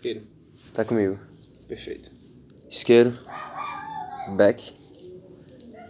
Isqueiro. 0.00 0.22
Tá 0.72 0.82
comigo. 0.82 1.14
Perfeito. 1.68 2.10
Isqueiro. 2.70 3.12
Back. 4.34 4.74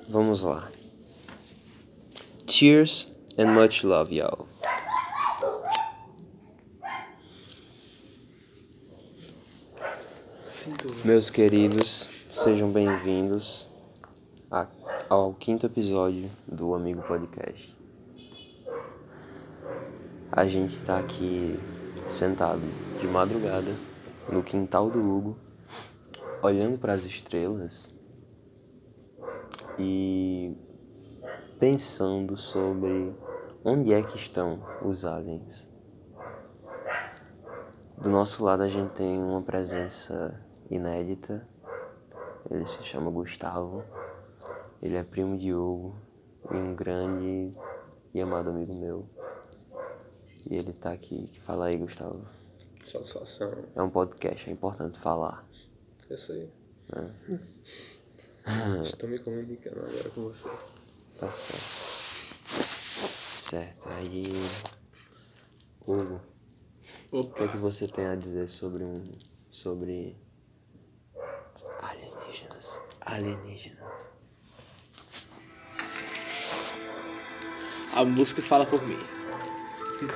Vamos 0.08 0.42
lá. 0.42 0.68
Cheers 2.48 3.06
and 3.38 3.54
much 3.54 3.84
love, 3.84 4.12
y'all. 4.12 4.48
Meus 11.04 11.30
queridos, 11.30 12.10
sejam 12.32 12.72
bem-vindos 12.72 13.68
ao 15.08 15.32
quinto 15.34 15.66
episódio 15.66 16.28
do 16.48 16.74
Amigo 16.74 17.00
Podcast. 17.02 17.76
A 20.32 20.44
gente 20.46 20.80
tá 20.80 20.98
aqui 20.98 21.54
sentado 22.08 22.60
de 23.00 23.06
madrugada 23.06 23.89
no 24.32 24.42
quintal 24.42 24.88
do 24.90 25.00
Hugo, 25.00 25.36
olhando 26.42 26.78
para 26.78 26.92
as 26.92 27.02
estrelas 27.02 27.88
e 29.78 30.54
pensando 31.58 32.38
sobre 32.38 33.12
onde 33.64 33.92
é 33.92 34.02
que 34.02 34.16
estão 34.16 34.58
os 34.82 35.04
aliens. 35.04 35.68
Do 38.02 38.08
nosso 38.08 38.44
lado 38.44 38.62
a 38.62 38.68
gente 38.68 38.94
tem 38.94 39.18
uma 39.22 39.42
presença 39.42 40.30
inédita. 40.70 41.42
Ele 42.50 42.64
se 42.64 42.84
chama 42.84 43.10
Gustavo. 43.10 43.82
Ele 44.82 44.96
é 44.96 45.02
primo 45.02 45.36
de 45.36 45.52
Hugo 45.52 45.92
e 46.52 46.56
um 46.56 46.74
grande 46.74 47.50
e 48.14 48.20
amado 48.20 48.50
amigo 48.50 48.74
meu. 48.74 49.04
E 50.48 50.54
ele 50.54 50.72
tá 50.72 50.92
aqui. 50.92 51.30
Fala 51.44 51.66
aí, 51.66 51.76
Gustavo. 51.76 52.39
Satisfação. 52.90 53.52
É 53.76 53.82
um 53.82 53.90
podcast, 53.90 54.50
é 54.50 54.52
importante 54.52 54.98
falar. 54.98 55.40
Eu 56.08 56.18
sei. 56.18 56.50
É. 56.92 58.82
Estou 58.82 59.08
me 59.08 59.16
comunicando 59.20 59.78
agora 59.78 60.10
com 60.10 60.22
você. 60.22 60.48
Tá 61.18 61.30
certo. 61.30 61.90
Certo, 63.50 63.88
aí. 63.90 64.32
Hugo, 65.86 66.20
o 67.12 67.32
que 67.32 67.42
é 67.44 67.48
que 67.48 67.56
você 67.58 67.86
tem 67.86 68.06
a 68.06 68.16
dizer 68.16 68.48
sobre 68.48 68.82
um. 68.82 69.08
sobre. 69.52 70.16
alienígenas? 71.82 72.66
Alienígenas. 73.02 74.18
A 77.94 78.04
música 78.04 78.42
fala 78.42 78.66
por 78.66 78.82
mim. 78.82 78.98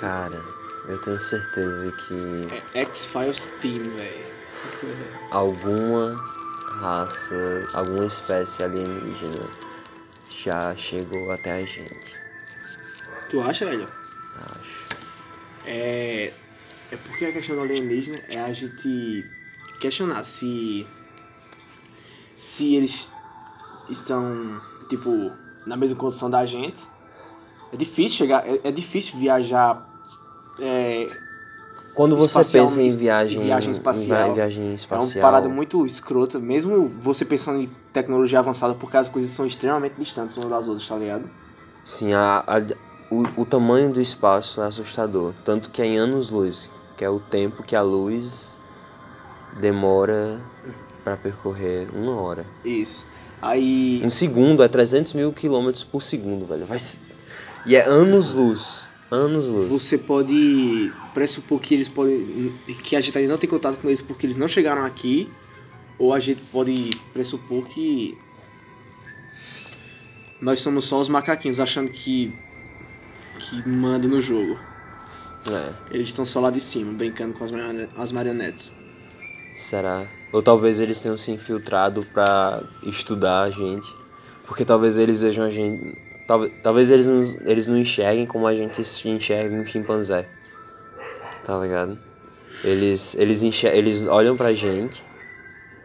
Cara, 0.00 0.63
eu 0.86 0.98
tenho 1.02 1.18
certeza 1.18 1.92
que 2.06 2.48
É 2.74 2.80
X-Files 2.82 3.42
Team, 3.60 3.74
velho. 3.96 4.34
alguma 5.30 6.14
raça, 6.80 7.68
alguma 7.74 8.06
espécie 8.06 8.62
alienígena 8.62 9.48
já 10.44 10.74
chegou 10.76 11.30
até 11.32 11.52
a 11.52 11.60
gente. 11.60 12.14
Tu 13.30 13.40
acha, 13.40 13.64
velho? 13.64 13.88
Acho. 14.36 14.84
É. 15.64 16.32
É 16.92 16.96
porque 16.96 17.24
a 17.24 17.32
questão 17.32 17.56
do 17.56 17.62
alienígena 17.62 18.20
é 18.28 18.40
a 18.40 18.52
gente 18.52 19.24
questionar 19.80 20.22
se. 20.22 20.86
Se 22.36 22.74
eles 22.74 23.10
estão, 23.88 24.60
tipo, 24.88 25.10
na 25.66 25.76
mesma 25.76 25.96
condição 25.96 26.28
da 26.28 26.44
gente. 26.44 26.82
É 27.72 27.76
difícil 27.76 28.18
chegar. 28.18 28.46
É, 28.46 28.68
é 28.68 28.70
difícil 28.70 29.18
viajar. 29.18 29.82
É, 30.60 31.08
Quando 31.94 32.16
você 32.16 32.26
Espacial- 32.26 32.66
pensa 32.66 32.82
em 32.82 32.90
viagem, 32.90 33.42
viagem 33.42 33.70
espacial. 33.70 34.30
em 34.30 34.34
viagem 34.34 34.70
é 34.70 34.74
espacial, 34.74 35.08
uma 35.08 35.20
parada 35.22 35.48
muito 35.48 35.86
escrota, 35.86 36.38
mesmo 36.40 36.88
você 36.88 37.24
pensando 37.24 37.60
em 37.60 37.68
tecnologia 37.92 38.38
avançada, 38.40 38.74
porque 38.74 38.96
as 38.96 39.08
coisas 39.08 39.30
são 39.30 39.46
extremamente 39.46 39.94
distantes 39.96 40.36
umas 40.36 40.50
das 40.50 40.66
outras, 40.66 40.88
tá 40.88 40.96
ligado? 40.96 41.28
Sim, 41.84 42.12
a, 42.14 42.42
a- 42.46 42.62
o, 43.10 43.42
o 43.42 43.46
tamanho 43.46 43.92
do 43.92 44.00
espaço 44.00 44.60
é 44.62 44.66
assustador. 44.66 45.32
Tanto 45.44 45.70
que 45.70 45.80
é 45.82 45.86
em 45.86 45.98
anos-luz, 45.98 46.70
que 46.96 47.04
é 47.04 47.10
o 47.10 47.20
tempo 47.20 47.62
que 47.62 47.76
a 47.76 47.82
luz 47.82 48.58
demora 49.60 50.40
para 51.04 51.16
percorrer 51.16 51.88
uma 51.94 52.20
hora. 52.20 52.44
Isso. 52.64 53.06
Aí. 53.42 54.00
Um 54.02 54.10
segundo 54.10 54.62
é 54.62 54.68
300 54.68 55.12
mil 55.12 55.32
quilômetros 55.32 55.84
por 55.84 56.02
segundo, 56.02 56.46
velho. 56.46 56.64
Vai. 56.66 56.78
E 57.66 57.76
é 57.76 57.86
anos-luz. 57.86 58.88
Anos-luz. 59.10 59.68
Você 59.68 59.98
pode 59.98 60.92
pressupor 61.12 61.60
que 61.60 61.74
eles 61.74 61.88
podem. 61.88 62.52
que 62.82 62.96
a 62.96 63.00
gente 63.00 63.16
ainda 63.16 63.32
não 63.32 63.38
tem 63.38 63.48
contato 63.48 63.76
com 63.80 63.88
eles 63.88 64.02
porque 64.02 64.26
eles 64.26 64.36
não 64.36 64.48
chegaram 64.48 64.84
aqui. 64.84 65.30
Ou 65.98 66.12
a 66.12 66.18
gente 66.20 66.40
pode 66.50 66.90
pressupor 67.12 67.64
que. 67.66 68.16
Nós 70.42 70.60
somos 70.60 70.84
só 70.86 71.00
os 71.00 71.08
macaquinhos 71.08 71.60
achando 71.60 71.90
que. 71.90 72.32
que 73.38 73.68
manda 73.68 74.06
no 74.08 74.20
jogo. 74.20 74.58
É, 75.46 75.94
Eles 75.94 76.08
estão 76.08 76.24
só 76.24 76.40
lá 76.40 76.50
de 76.50 76.58
cima, 76.60 76.92
brincando 76.94 77.34
com 77.34 77.44
as, 77.44 77.50
marione- 77.50 77.88
as 77.98 78.10
marionetes. 78.12 78.72
será? 79.56 80.08
Ou 80.32 80.42
talvez 80.42 80.80
eles 80.80 81.00
tenham 81.00 81.18
se 81.18 81.30
infiltrado 81.30 82.02
pra 82.12 82.62
estudar 82.84 83.42
a 83.42 83.50
gente. 83.50 83.86
Porque 84.46 84.64
talvez 84.64 84.96
eles 84.96 85.20
vejam 85.20 85.44
a 85.44 85.48
gente. 85.50 85.94
Talvez, 86.26 86.62
talvez 86.62 86.90
eles, 86.90 87.06
não, 87.06 87.22
eles 87.46 87.66
não 87.66 87.76
enxerguem 87.76 88.26
como 88.26 88.46
a 88.46 88.54
gente 88.54 88.82
se 88.82 89.08
enxerga 89.08 89.54
um 89.54 89.64
chimpanzé. 89.66 90.26
Tá 91.44 91.58
ligado? 91.58 91.98
Eles, 92.62 93.14
eles, 93.16 93.42
enxer 93.42 93.74
eles 93.74 94.02
olham 94.02 94.36
pra 94.36 94.54
gente 94.54 95.02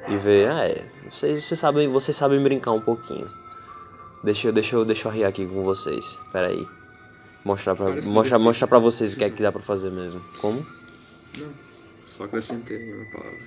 e 0.08 0.18
vê, 0.18 0.48
ah, 0.48 0.66
é, 0.66 0.82
vocês, 1.12 1.44
vocês, 1.46 1.60
sabem, 1.60 1.88
vocês 1.90 2.16
sabem 2.16 2.42
brincar 2.42 2.72
um 2.72 2.82
pouquinho. 2.82 3.30
Deixa 4.24 4.48
eu, 4.48 4.54
deixa 4.54 4.76
eu, 4.76 4.86
deixa 4.86 5.08
eu 5.08 5.12
rir 5.12 5.26
aqui 5.26 5.46
com 5.46 5.64
vocês. 5.64 6.18
Pera 6.32 6.48
aí. 6.48 6.66
Mostrar 7.46 7.76
pra, 7.76 7.86
Parece 7.86 8.08
mostrar, 8.08 8.24
divertido. 8.24 8.44
mostrar 8.44 8.68
pra 8.68 8.80
vocês 8.80 9.14
o 9.14 9.18
que 9.18 9.24
é 9.24 9.30
que 9.30 9.42
dá 9.42 9.52
pra 9.52 9.62
fazer 9.62 9.92
mesmo. 9.92 10.22
Como? 10.40 10.66
Não, 11.38 11.54
só 12.08 12.24
acrescentei 12.26 12.78
uma 12.94 13.12
palavra. 13.12 13.40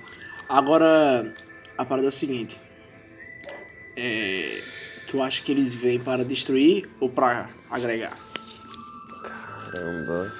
Agora, 0.49 1.35
a 1.77 1.85
parada 1.85 2.07
é 2.07 2.09
o 2.09 2.13
seguinte. 2.13 2.59
É, 3.97 4.61
tu 5.13 5.21
acha 5.21 5.43
que 5.43 5.51
eles 5.51 5.75
vêm 5.75 5.99
para 5.99 6.25
destruir 6.25 6.89
ou 6.99 7.07
para 7.07 7.47
agregar? 7.69 8.17
Caramba. 9.21 10.33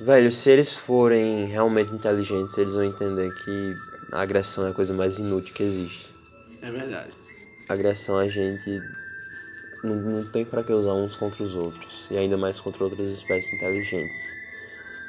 Velho, 0.00 0.32
se 0.32 0.50
eles 0.50 0.76
forem 0.76 1.46
realmente 1.46 1.94
inteligentes, 1.94 2.58
eles 2.58 2.74
vão 2.74 2.82
entender 2.82 3.32
que 3.32 3.76
a 4.10 4.22
agressão 4.22 4.66
é 4.66 4.70
a 4.70 4.74
coisa 4.74 4.92
mais 4.92 5.20
inútil 5.20 5.54
que 5.54 5.62
existe. 5.62 6.08
É 6.62 6.70
verdade. 6.72 7.12
agressão 7.68 8.18
a 8.18 8.28
gente 8.28 8.80
não, 9.84 9.94
não 9.94 10.24
tem 10.32 10.44
pra 10.44 10.64
que 10.64 10.72
usar 10.72 10.94
uns 10.94 11.14
contra 11.14 11.44
os 11.44 11.54
outros. 11.54 12.08
E 12.10 12.18
ainda 12.18 12.36
mais 12.36 12.58
contra 12.58 12.82
outras 12.82 13.12
espécies 13.12 13.52
inteligentes. 13.52 14.16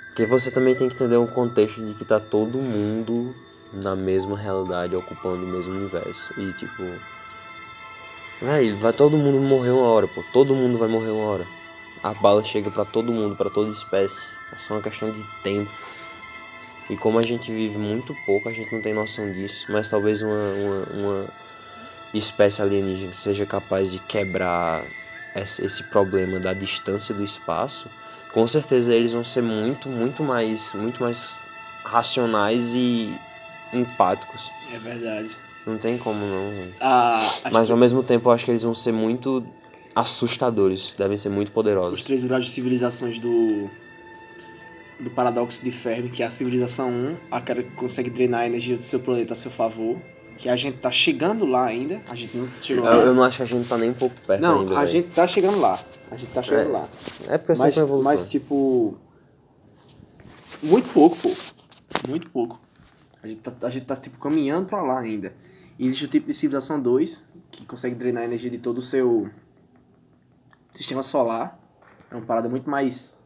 Porque 0.09 0.27
você 0.27 0.51
também 0.51 0.75
tem 0.75 0.87
que 0.87 0.93
entender 0.93 1.17
o 1.17 1.27
contexto 1.27 1.83
de 1.83 1.95
que 1.95 2.05
tá 2.05 2.19
todo 2.19 2.59
mundo 2.59 3.33
na 3.73 3.95
mesma 3.95 4.37
realidade, 4.37 4.95
ocupando 4.95 5.43
o 5.43 5.47
mesmo 5.47 5.73
universo. 5.73 6.39
E 6.39 6.53
tipo. 6.53 7.14
Véi, 8.45 8.73
vai 8.73 8.93
todo 8.93 9.17
mundo 9.17 9.39
morrer 9.39 9.71
uma 9.71 9.87
hora, 9.87 10.07
pô. 10.07 10.23
Todo 10.31 10.53
mundo 10.53 10.77
vai 10.77 10.87
morrer 10.87 11.09
uma 11.09 11.25
hora. 11.25 11.47
A 12.03 12.13
bala 12.13 12.43
chega 12.43 12.69
pra 12.69 12.85
todo 12.85 13.11
mundo, 13.11 13.35
pra 13.35 13.49
toda 13.49 13.71
espécie. 13.71 14.35
É 14.53 14.55
só 14.55 14.75
uma 14.75 14.83
questão 14.83 15.09
de 15.09 15.23
tempo. 15.41 15.71
E 16.87 16.95
como 16.95 17.17
a 17.17 17.23
gente 17.23 17.51
vive 17.51 17.79
muito 17.79 18.15
pouco, 18.23 18.47
a 18.47 18.51
gente 18.51 18.71
não 18.71 18.83
tem 18.83 18.93
noção 18.93 19.31
disso. 19.31 19.65
Mas 19.69 19.89
talvez 19.89 20.21
uma, 20.21 20.29
uma, 20.29 20.83
uma 20.93 21.25
espécie 22.13 22.61
alienígena 22.61 23.13
seja 23.13 23.47
capaz 23.47 23.91
de 23.91 23.97
quebrar 23.97 24.83
esse 25.35 25.83
problema 25.85 26.39
da 26.39 26.53
distância 26.53 27.15
do 27.15 27.23
espaço, 27.23 27.89
com 28.31 28.47
certeza 28.47 28.93
eles 28.93 29.11
vão 29.11 29.25
ser 29.25 29.41
muito, 29.41 29.89
muito 29.89 30.23
mais, 30.23 30.73
muito 30.75 31.01
mais 31.01 31.33
racionais 31.83 32.61
e 32.75 33.11
empáticos. 33.73 34.51
É 34.71 34.77
verdade. 34.77 35.44
Não 35.65 35.77
tem 35.77 35.97
como 35.97 36.19
não. 36.25 36.67
Ah, 36.79 37.25
as 37.43 37.51
Mas 37.51 37.63
tre- 37.67 37.73
ao 37.73 37.77
mesmo 37.79 38.03
tempo 38.03 38.29
eu 38.29 38.33
acho 38.33 38.45
que 38.45 38.51
eles 38.51 38.61
vão 38.63 38.75
ser 38.75 38.91
muito 38.91 39.43
assustadores, 39.95 40.93
devem 40.97 41.17
ser 41.17 41.29
muito 41.29 41.47
os 41.47 41.53
poderosos. 41.53 42.03
três 42.03 42.23
graus 42.23 42.45
de 42.45 42.51
civilizações 42.51 43.19
do 43.19 43.69
do 44.97 45.09
paradoxo 45.11 45.61
de 45.61 45.71
Fermi, 45.71 46.09
que 46.09 46.23
é 46.23 46.25
a 46.27 46.31
civilização 46.31 46.89
1, 46.89 47.17
aquela 47.29 47.61
que 47.61 47.71
consegue 47.71 48.09
drenar 48.09 48.41
a 48.41 48.45
energia 48.45 48.77
do 48.77 48.83
seu 48.83 48.97
planeta 48.99 49.33
a 49.33 49.35
seu 49.35 49.51
favor, 49.51 49.97
que 50.37 50.47
a 50.47 50.55
gente 50.55 50.77
tá 50.77 50.89
chegando 50.89 51.45
lá 51.45 51.65
ainda, 51.65 51.99
a 52.07 52.15
gente 52.15 52.37
não 52.37 52.47
chegou 52.61 52.85
Eu, 52.85 52.97
lá. 52.99 53.03
eu 53.03 53.13
não 53.13 53.23
acho 53.23 53.37
que 53.37 53.43
a 53.43 53.45
gente 53.45 53.67
tá 53.67 53.77
nem 53.77 53.89
um 53.89 53.93
pouco 53.93 54.15
perto 54.25 54.39
Não, 54.41 54.61
ainda. 54.61 54.75
a 54.75 54.79
velho. 54.79 54.91
gente 54.91 55.09
tá 55.09 55.27
chegando 55.27 55.59
lá. 55.59 55.77
A 56.11 56.15
gente 56.15 56.31
tá 56.31 56.41
chegando 56.41 56.69
É. 56.69 56.71
lá. 56.71 56.87
É 57.27 57.37
porque 57.37 57.51
é 57.51 57.55
Mas, 57.55 57.75
uma 57.75 57.83
evolução. 57.83 58.13
mas, 58.13 58.29
tipo. 58.29 58.95
Muito 60.63 60.87
pouco, 60.93 61.17
pô. 61.17 61.31
Muito 62.07 62.29
pouco. 62.29 62.57
A 63.21 63.27
gente, 63.27 63.41
tá, 63.41 63.51
a 63.67 63.69
gente 63.69 63.85
tá, 63.85 63.95
tipo, 63.97 64.17
caminhando 64.19 64.67
pra 64.67 64.81
lá 64.81 64.99
ainda. 64.99 65.33
Existe 65.79 66.05
o 66.05 66.07
tipo 66.07 66.27
de 66.27 66.33
civilização 66.33 66.79
2, 66.79 67.23
que 67.51 67.65
consegue 67.65 67.95
drenar 67.95 68.23
a 68.23 68.25
energia 68.25 68.49
de 68.49 68.59
todo 68.59 68.77
o 68.77 68.81
seu 68.81 69.29
sistema 70.73 71.03
solar. 71.03 71.57
É 72.09 72.15
uma 72.15 72.25
parada 72.25 72.47
muito 72.47 72.69
mais 72.69 73.17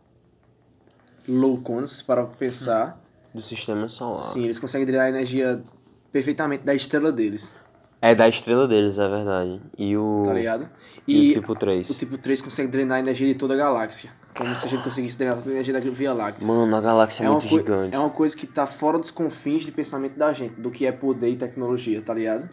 loucona, 1.27 1.85
se 1.85 2.03
parar 2.03 2.25
pra 2.25 2.35
pensar. 2.35 2.99
do 3.33 3.41
sistema 3.41 3.87
solar. 3.87 4.23
Sim, 4.23 4.43
eles 4.43 4.57
conseguem 4.57 4.85
drenar 4.87 5.05
a 5.05 5.09
energia 5.09 5.61
perfeitamente 6.11 6.65
da 6.65 6.73
estrela 6.73 7.11
deles, 7.11 7.51
É 8.01 8.15
da 8.15 8.29
estrela 8.29 8.67
deles, 8.67 8.97
é 8.97 9.07
verdade. 9.07 9.59
E 9.77 9.97
o. 9.97 10.23
tá 10.25 10.33
ligado? 10.33 10.67
E, 11.07 11.31
o 11.31 11.41
tipo 11.41 11.55
3. 11.55 11.89
o 11.89 11.93
tipo 11.95 12.17
3 12.17 12.41
consegue 12.41 12.69
drenar 12.71 12.97
a 12.97 12.99
energia 12.99 13.27
de 13.33 13.37
toda 13.37 13.55
a 13.55 13.57
galáxia. 13.57 14.11
Como 14.37 14.55
se 14.55 14.65
a 14.65 14.69
gente 14.69 14.83
conseguisse 14.83 15.17
drenar 15.17 15.37
toda 15.37 15.49
a 15.49 15.53
energia 15.53 15.73
da 15.73 15.79
Via 15.79 16.13
Láctea. 16.13 16.45
Mano, 16.47 16.75
a 16.75 16.79
galáxia 16.81 17.23
é, 17.23 17.25
É 17.25 17.29
muito 17.29 17.47
gigante. 17.47 17.95
é 17.95 17.99
uma 17.99 18.11
coisa 18.11 18.37
que 18.37 18.45
tá 18.45 18.67
fora 18.67 18.97
dos 18.99 19.09
confins 19.11 19.63
de 19.63 19.71
pensamento 19.71 20.17
da 20.17 20.31
gente, 20.33 20.61
do 20.61 20.69
que 20.69 20.85
é 20.85 20.91
poder 20.91 21.29
e 21.29 21.35
tecnologia, 21.35 22.01
tá 22.01 22.13
ligado? 22.13 22.47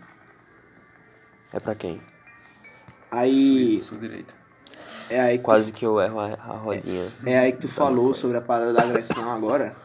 É 1.53 1.61
pra 1.61 1.75
quem? 1.75 2.01
Aí. 3.11 3.81
Sua 3.81 3.99
direita. 3.99 4.33
É 5.09 5.21
aí 5.21 5.37
que 5.39 5.43
tu, 5.43 5.45
Quase 5.45 5.73
que 5.73 5.87
eu 5.87 6.01
erro 6.01 6.19
a, 6.19 6.27
a 6.33 6.57
rodinha. 6.57 7.07
é 7.25 7.39
aí 7.39 7.53
que 7.53 7.59
tu 7.59 7.69
falou 7.69 8.13
sobre 8.15 8.39
a 8.39 8.41
parada 8.41 8.73
da 8.73 8.83
agressão 8.83 9.31
agora. 9.31 9.77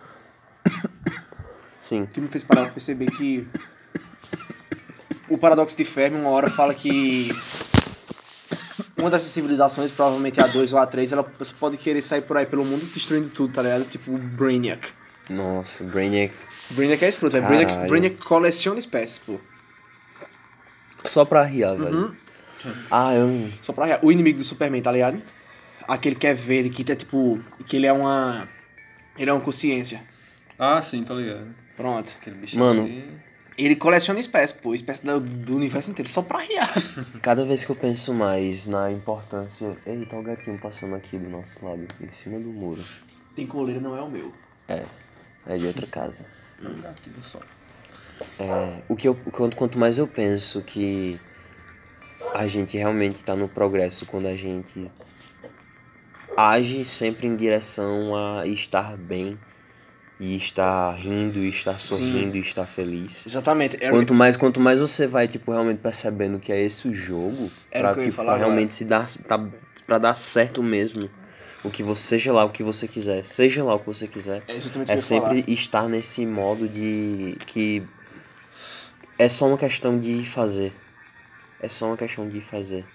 Sim. 1.88 2.06
que 2.06 2.22
me 2.22 2.28
fez 2.30 2.44
parar 2.44 2.64
pra 2.64 2.72
perceber 2.72 3.08
que 3.12 3.48
o 5.32 5.38
paradoxo 5.38 5.76
de 5.78 5.86
Fermi 5.86 6.18
uma 6.20 6.30
hora 6.30 6.50
fala 6.50 6.74
que 6.74 7.32
uma 8.98 9.10
dessas 9.10 9.32
civilizações, 9.32 9.92
provavelmente 9.92 10.40
a 10.40 10.48
2 10.48 10.74
ou 10.74 10.80
a 10.80 10.86
3, 10.86 11.14
ela 11.14 11.24
pode 11.60 11.78
querer 11.78 12.02
sair 12.02 12.22
por 12.22 12.38
aí 12.38 12.46
pelo 12.46 12.64
mundo 12.64 12.86
destruindo 12.94 13.30
tudo, 13.30 13.54
tá 13.54 13.62
ligado? 13.62 13.86
Tipo 13.86 14.14
o 14.14 14.18
Brainiac. 14.18 14.88
Nossa, 15.30 15.84
Brainiac. 15.84 16.34
Brainiac 16.72 17.04
é 17.04 17.10
escroto, 17.10 17.38
é 17.38 17.42
Brainiac. 17.42 17.88
Brainiac 17.88 18.18
coleciona 18.18 18.80
espécies, 18.80 19.20
pô. 19.20 19.40
Só 21.04 21.26
pra 21.26 21.44
riar, 21.44 21.76
velho. 21.76 22.16
Ah, 22.92 23.14
eu. 23.16 23.50
Só 23.62 23.74
pra 23.74 24.00
o 24.04 24.12
inimigo 24.12 24.38
do 24.38 24.44
Superman, 24.44 24.82
tá 24.82 24.92
ligado? 24.92 25.20
Aquele 25.88 26.16
que 26.16 26.28
é 26.28 26.34
verde, 26.34 26.70
que 26.70 26.92
é 26.92 26.96
tipo. 26.96 27.44
que 27.68 27.76
ele 27.76 27.88
é 27.88 27.94
uma. 27.94 28.48
Ele 29.18 29.30
é 29.30 29.34
uma 29.34 29.42
consciência. 29.42 30.02
Ah, 30.60 30.80
sim, 30.82 31.04
tô 31.04 31.16
ligado. 31.16 31.48
Pronto. 31.76 32.14
Aquele 32.22 32.36
bicho 32.36 32.60
Mano. 32.60 32.84
ali. 32.84 33.04
Ele 33.66 33.76
coleciona 33.76 34.20
espécies, 34.20 34.58
pô, 34.60 34.74
espécies 34.74 35.04
do, 35.04 35.20
do 35.20 35.56
universo 35.56 35.92
inteiro, 35.92 36.10
só 36.10 36.22
pra 36.22 36.40
riar. 36.40 36.74
Cada 37.22 37.46
vez 37.46 37.64
que 37.64 37.72
eu 37.72 37.76
penso 37.76 38.14
mais 38.14 38.66
na 38.66 38.92
importância. 38.92 39.78
Eita, 39.86 40.16
o 40.16 40.24
gatinho 40.24 40.60
passando 40.60 40.96
aqui 40.96 41.18
do 41.18 41.30
nosso 41.30 41.64
lado, 41.64 41.86
em 42.02 42.10
cima 42.10 42.40
do 42.40 42.50
muro. 42.54 42.84
Tem 43.36 43.46
coleira, 43.46 43.80
não 43.80 43.96
é 43.96 44.02
o 44.02 44.10
meu. 44.10 44.32
É. 44.68 44.84
É 45.48 45.58
de 45.58 45.68
outra 45.68 45.86
casa. 45.88 46.26
Um 46.62 46.82
gato 46.82 47.10
do 47.10 47.22
sol. 47.22 47.42
É, 48.40 48.84
o 48.88 48.96
que 48.96 49.08
eu, 49.08 49.16
quanto, 49.32 49.56
quanto 49.56 49.80
mais 49.80 49.98
eu 49.98 50.08
penso 50.08 50.62
que 50.62 51.20
a 52.34 52.48
gente 52.48 52.78
realmente 52.78 53.24
tá 53.24 53.36
no 53.36 53.50
progresso 53.50 54.06
quando 54.06 54.28
a 54.28 54.36
gente 54.36 54.90
age 56.38 56.86
sempre 56.86 57.28
em 57.28 57.36
direção 57.36 58.16
a 58.16 58.46
estar 58.48 58.98
bem 58.98 59.38
e 60.22 60.36
estar 60.36 60.92
rindo, 60.92 61.40
e 61.40 61.50
estar 61.50 61.80
sorrindo, 61.80 62.38
e 62.38 62.42
estar 62.42 62.68
feliz. 62.68 63.26
Exatamente. 63.26 63.76
Quanto 63.78 64.14
mais, 64.14 64.38
quanto 64.38 64.60
mais 64.60 64.80
você 64.80 65.08
vai, 65.08 65.28
tipo, 65.28 65.52
realmente 65.52 65.80
percebendo 65.80 66.40
que 66.40 66.54
é 66.54 66.62
esse 66.62 66.88
o 66.88 66.94
jogo, 66.94 67.50
Era 67.72 67.90
o 67.90 67.94
pra, 67.94 68.04
que 68.04 68.10
tipo, 68.10 68.18
falar 68.18 68.34
pra 68.34 68.46
realmente 68.46 68.76
se 68.76 68.86
dar, 68.86 69.10
tá, 69.28 69.44
pra 69.88 69.98
dar 69.98 70.16
certo 70.16 70.62
mesmo, 70.62 71.10
o 71.64 71.72
que 71.72 71.82
você, 71.82 72.10
seja 72.10 72.32
lá 72.32 72.46
o 72.46 72.52
que 72.52 72.62
você 72.62 72.88
quiser, 72.88 73.26
seja 73.26 73.64
lá 73.64 73.74
o 73.74 73.80
que 73.80 73.88
você 73.88 74.08
quiser, 74.08 74.44
É 74.48 74.94
é 74.94 75.00
sempre 75.00 75.44
estar 75.48 75.90
nesse 75.90 76.24
modo 76.24 76.68
de 76.68 77.36
que 77.48 77.82
é 79.18 79.28
só 79.28 79.48
uma 79.48 79.58
questão 79.58 80.00
de 80.00 80.24
fazer. 80.24 80.72
É 81.64 81.68
só 81.68 81.88
uma 81.88 81.98
questão 81.98 82.30
de 82.30 82.42
fazer. 82.42 82.86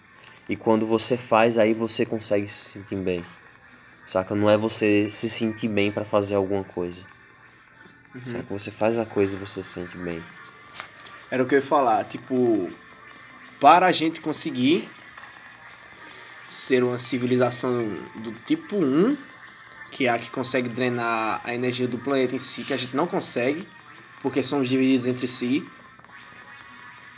E 0.48 0.54
quando 0.54 0.86
você 0.86 1.16
faz, 1.16 1.58
aí 1.58 1.74
você 1.74 2.06
consegue 2.06 2.46
se 2.46 2.70
sentir 2.70 2.96
bem. 3.02 3.24
Saca? 4.06 4.32
Não 4.36 4.48
é 4.48 4.56
você 4.56 5.10
se 5.10 5.28
sentir 5.28 5.68
bem 5.68 5.90
pra 5.90 6.04
fazer 6.04 6.36
alguma 6.36 6.62
coisa. 6.62 7.15
Saca? 8.24 8.46
Você 8.50 8.70
faz 8.70 8.98
a 8.98 9.04
coisa 9.04 9.34
e 9.34 9.38
você 9.38 9.62
se 9.62 9.70
sente 9.70 9.96
bem. 9.98 10.22
Era 11.30 11.42
o 11.42 11.46
que 11.46 11.54
eu 11.54 11.60
ia 11.60 11.64
falar, 11.66 12.04
tipo, 12.04 12.70
para 13.60 13.86
a 13.86 13.92
gente 13.92 14.20
conseguir 14.20 14.88
ser 16.48 16.84
uma 16.84 16.98
civilização 16.98 17.72
do 18.16 18.32
tipo 18.46 18.76
1, 18.76 19.16
que 19.90 20.06
é 20.06 20.10
a 20.10 20.18
que 20.18 20.30
consegue 20.30 20.68
drenar 20.68 21.40
a 21.44 21.54
energia 21.54 21.88
do 21.88 21.98
planeta 21.98 22.34
em 22.34 22.38
si, 22.38 22.64
que 22.64 22.72
a 22.72 22.76
gente 22.76 22.94
não 22.94 23.06
consegue, 23.06 23.66
porque 24.22 24.42
somos 24.42 24.68
divididos 24.68 25.06
entre 25.06 25.26
si, 25.26 25.66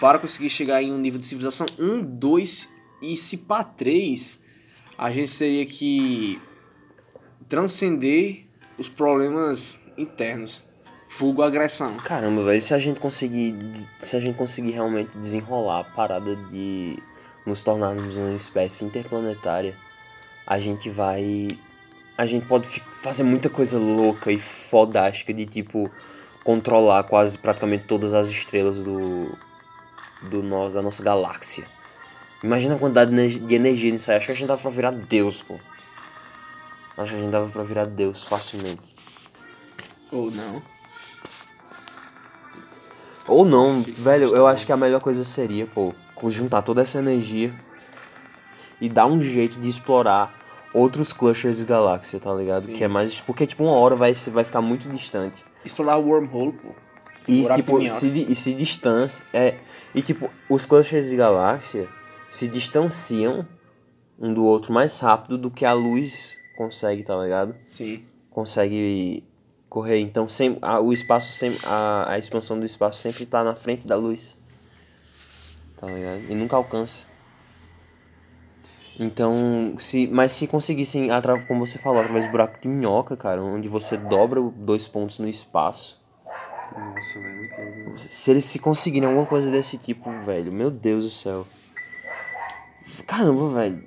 para 0.00 0.18
conseguir 0.18 0.50
chegar 0.50 0.82
em 0.82 0.92
um 0.92 0.98
nível 0.98 1.18
de 1.18 1.26
civilização 1.26 1.66
1, 1.78 2.18
2 2.18 2.68
e 3.02 3.16
se 3.16 3.38
para 3.38 3.64
3, 3.64 4.44
a 4.96 5.10
gente 5.10 5.36
teria 5.36 5.66
que 5.66 6.40
transcender 7.48 8.44
os 8.76 8.88
problemas 8.88 9.78
internos, 9.96 10.64
vulgo 11.18 11.42
agressão. 11.42 11.96
Caramba, 11.96 12.42
velho, 12.44 12.62
se 12.62 12.72
a 12.72 12.78
gente 12.78 13.00
conseguir. 13.00 13.54
Se 14.00 14.16
a 14.16 14.20
gente 14.20 14.36
conseguir 14.36 14.72
realmente 14.72 15.16
desenrolar 15.18 15.80
a 15.80 15.84
parada 15.84 16.34
de 16.36 16.98
nos 17.46 17.62
tornarmos 17.64 18.16
uma 18.16 18.36
espécie 18.36 18.84
interplanetária, 18.84 19.74
a 20.46 20.58
gente 20.58 20.88
vai. 20.88 21.48
A 22.16 22.26
gente 22.26 22.46
pode 22.46 22.68
fazer 23.02 23.22
muita 23.22 23.48
coisa 23.48 23.78
louca 23.78 24.30
e 24.32 24.38
fodástica 24.38 25.32
de 25.32 25.46
tipo 25.46 25.90
controlar 26.44 27.04
quase 27.04 27.36
praticamente 27.38 27.84
todas 27.84 28.14
as 28.14 28.28
estrelas 28.28 28.82
do. 28.82 29.36
do 30.30 30.42
nosso, 30.42 30.74
da 30.74 30.82
nossa 30.82 31.02
galáxia. 31.02 31.66
Imagina 32.42 32.76
a 32.76 32.78
quantidade 32.78 33.10
de 33.10 33.16
energia- 33.16 33.46
de 33.46 33.54
energia 33.54 33.92
nisso 33.92 34.10
aí. 34.10 34.16
Acho 34.16 34.26
que 34.26 34.32
a 34.32 34.34
gente 34.34 34.46
dava 34.48 34.60
pra 34.60 34.70
virar 34.70 34.92
Deus, 34.92 35.42
pô. 35.42 35.54
Acho 36.96 37.10
que 37.10 37.16
a 37.16 37.20
gente 37.20 37.30
dava 37.30 37.48
pra 37.50 37.62
virar 37.64 37.84
Deus 37.86 38.22
facilmente. 38.24 38.96
Ou 40.12 40.30
não. 40.30 40.77
Ou 43.28 43.44
não, 43.44 43.82
velho, 43.82 44.34
eu 44.34 44.46
acho 44.46 44.64
que 44.64 44.72
a 44.72 44.76
melhor 44.76 45.00
coisa 45.00 45.22
seria, 45.22 45.66
pô, 45.66 45.94
juntar 46.28 46.62
toda 46.62 46.82
essa 46.82 46.98
energia 46.98 47.52
e 48.80 48.88
dar 48.88 49.06
um 49.06 49.20
jeito 49.20 49.60
de 49.60 49.68
explorar 49.68 50.32
outros 50.72 51.12
clusters 51.12 51.58
de 51.58 51.64
galáxia, 51.64 52.18
tá 52.18 52.32
ligado? 52.34 52.64
Sim. 52.64 52.72
Que 52.72 52.84
é 52.84 52.88
mais. 52.88 53.20
Porque, 53.20 53.46
tipo, 53.46 53.64
uma 53.64 53.74
hora 53.74 53.94
vai, 53.94 54.14
vai 54.14 54.44
ficar 54.44 54.62
muito 54.62 54.88
distante. 54.88 55.44
Explorar 55.64 55.98
o 55.98 56.06
wormhole, 56.06 56.52
pô. 56.52 56.68
E, 57.26 57.42
Buraco 57.42 57.62
tipo, 57.62 57.90
se, 57.90 58.08
e 58.08 58.34
se 58.34 58.54
distancia. 58.54 59.24
É, 59.32 59.58
e, 59.94 60.00
tipo, 60.00 60.30
os 60.48 60.64
clusters 60.64 61.08
de 61.08 61.16
galáxia 61.16 61.86
se 62.32 62.48
distanciam 62.48 63.46
um 64.20 64.32
do 64.32 64.44
outro 64.44 64.72
mais 64.72 64.98
rápido 64.98 65.36
do 65.36 65.50
que 65.50 65.64
a 65.64 65.72
luz 65.72 66.36
consegue, 66.56 67.04
tá 67.04 67.14
ligado? 67.22 67.54
Sim. 67.68 68.02
consegue 68.30 69.22
correr. 69.68 70.00
Então 70.00 70.28
sem, 70.28 70.58
a, 70.62 70.80
o 70.80 70.92
espaço 70.92 71.32
sempre, 71.32 71.58
a, 71.64 72.12
a 72.12 72.18
expansão 72.18 72.58
do 72.58 72.64
espaço 72.64 73.00
sempre 73.00 73.26
tá 73.26 73.44
na 73.44 73.54
frente 73.54 73.86
da 73.86 73.96
luz. 73.96 74.36
Tá 75.76 75.86
ligado? 75.86 76.22
E 76.28 76.34
nunca 76.34 76.56
alcança. 76.56 77.06
Então, 78.98 79.76
se, 79.78 80.08
mas 80.08 80.32
se 80.32 80.48
conseguissem, 80.48 81.08
como 81.46 81.64
você 81.64 81.78
falou, 81.78 82.00
através 82.00 82.26
do 82.26 82.32
buraco 82.32 82.60
de 82.60 82.66
minhoca, 82.66 83.16
cara, 83.16 83.40
onde 83.40 83.68
você 83.68 83.96
dobra 83.96 84.40
dois 84.56 84.88
pontos 84.88 85.20
no 85.20 85.28
espaço. 85.28 85.96
Nossa, 86.76 87.20
velho. 87.20 87.96
Se 87.96 88.30
eles 88.32 88.44
se 88.44 88.58
conseguirem 88.58 89.08
alguma 89.08 89.24
coisa 89.24 89.52
desse 89.52 89.78
tipo, 89.78 90.10
velho, 90.24 90.52
meu 90.52 90.68
Deus 90.68 91.04
do 91.04 91.10
céu. 91.10 91.46
Caramba, 93.06 93.48
velho. 93.50 93.86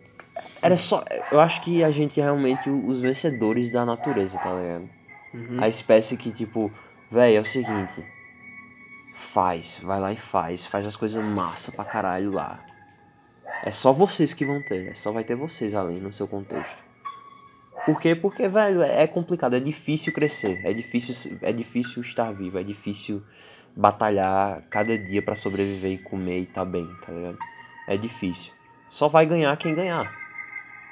Era 0.61 0.77
só. 0.77 1.03
Eu 1.29 1.41
acho 1.41 1.61
que 1.61 1.83
a 1.83 1.91
gente 1.91 2.19
é 2.19 2.23
realmente 2.23 2.69
os 2.69 3.01
vencedores 3.01 3.69
da 3.69 3.85
natureza, 3.85 4.37
tá 4.37 4.53
ligado? 4.53 5.00
A 5.59 5.67
espécie 5.67 6.17
que, 6.17 6.31
tipo, 6.31 6.71
velho, 7.09 7.37
é 7.37 7.41
o 7.41 7.45
seguinte. 7.45 8.03
Faz, 9.13 9.79
vai 9.83 9.99
lá 9.99 10.11
e 10.11 10.17
faz. 10.17 10.65
Faz 10.65 10.85
as 10.85 10.95
coisas 10.95 11.23
massa 11.23 11.71
pra 11.71 11.85
caralho 11.85 12.31
lá. 12.31 12.59
É 13.63 13.71
só 13.71 13.93
vocês 13.93 14.33
que 14.33 14.45
vão 14.45 14.61
ter. 14.61 14.87
É 14.87 14.93
só 14.93 15.11
vai 15.11 15.23
ter 15.23 15.35
vocês 15.35 15.73
ali 15.73 15.99
no 15.99 16.11
seu 16.11 16.27
contexto. 16.27 16.83
Por 17.85 17.99
quê? 17.99 18.15
Porque, 18.15 18.47
velho, 18.47 18.81
é 18.83 19.03
é 19.03 19.07
complicado, 19.07 19.55
é 19.55 19.59
difícil 19.59 20.13
crescer, 20.13 20.61
é 20.63 20.71
difícil, 20.71 21.37
é 21.41 21.51
difícil 21.51 22.01
estar 22.01 22.31
vivo, 22.31 22.59
é 22.59 22.63
difícil 22.63 23.23
batalhar 23.75 24.61
cada 24.69 24.95
dia 24.97 25.21
pra 25.21 25.35
sobreviver 25.35 25.91
e 25.93 25.97
comer 25.97 26.41
e 26.41 26.45
tá 26.45 26.63
bem, 26.63 26.87
tá 27.03 27.11
ligado? 27.11 27.39
É 27.87 27.97
difícil. 27.97 28.53
Só 28.89 29.07
vai 29.07 29.25
ganhar 29.25 29.55
quem 29.57 29.73
ganhar. 29.73 30.13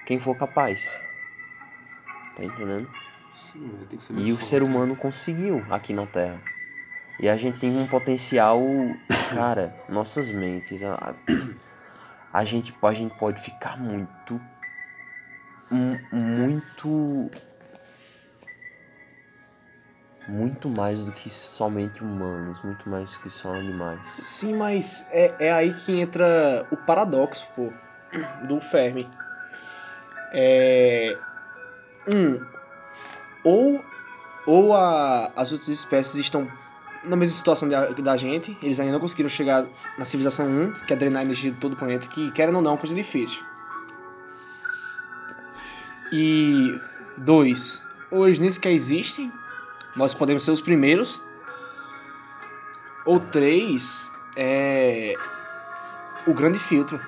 Quem 0.05 0.19
for 0.19 0.35
capaz. 0.35 0.99
Tá 2.35 2.43
entendendo? 2.43 2.89
Sim, 3.51 3.71
E 4.17 4.31
o 4.31 4.39
ser 4.39 4.59
forte. 4.59 4.71
humano 4.71 4.95
conseguiu 4.95 5.65
aqui 5.69 5.93
na 5.93 6.05
Terra. 6.05 6.39
E 7.19 7.27
a 7.27 7.35
gente 7.35 7.59
tem 7.59 7.75
um 7.77 7.85
potencial, 7.87 8.59
cara, 9.33 9.75
nossas 9.89 10.31
mentes, 10.31 10.81
a, 10.83 11.13
a 12.31 12.43
gente, 12.45 12.73
a 12.81 12.93
gente 12.93 13.11
pode 13.13 13.41
ficar 13.41 13.77
muito, 13.77 14.39
mu- 15.69 15.99
muito, 16.11 17.29
muito 20.27 20.69
mais 20.69 21.03
do 21.03 21.11
que 21.11 21.29
somente 21.29 22.03
humanos, 22.03 22.61
muito 22.61 22.87
mais 22.89 23.13
do 23.13 23.19
que 23.19 23.29
só 23.29 23.53
animais. 23.53 24.05
Sim, 24.21 24.55
mas 24.55 25.05
é, 25.11 25.47
é 25.47 25.51
aí 25.51 25.73
que 25.73 25.99
entra 25.99 26.65
o 26.71 26.77
paradoxo, 26.77 27.45
pô, 27.55 27.71
do 28.47 28.61
Fermi. 28.61 29.09
É. 30.31 31.17
Um. 32.13 32.58
Ou 33.49 33.83
ou 34.45 34.75
a, 34.75 35.31
as 35.35 35.51
outras 35.51 35.69
espécies 35.69 36.15
estão 36.15 36.47
na 37.03 37.15
mesma 37.15 37.35
situação 37.35 37.69
da, 37.69 37.89
da 37.89 38.17
gente, 38.17 38.57
eles 38.61 38.79
ainda 38.79 38.93
não 38.93 38.99
conseguiram 38.99 39.29
chegar 39.29 39.65
na 39.97 40.05
civilização 40.05 40.47
1, 40.47 40.71
que 40.85 40.93
é 40.93 40.95
drenar 40.95 41.21
a 41.21 41.25
energia 41.25 41.51
de 41.51 41.57
todo 41.57 41.73
o 41.73 41.75
planeta, 41.75 42.07
que 42.07 42.31
querendo 42.31 42.55
ou 42.55 42.61
não 42.61 42.71
é 42.71 42.73
uma 42.73 42.79
coisa 42.79 42.95
difícil. 42.95 43.41
E 46.11 46.79
dois, 47.17 47.81
ou 48.09 48.27
eles 48.27 48.39
nem 48.39 48.49
sequer 48.49 48.71
existem, 48.71 49.31
nós 49.95 50.13
podemos 50.13 50.43
ser 50.43 50.51
os 50.51 50.61
primeiros. 50.61 51.21
Ou 53.05 53.19
três, 53.19 54.11
é 54.35 55.15
o 56.25 56.33
grande 56.33 56.59
filtro. 56.59 56.99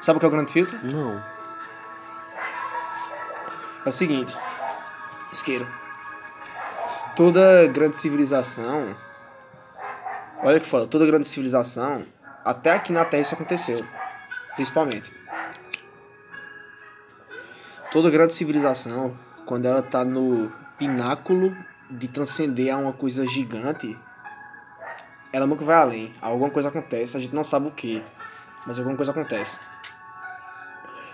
Sabe 0.00 0.16
o 0.16 0.20
que 0.20 0.26
é 0.26 0.28
o 0.28 0.32
grande 0.32 0.52
filtro? 0.52 0.76
Não. 0.82 1.22
É 3.86 3.88
o 3.88 3.92
seguinte, 3.92 4.36
isqueiro. 5.32 5.66
Toda 7.16 7.66
grande 7.68 7.96
civilização, 7.96 8.94
olha 10.42 10.60
que 10.60 10.66
foda, 10.66 10.86
toda 10.86 11.06
grande 11.06 11.28
civilização, 11.28 12.04
até 12.44 12.72
aqui 12.72 12.92
na 12.92 13.04
Terra 13.04 13.22
isso 13.22 13.34
aconteceu, 13.34 13.78
principalmente. 14.56 15.12
Toda 17.92 18.08
grande 18.10 18.34
civilização, 18.34 19.14
quando 19.44 19.66
ela 19.66 19.82
tá 19.82 20.04
no 20.04 20.50
pináculo 20.78 21.54
de 21.90 22.06
transcender 22.08 22.72
a 22.72 22.78
uma 22.78 22.92
coisa 22.92 23.26
gigante, 23.26 23.98
ela 25.32 25.46
nunca 25.46 25.64
vai 25.64 25.76
além. 25.76 26.14
Alguma 26.22 26.50
coisa 26.50 26.68
acontece, 26.68 27.16
a 27.16 27.20
gente 27.20 27.34
não 27.34 27.44
sabe 27.44 27.66
o 27.66 27.70
que, 27.70 28.02
mas 28.66 28.78
alguma 28.78 28.96
coisa 28.96 29.10
acontece. 29.10 29.58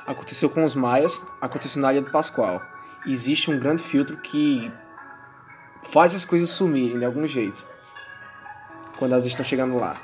Aconteceu 0.06 0.48
com 0.48 0.64
os 0.64 0.74
maias, 0.74 1.20
aconteceu 1.40 1.82
na 1.82 1.92
Ilha 1.92 2.02
do 2.02 2.10
Pascoal. 2.10 2.62
Existe 3.06 3.50
um 3.50 3.58
grande 3.58 3.82
filtro 3.82 4.16
que 4.16 4.70
faz 5.82 6.14
as 6.14 6.24
coisas 6.24 6.50
sumirem 6.50 6.98
de 6.98 7.04
algum 7.04 7.26
jeito. 7.26 7.64
Quando 8.98 9.12
elas 9.12 9.26
estão 9.26 9.44
chegando 9.44 9.76
lá. 9.76 9.94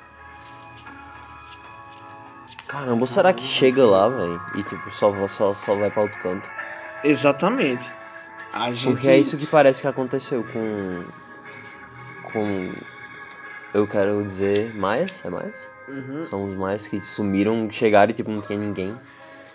Caramba, 2.68 3.06
será 3.06 3.32
que 3.32 3.42
chega 3.42 3.84
lá, 3.84 4.08
velho? 4.08 4.40
E 4.54 4.62
tipo, 4.62 4.90
só, 4.90 5.28
só, 5.28 5.52
só 5.52 5.74
vai 5.74 5.90
pra 5.90 6.02
outro 6.02 6.18
canto? 6.20 6.50
Exatamente. 7.04 7.90
A 8.52 8.72
gente... 8.72 8.92
Porque 8.92 9.08
é 9.08 9.18
isso 9.18 9.36
que 9.36 9.46
parece 9.46 9.82
que 9.82 9.88
aconteceu 9.88 10.44
com. 10.44 11.04
Com. 12.22 12.72
Eu 13.74 13.86
quero 13.86 14.22
dizer, 14.22 14.74
Maias? 14.74 15.22
É 15.24 15.30
Maias? 15.30 15.68
Uhum. 15.88 16.22
São 16.22 16.44
os 16.44 16.54
Maias 16.54 16.86
que 16.86 17.00
sumiram, 17.02 17.70
chegaram 17.70 18.10
e 18.10 18.14
tipo, 18.14 18.30
não 18.30 18.42
tinha 18.42 18.58
ninguém. 18.58 18.94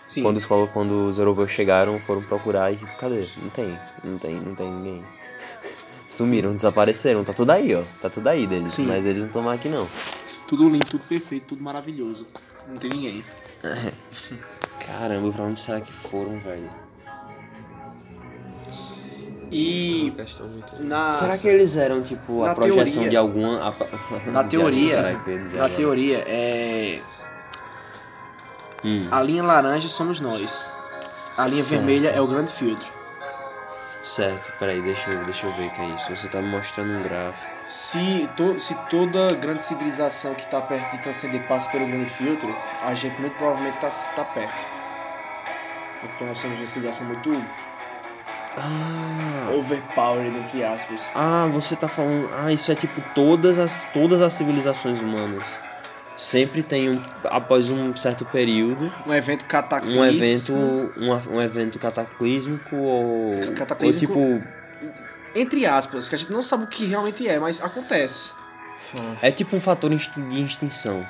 Sim. 0.08 0.24
Quando 0.24 0.38
os, 0.38 0.46
quando 0.46 1.08
os 1.10 1.18
europeus 1.20 1.52
chegaram, 1.52 1.98
foram 2.00 2.22
procurar 2.24 2.72
e 2.72 2.78
tipo, 2.78 2.98
cadê? 2.98 3.26
Não 3.42 3.50
tem, 3.50 3.78
não 4.04 4.18
tem, 4.18 4.36
não 4.36 4.56
tem 4.56 4.72
ninguém. 4.72 5.04
Sumiram, 6.08 6.56
desapareceram, 6.56 7.24
tá 7.26 7.34
tudo 7.34 7.52
aí, 7.52 7.76
ó. 7.76 7.84
Tá 8.02 8.10
tudo 8.10 8.28
aí 8.28 8.48
deles. 8.48 8.74
Sim. 8.74 8.86
Mas 8.86 9.06
eles 9.06 9.20
não 9.20 9.28
estão 9.28 9.42
mais 9.42 9.60
aqui 9.60 9.68
não. 9.70 9.86
Tudo 10.48 10.70
lindo, 10.70 10.86
tudo 10.86 11.04
perfeito, 11.08 11.48
tudo 11.50 11.64
maravilhoso. 11.64 12.26
Não 12.70 12.78
tem 12.78 12.90
ninguém. 12.90 13.24
Caramba, 14.88 15.32
pra 15.34 15.44
onde 15.44 15.60
será 15.60 15.82
que 15.82 15.92
foram, 15.92 16.38
velho? 16.40 16.70
E 19.52 20.14
na 20.80 21.12
Será 21.12 21.38
que 21.38 21.48
eles 21.48 21.78
eram, 21.78 22.02
tipo, 22.02 22.44
a 22.44 22.54
projeção 22.54 23.04
teoria- 23.04 23.10
de 23.10 23.18
alguma. 23.18 23.70
a- 23.70 23.74
na 24.32 24.44
teoria, 24.44 25.02
na 25.56 25.70
teoria 25.70 26.18
é 26.28 27.00
Hum. 28.86 29.02
a 29.12 29.22
linha 29.22 29.44
laranja 29.44 29.88
somos 29.88 30.20
nós. 30.20 30.70
A 31.38 31.46
linha 31.48 31.64
Certo. 31.64 31.80
vermelha 31.82 32.10
é 32.10 32.22
o 32.22 32.28
grande 32.28 32.52
filtro. 32.52 32.88
Certo, 34.04 34.52
peraí, 34.60 34.82
deixa 34.82 35.10
eu, 35.12 35.26
deixa 35.26 35.46
eu 35.48 35.52
ver 35.54 35.68
o 35.68 35.70
que 35.72 35.82
é 35.82 35.86
isso. 35.86 36.16
Você 36.16 36.28
tá 36.30 36.42
me 36.42 36.48
mostrando 36.50 36.98
um 36.98 37.04
gráfico. 37.04 37.58
Se, 37.70 38.30
to, 38.38 38.58
se 38.60 38.74
toda 38.90 39.28
grande 39.36 39.62
civilização 39.64 40.34
que 40.34 40.44
está 40.44 40.62
perto 40.62 40.92
de 40.92 41.00
transcender 41.04 41.46
passa 41.48 41.70
pelo 41.70 41.86
grande 41.86 42.10
filtro, 42.10 42.56
a 42.82 42.94
gente 42.94 43.20
muito 43.20 43.36
provavelmente 43.38 43.76
está 43.86 44.14
tá 44.16 44.24
perto. 44.24 44.66
Porque 46.00 46.24
nós 46.24 46.38
somos 46.38 46.58
uma 46.60 46.68
civilização 46.68 47.06
muito 47.08 47.32
Ah, 48.56 49.52
overpowered, 49.54 50.38
entre 50.38 50.64
aspas. 50.64 51.12
ah, 51.14 51.48
você 51.52 51.76
tá 51.76 51.88
falando. 51.90 52.30
Ah, 52.34 52.52
isso 52.52 52.72
é 52.72 52.76
tipo 52.76 53.02
todas 53.14 53.60
as, 53.60 53.84
todas 53.94 54.22
as 54.22 54.34
civilizações 54.34 55.02
humaas. 55.02 55.60
Sempre 56.18 56.64
tem 56.64 56.90
um. 56.90 57.02
Após 57.26 57.70
um 57.70 57.96
certo 57.96 58.26
período, 58.26 58.92
Um 59.06 59.14
evento 59.14 59.46
cataclismo. 59.46 60.02
um 60.02 60.06
evento. 60.06 60.54
Um, 60.54 61.36
um 61.36 61.42
evento 61.42 61.78
cataclísmico 61.78 62.76
ou. 62.76 63.32
Cataclísmico. 63.56 64.18
Ou 64.18 64.40
tipo. 64.40 64.48
Entre 65.36 65.68
aspas, 65.68 66.10
que 66.10 66.16
a 66.16 66.18
gente 66.18 66.32
não 66.32 66.42
sabe 66.42 66.64
o 66.64 66.68
que 66.68 66.86
realmente 66.86 67.28
é, 67.28 67.38
mas 67.38 67.62
acontece. 67.62 68.32
É 69.22 69.30
tipo 69.30 69.56
um 69.56 69.62
fator 69.62 69.92
de 69.92 70.42
extinção. 70.44 71.06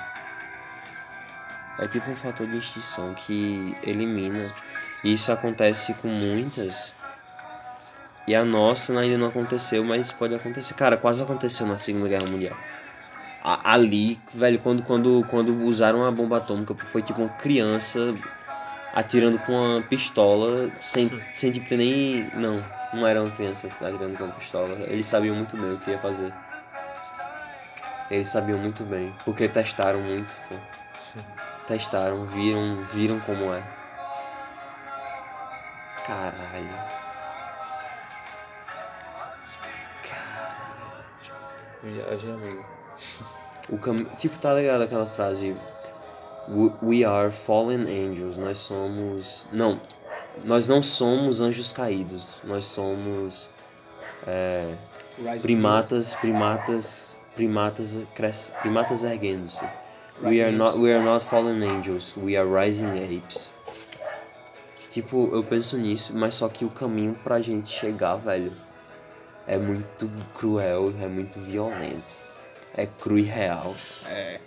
É 1.80 1.88
tipo 1.88 2.10
um 2.12 2.16
fator 2.16 2.46
de 2.46 2.58
extinção 2.58 3.14
que 3.14 3.78
elimina. 3.84 4.46
E 5.04 5.14
isso 5.14 5.32
acontece 5.32 5.94
com 5.94 6.10
muitas. 6.10 6.94
E 8.28 8.36
a 8.36 8.44
nossa 8.44 9.00
ainda 9.00 9.18
não 9.18 9.28
aconteceu, 9.28 9.84
mas 9.86 10.12
pode 10.12 10.36
acontecer. 10.36 10.74
Cara, 10.74 10.98
quase 10.98 11.24
aconteceu 11.24 11.66
na 11.66 11.78
Segunda 11.78 12.10
Guerra 12.10 12.28
Mundial. 12.28 12.58
Ali, 13.64 14.20
velho, 14.34 14.60
quando, 14.60 14.84
quando, 14.84 15.26
quando 15.30 15.64
usaram 15.64 16.06
a 16.06 16.12
bomba 16.12 16.36
atômica, 16.36 16.76
foi 16.76 17.02
tipo 17.02 17.22
uma 17.22 17.30
criança 17.30 18.14
atirando 18.94 19.40
com 19.40 19.54
uma 19.54 19.82
pistola 19.82 20.70
sem, 20.82 21.10
sem 21.34 21.54
tipo 21.54 21.66
ter 21.66 21.78
nem. 21.78 22.30
Não, 22.34 22.62
não 22.94 23.08
era 23.08 23.22
uma 23.22 23.32
criança 23.32 23.68
atirando 23.68 24.18
com 24.18 24.26
uma 24.26 24.34
pistola. 24.34 24.76
Eles 24.90 25.08
sabiam 25.08 25.34
muito 25.34 25.56
bem 25.56 25.72
o 25.72 25.80
que 25.80 25.92
ia 25.92 25.98
fazer. 25.98 26.34
Eles 28.12 28.28
sabiam 28.28 28.58
muito 28.58 28.84
bem, 28.84 29.14
porque 29.24 29.48
testaram 29.48 30.02
muito, 30.02 30.36
pô. 30.50 30.56
Testaram, 31.68 32.26
viram, 32.26 32.76
viram 32.94 33.18
como 33.22 33.54
é. 33.54 33.64
Caralho. 36.06 36.98
Viagem, 41.84 42.34
amigo. 42.34 42.77
O 43.70 43.78
cam... 43.78 43.98
Tipo, 44.18 44.38
tá 44.40 44.54
ligado 44.54 44.82
aquela 44.84 45.06
frase 45.06 45.56
"We- 46.82 47.04
are 47.04 47.32
fallen 47.32 47.82
angels, 47.82 48.38
nós 48.38 48.60
somos... 48.60 49.46
Não, 49.52 49.80
nós 50.46 50.68
não 50.68 50.82
somos 50.82 51.42
anjos 51.42 51.72
caídos, 51.72 52.40
nós 52.44 52.66
somos 52.66 53.50
é, 54.26 54.74
primatas, 55.42 56.16
primatas, 56.16 57.18
primatas, 57.36 57.98
cres... 58.16 58.52
primatas 58.62 59.04
erguendo-se. 59.04 59.66
We 60.22 60.42
are, 60.42 60.52
not, 60.52 60.80
we 60.80 60.92
are 60.92 61.04
not 61.04 61.24
fallen 61.26 61.62
angels, 61.64 62.16
we 62.18 62.36
are 62.36 62.48
rising 62.48 62.88
apes. 63.04 63.54
Tipo, 64.92 65.30
eu 65.32 65.44
penso 65.44 65.78
nisso, 65.78 66.14
mas 66.16 66.34
só 66.34 66.50
que 66.50 66.66
o 66.66 66.70
caminho 66.70 67.14
pra 67.24 67.40
gente 67.40 67.70
chegar, 67.70 68.16
velho, 68.16 68.52
é 69.46 69.58
muito 69.58 70.10
cruel, 70.34 70.92
é 71.00 71.06
muito 71.06 71.40
violento. 71.40 72.27
É 72.78 72.86
cru 72.86 73.18
e 73.18 73.24
real. 73.24 73.76
É. 74.06 74.40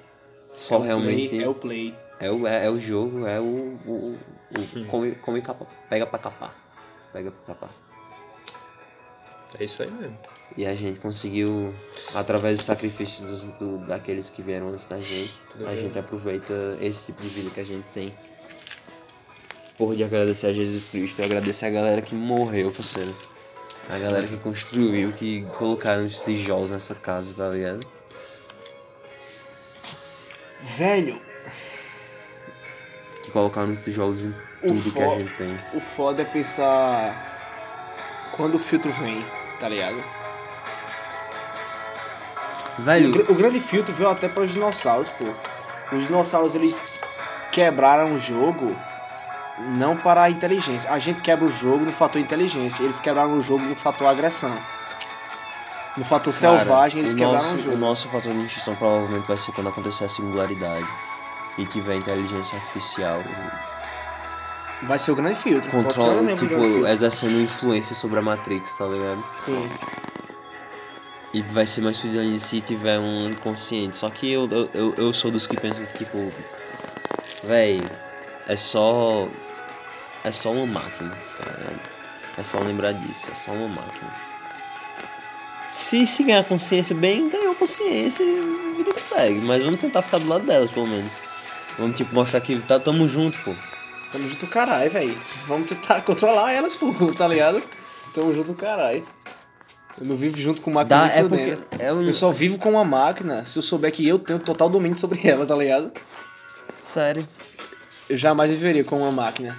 Só 0.54 0.82
é 0.82 0.86
realmente. 0.86 1.28
Play, 1.30 1.42
é 1.42 1.48
o 1.48 1.54
play. 1.54 1.94
É 2.20 2.30
o, 2.30 2.46
é, 2.46 2.66
é 2.66 2.70
o 2.70 2.80
jogo, 2.80 3.26
é 3.26 3.40
o. 3.40 3.44
o, 3.86 4.18
o 4.50 4.84
come, 4.86 5.12
come 5.16 5.42
capa, 5.42 5.66
pega 5.88 6.06
pra 6.06 6.18
capar. 6.18 6.54
Pega 7.12 7.30
pra 7.30 7.54
capar. 7.54 7.70
É 9.58 9.64
isso 9.64 9.82
aí 9.82 9.90
mesmo. 9.90 10.16
E 10.56 10.66
a 10.66 10.74
gente 10.74 10.98
conseguiu, 11.00 11.72
através 12.14 12.58
do 12.58 12.64
sacrifício 12.64 13.24
dos, 13.26 13.44
do, 13.44 13.78
daqueles 13.86 14.28
que 14.28 14.42
vieram 14.42 14.68
antes 14.68 14.86
da 14.86 15.00
gente, 15.00 15.32
a 15.66 15.74
gente 15.76 15.98
aproveita 15.98 16.76
esse 16.80 17.06
tipo 17.06 17.22
de 17.22 17.28
vida 17.28 17.50
que 17.50 17.60
a 17.60 17.64
gente 17.64 17.84
tem. 17.94 18.12
Por 19.78 19.96
de 19.96 20.04
agradecer 20.04 20.48
a 20.48 20.52
Jesus 20.52 20.84
Cristo 20.86 21.20
e 21.20 21.24
agradecer 21.24 21.66
a 21.66 21.70
galera 21.70 22.02
que 22.02 22.14
morreu, 22.14 22.70
parceiro. 22.70 23.14
A 23.88 23.98
galera 23.98 24.26
que 24.26 24.36
construiu, 24.36 25.10
que 25.12 25.42
colocaram 25.56 26.04
os 26.04 26.20
tijolos 26.20 26.70
nessa 26.70 26.94
casa, 26.94 27.32
tá 27.34 27.48
ligado? 27.48 27.80
Velho, 30.62 31.20
Que 33.22 33.30
colocaram 33.30 33.72
os 33.72 33.78
tijolos 33.78 34.24
em 34.26 34.34
o, 34.62 34.68
tudo 34.68 34.92
que 34.92 35.02
a 35.02 35.08
gente 35.18 35.32
tem. 35.36 35.58
o 35.74 35.80
foda 35.80 36.22
é 36.22 36.24
pensar 36.24 37.28
quando 38.36 38.56
o 38.56 38.58
filtro 38.58 38.92
vem, 38.92 39.24
tá 39.58 39.68
ligado? 39.68 39.96
O, 42.78 42.82
Velho, 42.82 43.10
gr- 43.12 43.30
o 43.32 43.34
grande 43.34 43.60
filtro 43.60 43.92
veio 43.94 44.10
até 44.10 44.28
para 44.28 44.42
os 44.42 44.52
dinossauros, 44.52 45.08
pô. 45.10 45.24
Os 45.96 46.04
dinossauros 46.06 46.54
eles 46.54 46.86
quebraram 47.52 48.14
o 48.14 48.18
jogo 48.18 48.76
não 49.76 49.96
para 49.96 50.22
a 50.22 50.30
inteligência. 50.30 50.90
A 50.90 50.98
gente 50.98 51.20
quebra 51.20 51.44
o 51.44 51.50
jogo 51.52 51.84
no 51.84 51.92
fator 51.92 52.20
inteligência. 52.20 52.82
Eles 52.82 53.00
quebraram 53.00 53.36
o 53.36 53.42
jogo 53.42 53.64
no 53.64 53.74
fator 53.76 54.06
agressão. 54.06 54.56
No 56.00 56.06
fator 56.06 56.32
Cara, 56.32 56.56
selvagem, 56.60 57.00
eles 57.00 57.12
quebraram 57.12 57.34
nosso, 57.34 57.54
o 57.56 57.58
jogo. 57.58 57.76
O 57.76 57.78
nosso 57.78 58.08
fator 58.08 58.32
de 58.32 58.46
extinção 58.46 58.74
provavelmente 58.74 59.28
vai 59.28 59.36
ser 59.36 59.52
quando 59.52 59.68
acontecer 59.68 60.06
a 60.06 60.08
singularidade 60.08 60.86
e 61.58 61.66
tiver 61.66 61.96
inteligência 61.96 62.56
artificial. 62.56 63.22
Vai 64.84 64.98
ser 64.98 65.10
o 65.10 65.14
grande 65.14 65.38
filtro. 65.38 65.70
Controla, 65.70 66.34
tipo, 66.38 66.86
exercendo 66.86 67.38
influência 67.42 67.94
sobre 67.94 68.18
a 68.18 68.22
Matrix, 68.22 68.78
tá 68.78 68.86
ligado? 68.86 69.22
Sim. 69.44 69.70
E 71.34 71.42
vai 71.42 71.66
ser 71.66 71.82
mais 71.82 72.02
ainda 72.02 72.38
se 72.38 72.62
tiver 72.62 72.98
um 72.98 73.24
inconsciente. 73.24 73.98
Só 73.98 74.08
que 74.08 74.32
eu, 74.32 74.48
eu, 74.50 74.70
eu, 74.72 74.94
eu 74.96 75.12
sou 75.12 75.30
dos 75.30 75.46
que 75.46 75.60
pensam 75.60 75.84
que, 75.84 75.98
tipo, 76.06 76.32
véi, 77.44 77.78
é 78.48 78.56
só. 78.56 79.28
É 80.24 80.32
só 80.32 80.50
uma 80.50 80.64
máquina, 80.64 81.10
tá 81.10 81.44
ligado? 81.44 81.80
É 82.38 82.42
só 82.42 82.58
lembrar 82.60 82.92
disso, 82.92 83.28
é 83.30 83.34
só 83.34 83.52
uma 83.52 83.68
máquina. 83.68 84.29
Se, 85.70 86.06
se 86.06 86.22
ganhar 86.24 86.44
consciência 86.44 86.94
bem, 86.94 87.28
ganhou 87.28 87.54
consciência 87.54 88.22
e 88.22 88.74
vida 88.76 88.92
que 88.92 89.00
segue. 89.00 89.40
Mas 89.40 89.62
vamos 89.62 89.80
tentar 89.80 90.02
ficar 90.02 90.18
do 90.18 90.28
lado 90.28 90.44
delas, 90.44 90.70
pelo 90.70 90.86
menos. 90.86 91.22
Vamos, 91.78 91.96
tipo, 91.96 92.14
mostrar 92.14 92.40
que 92.40 92.58
tá, 92.60 92.80
tamo 92.80 93.06
junto, 93.06 93.38
pô. 93.40 93.54
Tamo 94.12 94.28
junto 94.28 94.46
caralho, 94.46 94.90
velho. 94.90 95.16
Vamos 95.46 95.68
tentar 95.68 96.00
controlar 96.02 96.52
elas, 96.52 96.74
pô, 96.74 96.92
tá 97.16 97.28
ligado? 97.28 97.62
Tamo 98.14 98.34
junto 98.34 98.54
caralho. 98.54 99.06
Eu 100.00 100.06
não 100.06 100.16
vivo 100.16 100.38
junto 100.38 100.60
com 100.60 100.70
máquina 100.70 101.06
Dá, 101.06 101.12
é 101.12 101.22
porque. 101.22 101.58
É 101.78 101.92
um... 101.92 102.02
Eu 102.02 102.14
só 102.14 102.30
vivo 102.30 102.58
com 102.58 102.70
uma 102.70 102.84
máquina 102.84 103.44
se 103.44 103.58
eu 103.58 103.62
souber 103.62 103.92
que 103.92 104.06
eu 104.06 104.18
tenho 104.18 104.38
total 104.38 104.68
domínio 104.68 104.98
sobre 104.98 105.20
ela, 105.28 105.46
tá 105.46 105.54
ligado? 105.54 105.92
Sério. 106.80 107.26
Eu 108.08 108.16
jamais 108.16 108.50
viveria 108.50 108.82
com 108.82 108.98
uma 108.98 109.12
máquina. 109.12 109.56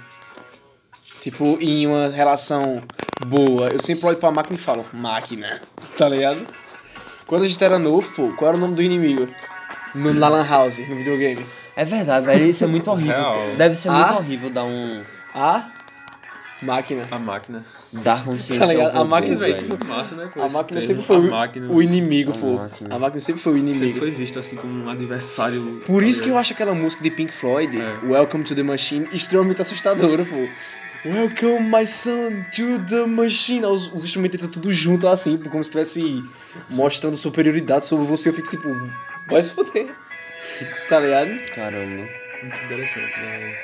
Tipo, 1.22 1.56
em 1.60 1.86
uma 1.86 2.08
relação 2.08 2.82
boa. 3.26 3.68
Eu 3.68 3.80
sempre 3.80 4.06
olho 4.06 4.16
pra 4.16 4.30
máquina 4.30 4.56
e 4.56 4.60
falo, 4.60 4.84
máquina, 4.92 5.60
tá 5.96 6.08
ligado? 6.08 6.46
Quando 7.26 7.44
a 7.44 7.48
gente 7.48 7.62
era 7.62 7.78
novo, 7.78 8.10
pô, 8.12 8.28
qual 8.36 8.50
era 8.50 8.58
o 8.58 8.60
nome 8.60 8.74
do 8.74 8.82
inimigo? 8.82 9.26
No, 9.94 10.12
na 10.14 10.28
Lan 10.28 10.46
House, 10.46 10.78
no 10.88 10.96
videogame. 10.96 11.44
É 11.76 11.84
verdade, 11.84 12.26
velho. 12.26 12.44
Isso 12.46 12.64
é 12.64 12.66
muito 12.66 12.88
horrível. 12.90 13.14
Real. 13.14 13.36
Deve 13.56 13.74
ser 13.74 13.88
Ah? 13.88 13.92
muito 13.92 14.14
horrível 14.18 14.50
dar 14.50 14.64
um. 14.64 15.02
A 15.34 15.70
máquina. 16.60 17.02
A 17.10 17.18
máquina. 17.18 17.64
Dar 17.94 18.24
consciência 18.24 18.66
Tá 18.66 18.72
ligado? 18.72 18.86
ao 18.88 18.94
A 18.94 18.98
robô, 19.00 19.10
máquina 19.10 19.36
velho. 19.36 19.60
sempre 19.60 19.76
foi- 19.76 19.86
Massa, 19.96 20.14
né? 20.16 20.30
com 20.32 20.42
A 20.42 20.46
esse 20.46 20.54
máquina 20.56 20.80
termo. 20.80 20.86
sempre 21.02 21.02
foi 21.06 21.16
a 21.16 21.18
o, 21.18 21.30
máquina 21.30 21.68
o 21.70 21.82
inimigo, 21.82 22.32
A 22.32 22.34
pô. 22.38 22.52
máquina. 22.56 22.94
A 22.94 22.98
máquina 22.98 23.20
sempre 23.20 23.42
foi 23.42 23.52
o 23.52 23.56
sempre 23.58 23.74
inimigo. 23.76 23.98
foi 23.98 24.10
visto 24.10 24.38
assim 24.38 24.56
como 24.56 24.84
um 24.84 24.88
adversário. 24.90 25.80
Por 25.86 26.02
isso 26.02 26.20
tá 26.20 26.24
que 26.24 26.30
eu 26.30 26.38
acho 26.38 26.52
aquela 26.54 26.74
música 26.74 27.02
de 27.02 27.10
Pink 27.10 27.32
Floyd, 27.32 27.78
É. 27.78 28.06
Welcome 28.06 28.44
to 28.44 28.54
the 28.54 28.62
Machine, 28.62 29.06
extremamente 29.12 29.60
assustadora, 29.60 30.24
pô. 30.24 30.48
Welcome 31.04 31.68
my 31.68 31.84
son 31.84 32.46
to 32.54 32.78
the 32.86 33.06
machine. 33.06 33.66
Os, 33.66 33.92
os 33.92 34.04
instrumentos 34.04 34.36
entram 34.36 34.48
tudo 34.48 34.72
junto 34.72 35.08
assim, 35.08 35.36
pô, 35.36 35.50
como 35.50 35.64
se 35.64 35.68
estivesse 35.68 36.22
mostrando 36.70 37.16
superioridade 37.16 37.86
sobre 37.86 38.06
você. 38.06 38.28
Eu 38.28 38.34
fico 38.34 38.48
tipo, 38.48 38.68
vai 39.26 39.42
se 39.42 39.52
fuder. 39.52 39.86
Tá 40.88 41.00
ligado? 41.00 41.30
Caramba. 41.54 42.08
Muito 42.42 42.64
interessante, 42.64 43.20
né? 43.20 43.56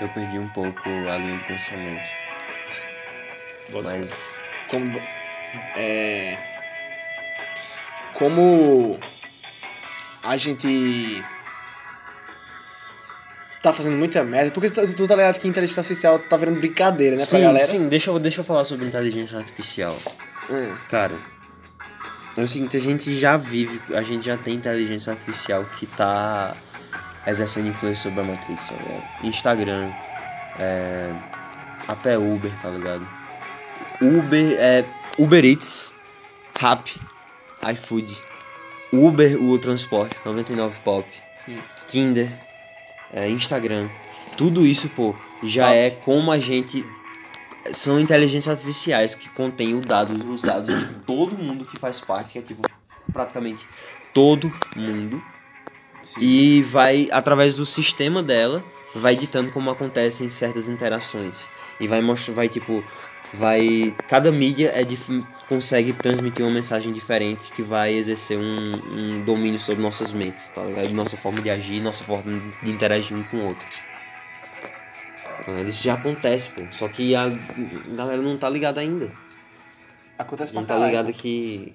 Eu 0.00 0.08
perdi 0.08 0.38
um 0.38 0.46
pouco 0.48 0.88
a 0.88 1.18
linha 1.18 1.36
de 1.36 1.44
pensamento. 1.44 2.10
Bota 3.70 3.88
Mas. 3.90 4.38
Como. 4.68 5.02
É. 5.76 6.38
Como. 8.14 8.98
A 10.22 10.36
gente. 10.36 11.22
Tá 13.62 13.72
fazendo 13.72 13.96
muita 13.96 14.22
merda. 14.22 14.50
Porque 14.50 14.70
tu, 14.70 14.92
tu 14.94 15.06
tá 15.06 15.16
ligado 15.16 15.38
que 15.38 15.46
a 15.46 15.50
inteligência 15.50 15.80
artificial 15.80 16.18
tá 16.18 16.36
virando 16.36 16.58
brincadeira, 16.58 17.16
né, 17.16 17.22
pra 17.26 17.38
sim, 17.38 17.42
galera? 17.44 17.66
sim, 17.66 17.88
deixa 17.88 18.10
eu, 18.10 18.18
deixa 18.18 18.40
eu 18.40 18.44
falar 18.44 18.64
sobre 18.64 18.86
inteligência 18.86 19.38
artificial. 19.38 19.96
Hum. 20.50 20.74
Cara, 20.88 21.14
é 22.36 22.40
o 22.40 22.46
seguinte, 22.46 22.76
a 22.76 22.80
gente 22.80 23.16
já 23.16 23.36
vive, 23.36 23.80
a 23.92 24.02
gente 24.02 24.24
já 24.26 24.36
tem 24.36 24.54
inteligência 24.54 25.12
artificial 25.12 25.64
que 25.78 25.86
tá 25.86 26.54
exercendo 27.26 27.68
influência 27.68 28.04
sobre 28.04 28.20
a 28.20 28.24
Matrix, 28.24 28.68
tá 28.68 28.74
ligado? 28.74 29.24
Instagram, 29.24 29.90
é, 30.58 31.12
até 31.88 32.16
Uber, 32.16 32.50
tá 32.62 32.70
ligado? 32.70 33.08
Uber 34.00 34.56
é 34.58 34.84
Uber 35.18 35.44
Eats, 35.44 35.92
Rap, 36.56 36.94
iFood, 37.72 38.16
Uber, 38.92 39.42
o 39.42 39.58
transporte, 39.58 40.16
99 40.24 40.78
Pop, 40.84 41.08
Tinder, 41.88 42.28
é, 43.12 43.28
Instagram, 43.28 43.88
tudo 44.36 44.66
isso, 44.66 44.88
pô, 44.90 45.14
já 45.42 45.72
é 45.72 45.90
como 45.90 46.30
a 46.30 46.38
gente 46.38 46.84
são 47.72 48.00
inteligências 48.00 48.56
artificiais 48.56 49.14
que 49.14 49.28
contêm 49.28 49.74
o 49.74 49.80
dado, 49.80 50.32
os 50.32 50.42
dados 50.42 50.78
de 50.78 50.94
todo 51.00 51.36
mundo 51.36 51.64
que 51.64 51.78
faz 51.78 52.00
parte, 52.00 52.32
que 52.32 52.38
é 52.38 52.42
tipo 52.42 52.62
praticamente 53.12 53.66
todo 54.12 54.52
mundo. 54.76 55.22
E 56.20 56.62
vai, 56.62 57.08
através 57.12 57.56
do 57.56 57.66
sistema 57.66 58.22
dela, 58.22 58.62
vai 58.94 59.16
ditando 59.16 59.50
como 59.50 59.70
acontecem 59.70 60.28
certas 60.28 60.68
interações. 60.68 61.46
E 61.80 61.86
vai 61.86 62.00
mostrar, 62.00 62.34
vai 62.34 62.48
tipo, 62.48 62.82
vai. 63.34 63.94
Cada 64.08 64.30
mídia 64.32 64.72
é 64.74 64.84
consegue 65.48 65.92
transmitir 65.92 66.44
uma 66.44 66.52
mensagem 66.52 66.92
diferente 66.92 67.50
que 67.52 67.62
vai 67.62 67.94
exercer 67.94 68.38
um, 68.38 68.72
um 68.92 69.24
domínio 69.24 69.58
sobre 69.58 69.82
nossas 69.82 70.12
mentes, 70.12 70.48
tá 70.50 70.62
ligado? 70.62 70.90
Nossa 70.90 71.16
forma 71.16 71.40
de 71.40 71.50
agir, 71.50 71.80
nossa 71.80 72.04
forma 72.04 72.40
de 72.62 72.70
interagir 72.70 73.16
um 73.16 73.22
com 73.22 73.38
o 73.38 73.46
outro. 73.46 73.66
Ah, 75.46 75.62
Isso 75.62 75.84
já 75.84 75.94
acontece, 75.94 76.50
pô. 76.50 76.62
Só 76.70 76.88
que 76.88 77.14
a 77.14 77.30
galera 77.96 78.20
não 78.20 78.36
tá 78.36 78.50
ligada 78.50 78.80
ainda. 78.80 79.10
Acontece 80.18 80.52
pra 80.52 80.60
Não 80.60 80.68
tá 80.68 80.78
ligada 80.78 81.12
que. 81.12 81.72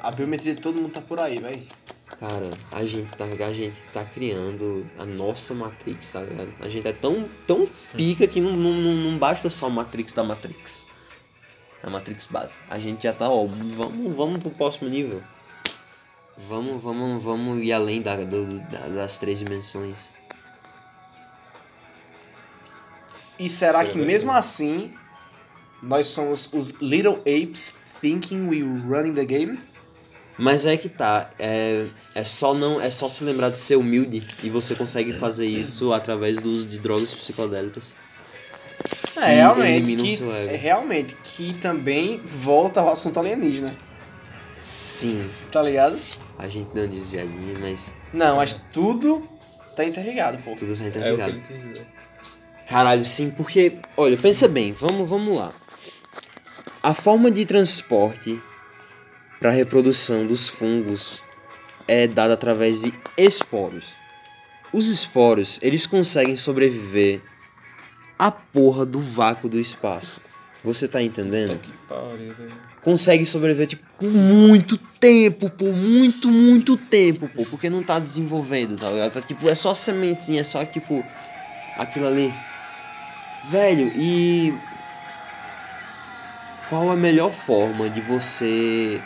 A 0.00 0.10
biometria 0.10 0.54
de 0.54 0.60
todo 0.60 0.76
mundo 0.76 0.92
tá 0.92 1.00
por 1.00 1.18
aí, 1.18 1.38
velho. 1.38 1.62
Cara, 2.06 2.50
a 2.70 2.84
gente 2.84 3.10
tá, 3.16 3.24
a 3.24 3.52
gente 3.52 3.76
tá 3.92 4.04
criando 4.04 4.86
a 4.98 5.04
nossa 5.04 5.52
Matrix, 5.54 6.12
tá 6.12 6.20
ligado? 6.20 6.52
A 6.60 6.68
gente 6.68 6.86
é 6.86 6.92
tão, 6.92 7.28
tão 7.46 7.66
pica 7.96 8.26
que 8.26 8.40
não, 8.40 8.52
não, 8.52 8.72
não, 8.72 9.18
basta 9.18 9.48
só 9.50 9.66
a 9.66 9.70
Matrix 9.70 10.12
da 10.12 10.22
Matrix. 10.22 10.86
A 11.82 11.90
Matrix 11.90 12.26
base. 12.26 12.54
A 12.70 12.78
gente 12.78 13.02
já 13.02 13.12
tá, 13.12 13.28
ó, 13.28 13.46
vamos, 13.46 14.14
vamos 14.14 14.38
pro 14.38 14.50
próximo 14.50 14.88
nível. 14.88 15.22
Vamos, 16.48 16.82
vamos, 16.82 17.22
vamos 17.22 17.62
ir 17.62 17.72
além 17.72 18.00
da, 18.02 18.16
do- 18.16 18.58
da- 18.70 18.88
das 18.88 19.18
três 19.18 19.38
dimensões. 19.38 20.10
E 23.38 23.48
será 23.48 23.84
que 23.84 23.98
mesmo 23.98 24.30
assim 24.32 24.94
nós 25.82 26.06
somos 26.08 26.48
os 26.52 26.70
Little 26.80 27.18
Apes 27.20 27.74
thinking 28.00 28.48
we 28.48 28.62
running 28.62 29.14
the 29.14 29.24
game? 29.24 29.58
Mas 30.36 30.66
é 30.66 30.76
que 30.76 30.88
tá, 30.88 31.30
é, 31.38 31.84
é 32.14 32.24
só 32.24 32.52
não 32.54 32.80
é 32.80 32.90
só 32.90 33.08
se 33.08 33.22
lembrar 33.22 33.50
de 33.50 33.60
ser 33.60 33.76
humilde 33.76 34.22
e 34.42 34.50
você 34.50 34.74
consegue 34.74 35.12
fazer 35.12 35.46
isso 35.46 35.92
através 35.92 36.38
do 36.38 36.50
uso 36.50 36.66
de 36.66 36.78
drogas 36.78 37.14
psicodélicas. 37.14 37.94
É, 39.16 39.34
realmente. 39.36 39.94
Que, 39.96 40.16
seu 40.16 40.34
ego. 40.34 40.50
é, 40.50 40.56
realmente, 40.56 41.16
que 41.22 41.54
também 41.54 42.20
volta 42.24 42.80
ao 42.80 42.90
assunto 42.90 43.20
alienígena, 43.20 43.76
Sim, 44.58 45.24
tá 45.52 45.62
ligado? 45.62 45.96
a 46.36 46.48
gente 46.48 46.68
deu 46.74 46.84
uma 46.84 46.92
desviadinha, 46.92 47.54
mas 47.60 47.92
Não, 48.12 48.36
mas 48.36 48.56
tudo 48.72 49.22
tá 49.76 49.84
interligado, 49.84 50.38
pô. 50.38 50.56
tudo 50.56 50.76
tá 50.76 50.82
É 50.84 50.88
o 50.88 50.90
que 50.90 50.98
interligado. 50.98 51.30
ele 51.32 51.44
quis 51.46 51.60
dizer. 51.62 51.86
Caralho, 52.68 53.04
sim, 53.04 53.30
porque, 53.30 53.76
olha, 53.96 54.16
pensa 54.16 54.48
bem, 54.48 54.72
vamos, 54.72 55.08
vamos 55.08 55.36
lá. 55.36 55.52
A 56.82 56.92
forma 56.92 57.30
de 57.30 57.46
transporte 57.46 58.40
para 59.40 59.50
reprodução 59.50 60.26
dos 60.26 60.48
fungos 60.48 61.22
é 61.86 62.06
dada 62.06 62.34
através 62.34 62.82
de 62.82 62.92
esporos. 63.16 63.96
Os 64.72 64.88
esporos, 64.88 65.58
eles 65.62 65.86
conseguem 65.86 66.36
sobreviver 66.36 67.20
à 68.18 68.30
porra 68.30 68.84
do 68.84 68.98
vácuo 68.98 69.48
do 69.48 69.60
espaço. 69.60 70.20
Você 70.64 70.88
tá 70.88 71.02
entendendo? 71.02 71.60
Consegue 72.80 73.26
sobreviver 73.26 73.66
tipo, 73.66 73.84
por 73.98 74.10
muito 74.10 74.78
tempo, 74.98 75.50
por 75.50 75.72
muito, 75.74 76.30
muito 76.30 76.76
tempo, 76.76 77.28
pô, 77.28 77.44
porque 77.44 77.68
não 77.68 77.82
tá 77.82 77.98
desenvolvendo, 77.98 78.78
tá 78.78 78.90
ligado? 78.90 79.12
Tá, 79.12 79.20
tipo, 79.20 79.48
é 79.48 79.54
só 79.54 79.74
sementinha, 79.74 80.40
é 80.40 80.44
só 80.44 80.64
tipo 80.64 81.04
aquilo 81.76 82.06
ali. 82.06 82.32
Velho, 83.50 83.92
e 83.94 84.54
qual 86.68 86.90
a 86.90 86.96
melhor 86.96 87.30
forma 87.30 87.90
de 87.90 88.00
você 88.00 89.00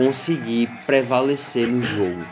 conseguir 0.00 0.66
prevalecer 0.86 1.68
no 1.68 1.82
jogo? 1.82 2.24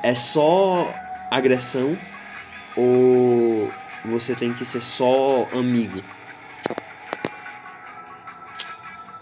É 0.00 0.14
só 0.14 0.94
agressão 1.28 1.98
ou 2.76 3.68
você 4.04 4.32
tem 4.32 4.52
que 4.52 4.64
ser 4.64 4.80
só 4.80 5.48
amigo? 5.52 5.98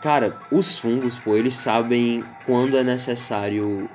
Cara, 0.02 0.36
os 0.52 0.78
fungos, 0.78 1.16
pô, 1.16 1.34
eles 1.34 1.54
sabem 1.54 2.22
quando 2.44 2.76
é 2.76 2.84
necessário 2.84 3.88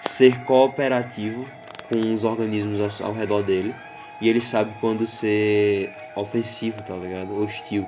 ser 0.00 0.40
cooperativo 0.40 1.48
com 1.88 2.12
os 2.12 2.24
organismos 2.24 3.00
ao, 3.00 3.12
redor 3.12 3.44
dele. 3.44 3.72
E 4.20 4.28
ele 4.28 4.40
sabe 4.40 4.74
quando 4.80 5.06
ser 5.06 5.94
ofensivo, 6.16 6.82
tá 6.82 6.96
ligado? 6.96 7.40
Hostil. 7.40 7.86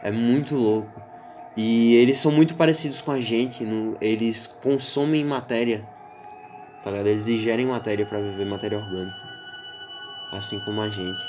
É 0.00 0.12
muito 0.12 0.54
louco. 0.54 1.09
E 1.56 1.94
eles 1.96 2.18
são 2.18 2.30
muito 2.30 2.54
parecidos 2.54 3.00
com 3.00 3.10
a 3.10 3.20
gente. 3.20 3.64
No, 3.64 3.96
eles 4.00 4.46
consomem 4.46 5.24
matéria. 5.24 5.86
Tá 6.82 6.90
ligado? 6.90 7.08
Eles 7.08 7.28
ingerem 7.28 7.66
matéria 7.66 8.06
pra 8.06 8.18
viver, 8.20 8.46
matéria 8.46 8.78
orgânica. 8.78 9.16
assim 10.32 10.58
como 10.60 10.80
a 10.80 10.88
gente. 10.88 11.20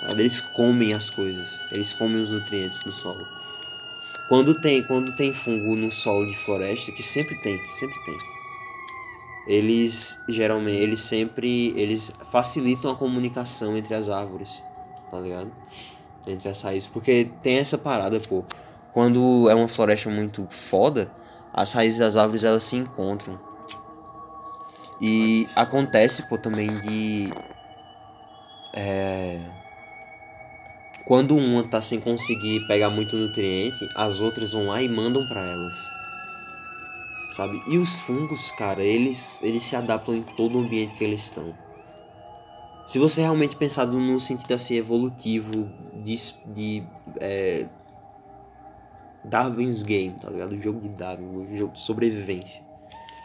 tá? 0.00 0.10
Eles 0.12 0.40
comem 0.40 0.92
as 0.94 1.08
coisas, 1.10 1.60
eles 1.72 1.92
comem 1.92 2.16
os 2.16 2.30
nutrientes 2.30 2.84
no 2.84 2.92
solo. 2.92 3.24
Quando 4.28 4.60
tem, 4.60 4.82
quando 4.86 5.14
tem 5.16 5.32
fungo 5.32 5.76
no 5.76 5.90
solo 5.90 6.26
de 6.26 6.36
floresta, 6.36 6.92
que 6.92 7.02
sempre 7.02 7.34
tem, 7.36 7.58
sempre 7.68 7.98
tem. 8.04 8.18
Eles 9.46 10.20
geralmente, 10.28 10.76
eles 10.76 11.00
sempre, 11.00 11.72
eles 11.76 12.12
facilitam 12.30 12.90
a 12.90 12.94
comunicação 12.94 13.76
entre 13.76 13.94
as 13.94 14.10
árvores, 14.10 14.62
tá 15.10 15.18
ligado? 15.18 15.50
Entre 16.26 16.46
as 16.46 16.60
raízes, 16.60 16.86
porque 16.86 17.30
tem 17.42 17.56
essa 17.56 17.78
parada, 17.78 18.20
pô. 18.20 18.44
Quando 18.92 19.48
é 19.48 19.54
uma 19.54 19.68
floresta 19.68 20.10
muito 20.10 20.46
foda, 20.50 21.10
as 21.52 21.72
raízes 21.72 21.98
das 21.98 22.16
árvores 22.16 22.44
elas 22.44 22.64
se 22.64 22.76
encontram. 22.76 23.38
E 25.00 25.46
acontece, 25.54 26.28
pô, 26.28 26.36
também 26.36 26.66
de 26.66 27.30
é, 28.72 29.40
quando 31.08 31.34
uma 31.36 31.64
tá 31.64 31.80
sem 31.80 31.98
conseguir 31.98 32.66
pegar 32.66 32.90
muito 32.90 33.16
nutriente, 33.16 33.88
as 33.96 34.20
outras 34.20 34.52
vão 34.52 34.66
lá 34.66 34.82
e 34.82 34.88
mandam 34.90 35.26
pra 35.26 35.40
elas. 35.40 35.74
Sabe? 37.32 37.62
E 37.66 37.78
os 37.78 37.98
fungos, 38.00 38.50
cara, 38.50 38.82
eles, 38.82 39.40
eles 39.42 39.62
se 39.62 39.74
adaptam 39.74 40.14
em 40.14 40.22
todo 40.22 40.58
o 40.58 40.60
ambiente 40.60 40.94
que 40.96 41.04
eles 41.04 41.22
estão. 41.22 41.54
Se 42.86 42.98
você 42.98 43.22
realmente 43.22 43.56
pensar 43.56 43.86
num 43.86 44.18
sentido 44.18 44.52
assim 44.52 44.76
evolutivo 44.76 45.66
de, 46.04 46.14
de 46.54 46.82
é, 47.20 47.64
Darwin's 49.28 49.82
Game, 49.82 50.14
tá 50.20 50.30
ligado? 50.30 50.52
O 50.52 50.60
jogo 50.60 50.80
de 50.80 50.88
Darwin, 50.88 51.24
o 51.24 51.56
jogo 51.56 51.74
de 51.74 51.80
sobrevivência. 51.80 52.62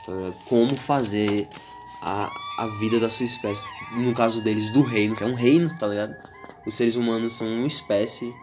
tá? 0.05 0.11
Como 0.47 0.75
fazer 0.75 1.47
a, 2.01 2.29
a 2.59 2.67
vida 2.79 2.99
da 2.99 3.09
sua 3.09 3.25
espécie, 3.25 3.65
no 3.95 4.13
caso 4.13 4.43
deles, 4.43 4.71
do 4.71 4.81
reino, 4.81 5.15
que 5.15 5.23
é 5.23 5.27
um 5.27 5.35
reino, 5.35 5.73
tá 5.77 5.87
ligado? 5.87 6.15
Os 6.65 6.75
seres 6.75 6.95
humanos 6.95 7.33
são 7.37 7.47
uma 7.47 7.67
espécie 7.67 8.33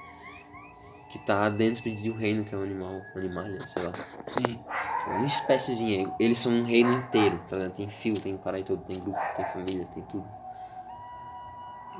que 1.11 1.19
tá 1.19 1.49
dentro 1.49 1.91
de 1.91 2.11
um 2.11 2.15
reino 2.15 2.45
que 2.45 2.55
é 2.55 2.59
um 2.59 2.63
animal, 2.63 3.03
animalha, 3.17 3.59
sei 3.67 3.83
lá. 3.83 3.93
Sim. 3.95 4.59
É 5.09 5.11
uma 5.17 5.27
espéciezinha. 5.27 6.13
Eles 6.21 6.39
são 6.39 6.53
um 6.53 6.63
reino 6.63 6.93
inteiro, 6.93 7.41
tá 7.49 7.57
ligado? 7.57 7.75
Tem 7.75 7.89
filo, 7.89 8.21
tem 8.21 8.35
o 8.35 8.39
caralho 8.39 8.65
todo, 8.65 8.83
tem 8.83 8.99
grupo, 8.99 9.19
tem 9.37 9.45
família, 9.47 9.87
tem 9.93 10.03
tudo. 10.05 10.40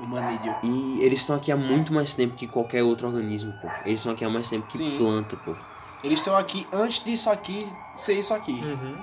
O 0.01 0.07
manídeo. 0.07 0.55
E 0.63 0.99
eles 1.01 1.19
estão 1.21 1.35
aqui 1.35 1.51
há 1.51 1.57
muito 1.57 1.93
mais 1.93 2.13
tempo 2.13 2.35
que 2.35 2.47
qualquer 2.47 2.83
outro 2.83 3.07
organismo, 3.07 3.53
pô. 3.61 3.67
Eles 3.85 3.99
estão 3.99 4.11
aqui 4.11 4.25
há 4.25 4.29
mais 4.29 4.49
tempo 4.49 4.67
que 4.67 4.77
Sim. 4.77 4.97
planta, 4.97 5.37
pô. 5.37 5.55
Eles 6.03 6.19
estão 6.19 6.35
aqui 6.35 6.67
antes 6.73 7.03
disso 7.03 7.29
aqui 7.29 7.67
ser 7.93 8.13
isso 8.13 8.33
aqui. 8.33 8.59
Uhum. 8.63 8.95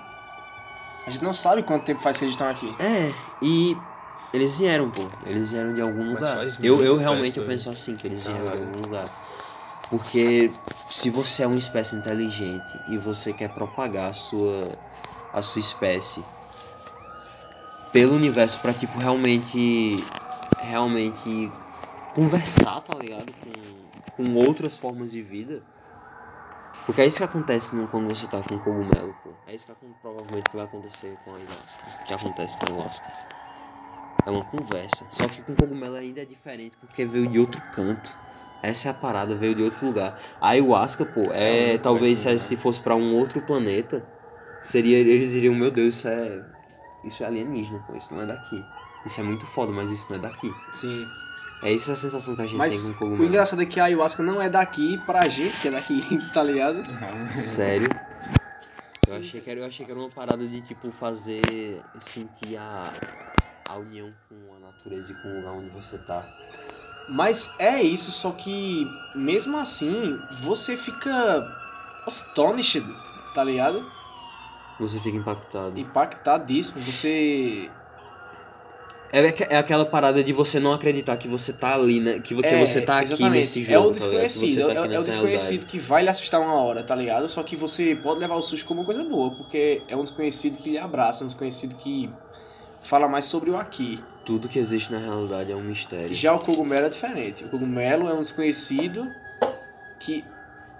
A 1.06 1.10
gente 1.10 1.22
não 1.22 1.32
sabe 1.32 1.62
quanto 1.62 1.84
tempo 1.84 2.00
faz 2.02 2.18
que 2.18 2.24
eles 2.24 2.34
estão 2.34 2.48
aqui. 2.48 2.74
É, 2.78 3.12
e 3.40 3.76
eles 4.34 4.58
vieram, 4.58 4.90
pô. 4.90 5.06
Eles 5.24 5.52
vieram 5.52 5.72
de 5.72 5.80
algum 5.80 6.10
lugar. 6.10 6.38
Eu, 6.60 6.84
eu 6.84 6.96
realmente 6.96 7.38
eu 7.38 7.46
penso 7.46 7.70
assim, 7.70 7.94
que 7.96 8.06
eles 8.06 8.24
vieram 8.24 8.42
de 8.42 8.46
Caralho. 8.50 8.66
algum 8.66 8.82
lugar. 8.82 9.08
Porque 9.88 10.50
se 10.90 11.08
você 11.08 11.44
é 11.44 11.46
uma 11.46 11.56
espécie 11.58 11.96
inteligente 11.96 12.78
e 12.88 12.98
você 12.98 13.32
quer 13.32 13.48
propagar 13.48 14.10
a 14.10 14.12
sua, 14.12 14.68
a 15.32 15.40
sua 15.40 15.60
espécie 15.60 16.22
pelo 17.92 18.14
universo 18.14 18.58
pra, 18.58 18.72
tipo, 18.74 18.98
realmente. 18.98 19.96
Realmente 20.68 21.50
conversar, 22.14 22.80
tá 22.82 22.96
ligado? 22.98 23.32
Com, 24.16 24.24
com 24.24 24.34
outras 24.46 24.76
formas 24.76 25.10
de 25.12 25.22
vida. 25.22 25.62
Porque 26.84 27.00
é 27.02 27.06
isso 27.06 27.18
que 27.18 27.24
acontece 27.24 27.74
no- 27.74 27.86
quando 27.88 28.08
você 28.08 28.26
tá 28.26 28.42
com 28.42 28.58
cogumelo, 28.58 29.14
pô. 29.24 29.30
É 29.46 29.54
isso 29.54 29.66
que 29.66 29.86
provavelmente 30.02 30.50
vai 30.52 30.64
acontecer 30.64 31.16
com 31.24 31.32
a 31.32 31.34
ayahuasca. 31.36 32.04
Que 32.06 32.14
acontece 32.14 32.56
com 32.58 32.66
a 32.66 32.68
ayahuasca. 32.74 33.06
É 34.26 34.30
uma 34.30 34.44
conversa. 34.44 35.06
Só 35.10 35.26
que 35.28 35.42
com 35.42 35.54
cogumelo 35.54 35.96
ainda 35.96 36.20
é 36.22 36.24
diferente 36.24 36.76
porque 36.78 37.04
veio 37.04 37.26
de 37.28 37.38
outro 37.38 37.60
canto. 37.72 38.16
Essa 38.62 38.88
é 38.88 38.90
a 38.90 38.94
parada, 38.94 39.34
veio 39.34 39.54
de 39.54 39.62
outro 39.62 39.86
lugar. 39.86 40.18
A 40.40 40.48
ayahuasca, 40.50 41.04
pô, 41.06 41.30
é. 41.32 41.78
talvez 41.78 42.18
se, 42.18 42.38
se 42.38 42.56
fosse 42.56 42.80
pra 42.80 42.94
um 42.96 43.14
outro 43.14 43.40
planeta, 43.42 44.04
seria. 44.60 44.98
Eles 44.98 45.32
iriam, 45.32 45.54
meu 45.54 45.70
Deus, 45.70 45.94
isso 45.96 46.08
é. 46.08 46.44
Isso 47.04 47.22
é 47.22 47.26
alienígena, 47.26 47.82
pô, 47.86 47.94
isso 47.96 48.12
não 48.12 48.20
é 48.22 48.26
daqui. 48.26 48.64
Isso 49.08 49.20
é 49.20 49.24
muito 49.24 49.46
foda, 49.46 49.72
mas 49.72 49.90
isso 49.90 50.06
não 50.10 50.18
é 50.18 50.20
daqui. 50.20 50.54
Sim. 50.72 51.06
É 51.62 51.74
essa 51.74 51.92
a 51.92 51.96
sensação 51.96 52.36
que 52.36 52.42
a 52.42 52.46
gente 52.46 52.56
Mas 52.58 52.74
tem 52.74 52.82
com 52.82 52.88
o 52.90 52.98
cogumelo. 52.98 53.24
engraçado 53.24 53.62
é 53.62 53.66
que 53.66 53.80
a 53.80 53.84
ayahuasca 53.84 54.22
não 54.22 54.40
é 54.40 54.48
daqui 54.50 54.98
pra 55.06 55.26
gente 55.28 55.58
que 55.60 55.68
é 55.68 55.70
daqui, 55.70 56.00
tá 56.32 56.42
ligado? 56.42 56.84
Sério? 57.38 57.88
Eu 59.08 59.16
achei, 59.16 59.40
que 59.40 59.50
era, 59.50 59.60
eu 59.60 59.64
achei 59.66 59.86
que 59.86 59.90
era 59.90 59.98
uma 59.98 60.10
parada 60.10 60.46
de 60.46 60.60
tipo 60.60 60.92
fazer 60.92 61.82
sentir 61.98 62.58
a, 62.58 62.92
a 63.70 63.76
união 63.76 64.12
com 64.28 64.54
a 64.54 64.60
natureza 64.66 65.12
e 65.12 65.22
com 65.22 65.28
o 65.28 65.36
lugar 65.36 65.52
onde 65.52 65.70
você 65.70 65.96
tá. 65.96 66.22
Mas 67.08 67.50
é 67.58 67.82
isso, 67.82 68.12
só 68.12 68.30
que 68.32 68.86
mesmo 69.14 69.56
assim 69.56 70.20
você 70.42 70.76
fica 70.76 71.42
astonished, 72.06 72.84
tá 73.34 73.42
ligado? 73.42 73.90
Você 74.78 75.00
fica 75.00 75.16
impactado. 75.16 75.80
Impactadíssimo. 75.80 76.80
Você. 76.82 77.70
É, 79.12 79.54
é 79.54 79.56
aquela 79.56 79.84
parada 79.84 80.22
de 80.22 80.32
você 80.32 80.60
não 80.60 80.72
acreditar 80.72 81.16
que 81.16 81.28
você 81.28 81.52
tá 81.52 81.74
ali, 81.74 82.00
né? 82.00 82.20
Que, 82.20 82.34
que 82.34 82.46
é, 82.46 82.64
você 82.64 82.80
tá 82.80 82.98
aqui 82.98 83.12
exatamente. 83.12 83.38
nesse 83.38 83.62
jogo. 83.62 83.74
É 83.74 83.78
o 83.78 83.86
tá 83.86 83.92
desconhecido, 83.92 84.60
tá 84.60 84.60
é, 84.60 84.64
aqui 84.64 84.78
é 84.78 84.80
o 84.80 84.88
nessa 84.88 85.06
desconhecido 85.06 85.48
realidade. 85.48 85.66
que 85.66 85.78
vai 85.78 86.02
lhe 86.02 86.08
assustar 86.08 86.40
uma 86.40 86.54
hora, 86.54 86.82
tá 86.82 86.94
ligado? 86.94 87.28
Só 87.28 87.42
que 87.42 87.56
você 87.56 87.96
pode 87.96 88.20
levar 88.20 88.36
o 88.36 88.42
susto 88.42 88.66
como 88.66 88.80
uma 88.80 88.86
coisa 88.86 89.02
boa, 89.04 89.30
porque 89.30 89.82
é 89.88 89.96
um 89.96 90.02
desconhecido 90.02 90.58
que 90.58 90.70
lhe 90.70 90.78
abraça, 90.78 91.22
é 91.22 91.24
um 91.24 91.28
desconhecido 91.28 91.74
que 91.76 92.10
fala 92.82 93.08
mais 93.08 93.26
sobre 93.26 93.50
o 93.50 93.56
aqui. 93.56 93.98
Tudo 94.24 94.48
que 94.48 94.58
existe 94.58 94.92
na 94.92 94.98
realidade 94.98 95.50
é 95.50 95.56
um 95.56 95.62
mistério. 95.62 96.14
Já 96.14 96.34
o 96.34 96.38
cogumelo 96.38 96.86
é 96.86 96.90
diferente. 96.90 97.44
O 97.44 97.48
cogumelo 97.48 98.08
é 98.08 98.12
um 98.12 98.22
desconhecido 98.22 99.08
que 99.98 100.22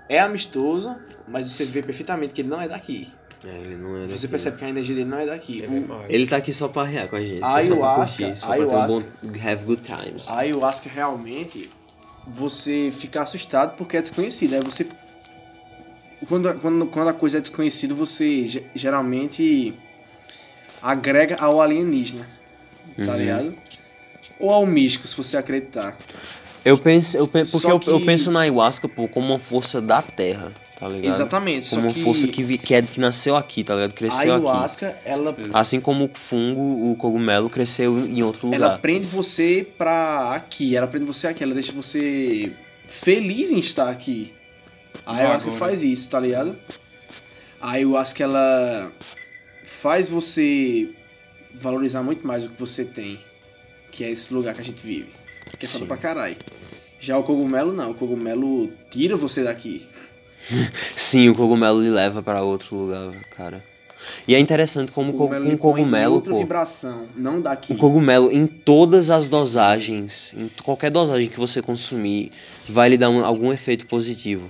é 0.08 0.20
amistoso, 0.20 0.94
mas 1.26 1.50
você 1.50 1.64
vê 1.64 1.82
perfeitamente 1.82 2.32
que 2.32 2.42
ele 2.42 2.48
não 2.48 2.60
é 2.60 2.68
daqui. 2.68 3.10
É, 3.44 3.48
ele 3.48 3.76
não 3.76 3.96
é 3.96 4.06
Você 4.06 4.12
daqui. 4.14 4.28
percebe 4.28 4.56
que 4.58 4.64
a 4.64 4.68
energia 4.68 4.94
dele 4.96 5.08
não 5.08 5.18
é 5.18 5.26
daqui. 5.26 5.58
Ele 5.62 5.66
é 5.76 5.78
O- 5.78 5.88
mágico. 5.88 6.06
Ele 6.12 6.26
tá 6.26 6.36
aqui 6.36 6.52
só 6.52 6.66
pra 6.68 6.82
rear 6.82 7.08
com 7.08 7.16
a 7.16 7.20
gente. 7.20 7.36
A 7.42 7.46
só 7.46 7.46
pra 7.48 7.56
ayahuasca- 7.58 8.24
curtir, 8.26 8.40
só 8.40 8.46
a 8.46 8.48
pra 8.48 8.56
ter 8.56 8.62
um 8.64 8.70
ayahuasca- 8.76 9.08
bom... 9.22 9.48
Have 9.48 9.64
good 9.64 9.82
times. 9.82 10.28
A 10.28 10.36
ayahuasca 10.38 10.90
realmente 10.92 11.70
você 12.26 12.92
fica 12.94 13.22
assustado 13.22 13.76
porque 13.76 13.96
é 13.96 14.00
desconhecido. 14.02 14.54
Aí 14.54 14.60
você. 14.60 14.86
Quando, 16.28 16.52
quando, 16.60 16.86
quando 16.86 17.08
a 17.08 17.12
coisa 17.12 17.38
é 17.38 17.40
desconhecida, 17.40 17.94
você 17.94 18.44
ge- 18.46 18.62
geralmente 18.74 19.72
agrega 20.82 21.36
ao 21.36 21.60
alienígena. 21.60 22.28
Tá 23.04 23.12
Uhum. 23.12 23.16
ligado? 23.18 23.54
Ou 24.40 24.50
ao 24.50 24.66
místico, 24.66 25.06
se 25.06 25.16
você 25.16 25.36
acreditar. 25.36 25.96
Eu 26.64 26.76
penso, 26.76 27.16
eu 27.16 27.26
penso 27.28 27.52
porque 27.52 27.66
Só 27.68 27.72
eu, 27.74 27.80
eu 27.94 28.00
que- 28.00 28.06
penso 28.06 28.30
na 28.32 28.40
ayahuasca, 28.40 28.88
pô, 28.88 29.06
como 29.08 29.28
uma 29.28 29.38
força 29.38 29.80
da 29.80 30.02
terra, 30.02 30.52
tá 30.78 30.88
ligado? 30.88 31.12
Exatamente, 31.12 31.68
Como 31.70 31.92
que- 31.92 32.02
força 32.04 32.28
que, 32.28 32.42
vi- 32.42 32.58
que, 32.58 32.74
é, 32.74 32.82
que 32.82 33.00
nasceu 33.00 33.34
aqui, 33.36 33.64
tá 33.64 33.74
ligado? 33.74 33.90
A 33.90 33.94
Cresceu 33.94 34.18
aqui. 34.20 34.30
ayahuasca, 34.30 34.96
ela, 35.04 35.34
Assim 35.52 35.80
como 35.80 36.04
o 36.04 36.10
fungo, 36.14 36.90
o 36.92 36.96
cogumelo 36.96 37.50
cresceu 37.50 37.98
em 38.06 38.22
outro 38.22 38.46
lugar. 38.46 38.60
ela 38.60 38.78
prende 38.78 39.06
você 39.06 39.66
pra 39.76 40.34
aqui. 40.34 40.76
Ela 40.76 40.86
prende 40.86 41.04
você 41.06 41.26
aqui. 41.26 41.42
Ela 41.42 41.54
deixa 41.54 41.72
você 41.72 42.52
feliz 42.86 43.50
em 43.50 43.58
estar 43.58 43.88
aqui. 43.90 44.32
A 45.04 45.16
ayahuasca 45.16 45.42
agora. 45.50 45.58
faz 45.58 45.82
isso, 45.82 46.08
tá 46.08 46.20
ligado? 46.20 46.56
A 47.60 47.72
ayahuasca, 47.72 48.22
ela 48.22 48.92
faz 49.64 50.08
você 50.08 50.90
valorizar 51.54 52.02
muito 52.02 52.26
mais 52.26 52.44
o 52.44 52.50
que 52.50 52.58
você 52.60 52.84
tem. 52.84 53.18
Que 53.90 54.04
é 54.04 54.10
esse 54.10 54.32
lugar 54.32 54.54
que 54.54 54.60
a 54.60 54.64
gente 54.64 54.80
vive. 54.84 55.08
Que 55.58 55.66
é 55.66 55.68
foda 55.68 55.86
pra 55.86 55.96
caralho. 55.96 56.36
Já 57.00 57.16
o 57.18 57.22
cogumelo, 57.24 57.72
não. 57.72 57.90
O 57.90 57.94
cogumelo 57.94 58.70
tira 58.90 59.16
você 59.16 59.42
daqui. 59.42 59.86
Sim, 60.96 61.28
o 61.28 61.34
cogumelo 61.34 61.80
lhe 61.82 61.90
leva 61.90 62.22
pra 62.22 62.42
outro 62.42 62.74
lugar, 62.76 63.12
cara. 63.36 63.62
E 64.26 64.34
é 64.34 64.38
interessante 64.38 64.92
como 64.92 65.10
o 65.12 65.34
em 65.34 65.56
cogumelo, 65.56 66.14
outra 66.14 66.32
pô. 66.32 66.38
vibração, 66.38 67.06
não 67.16 67.40
daqui. 67.40 67.72
O 67.72 67.76
cogumelo, 67.76 68.30
em 68.32 68.46
todas 68.46 69.10
as 69.10 69.28
dosagens, 69.28 70.32
em 70.36 70.48
qualquer 70.62 70.90
dosagem 70.90 71.28
que 71.28 71.38
você 71.38 71.60
consumir, 71.60 72.30
vai 72.68 72.88
lhe 72.88 72.96
dar 72.96 73.10
um- 73.10 73.24
algum 73.24 73.52
efeito 73.52 73.86
positivo. 73.86 74.48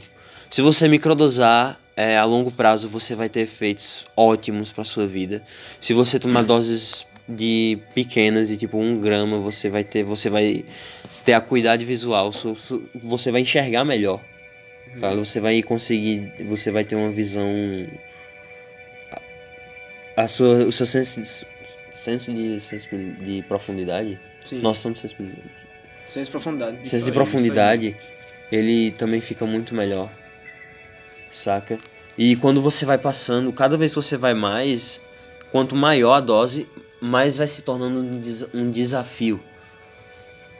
Se 0.51 0.62
você 0.62 0.87
microdosar, 0.87 1.79
é, 1.96 2.16
a 2.16 2.24
longo 2.24 2.51
prazo 2.53 2.88
você 2.88 3.14
vai 3.14 3.29
ter 3.29 3.40
efeitos 3.40 4.05
ótimos 4.16 4.70
para 4.70 4.85
sua 4.85 5.07
vida. 5.07 5.42
Se 5.81 5.92
você 5.92 6.18
tomar 6.18 6.42
doses 6.44 7.05
de 7.29 7.79
pequenas, 7.94 8.48
de 8.48 8.57
tipo 8.57 8.79
um 8.79 8.96
grama, 9.01 9.38
você 9.40 9.68
vai 9.68 9.83
ter, 9.83 10.05
você 10.05 10.31
vai 10.31 10.64
ter 11.24 11.33
acuidade 11.33 11.85
visual, 11.85 12.33
su- 12.33 12.55
su- 12.55 12.83
você 13.03 13.33
vai 13.33 13.40
enxergar 13.40 13.85
melhor. 13.85 14.20
Você 15.16 15.40
vai 15.40 15.62
conseguir, 15.62 16.33
você 16.46 16.70
vai 16.70 16.85
ter 16.85 16.96
uma 16.96 17.11
visão 17.11 17.46
a 20.16 20.27
sua, 20.27 20.64
o 20.66 20.72
seu 20.72 20.87
senso, 20.87 21.46
senso 21.92 22.33
de, 22.33 22.59
de 23.24 23.42
profundidade, 23.46 24.18
Sim. 24.44 24.61
noção 24.61 24.90
de 24.92 24.98
sensibilidade, 24.98 25.42
Sem 26.07 26.22
essa 26.22 26.31
profundidade. 26.31 26.88
senso 26.88 27.07
de 27.07 27.12
profundidade, 27.12 27.96
ele 28.51 28.90
também 28.92 29.20
fica 29.20 29.46
muito 29.46 29.74
melhor, 29.74 30.11
saca? 31.31 31.79
E 32.16 32.35
quando 32.35 32.61
você 32.61 32.85
vai 32.85 32.98
passando, 32.98 33.53
cada 33.53 33.77
vez 33.77 33.92
que 33.92 33.96
você 33.96 34.16
vai 34.16 34.35
mais, 34.35 35.01
quanto 35.53 35.77
maior 35.77 36.14
a 36.14 36.20
dose, 36.20 36.66
mais 37.01 37.37
vai 37.37 37.46
se 37.46 37.62
tornando 37.62 38.01
um, 38.01 38.20
des- 38.20 38.46
um 38.53 38.70
desafio. 38.72 39.40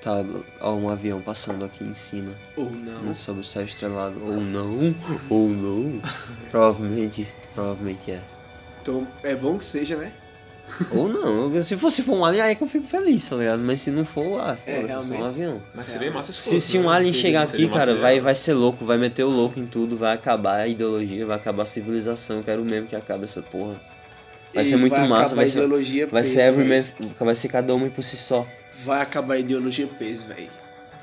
Tá 0.01 0.25
ó, 0.61 0.75
um 0.75 0.89
avião 0.89 1.21
passando 1.21 1.65
aqui 1.65 1.83
em 1.85 1.95
cima. 1.95 2.33
Ou 2.57 2.71
não. 2.71 3.03
Não 3.03 3.15
sobre 3.15 3.41
o 3.41 3.45
céu 3.45 3.65
estrelado. 3.65 4.15
Ou 4.25 4.35
não. 4.41 4.95
Ou 5.29 5.49
não. 5.49 6.01
provavelmente. 6.51 7.27
Provavelmente 7.55 8.13
é. 8.13 8.21
Então 8.81 9.07
é 9.23 9.35
bom 9.35 9.59
que 9.59 9.67
seja, 9.67 9.97
né? 9.97 10.13
Ou 10.93 11.09
não. 11.09 11.65
Se 11.65 11.77
fosse 11.77 12.03
for 12.03 12.15
um 12.15 12.25
alien, 12.25 12.43
aí 12.45 12.53
é 12.53 12.55
que 12.55 12.63
eu 12.63 12.69
fico 12.69 12.87
feliz, 12.87 13.27
tá 13.29 13.37
ligado? 13.37 13.59
Mas 13.61 13.81
se 13.81 13.91
não 13.91 14.05
for, 14.05 14.39
ah, 14.41 14.57
É, 14.67 14.73
é 14.73 14.81
só 14.83 14.87
realmente. 14.87 15.23
um 15.23 15.25
avião. 15.27 15.63
Mas 15.75 15.89
seria 15.89 16.11
massa 16.13 16.31
se 16.33 16.39
Se, 16.43 16.51
fosse, 16.55 16.61
se 16.61 16.79
um 16.79 16.83
né? 16.83 16.89
alien 16.91 17.13
Seria- 17.15 17.27
chegar 17.29 17.47
seria 17.47 17.67
aqui, 17.67 17.75
cara, 17.75 17.95
vai, 17.97 18.11
seria- 18.13 18.23
vai 18.23 18.35
ser 18.35 18.53
louco, 18.53 18.85
vai 18.85 18.99
meter 18.99 19.25
o 19.25 19.31
louco 19.31 19.59
em 19.59 19.67
tudo, 19.67 19.97
vai 19.97 20.15
acabar 20.15 20.61
a 20.61 20.69
ideologia, 20.69 21.25
vai 21.27 21.37
acabar 21.37 21.63
a 21.63 21.67
civilização. 21.67 22.37
Eu 22.37 22.43
quero 22.45 22.63
mesmo 22.65 22.87
que 22.87 22.95
acabe 22.95 23.25
essa 23.25 23.41
porra. 23.43 23.81
Vai 24.55 24.63
E 24.63 24.67
ser 24.67 24.77
muito 24.77 24.95
vai 24.95 25.09
massa, 25.09 25.35
vai 25.35 25.47
ser, 25.47 25.59
ideologia 25.59 26.07
vai 26.07 26.25
ser 26.25 26.41
every 26.41 26.69
velho. 26.69 26.87
man, 27.19 27.25
vai 27.25 27.35
ser 27.35 27.49
cada 27.49 27.75
homem 27.75 27.89
por 27.91 28.03
si 28.05 28.17
só. 28.19 28.47
Vai 28.85 29.01
acabar 29.03 29.35
a 29.35 29.39
ideologia 29.39 29.87
peso, 29.87 30.27
velho. 30.27 30.49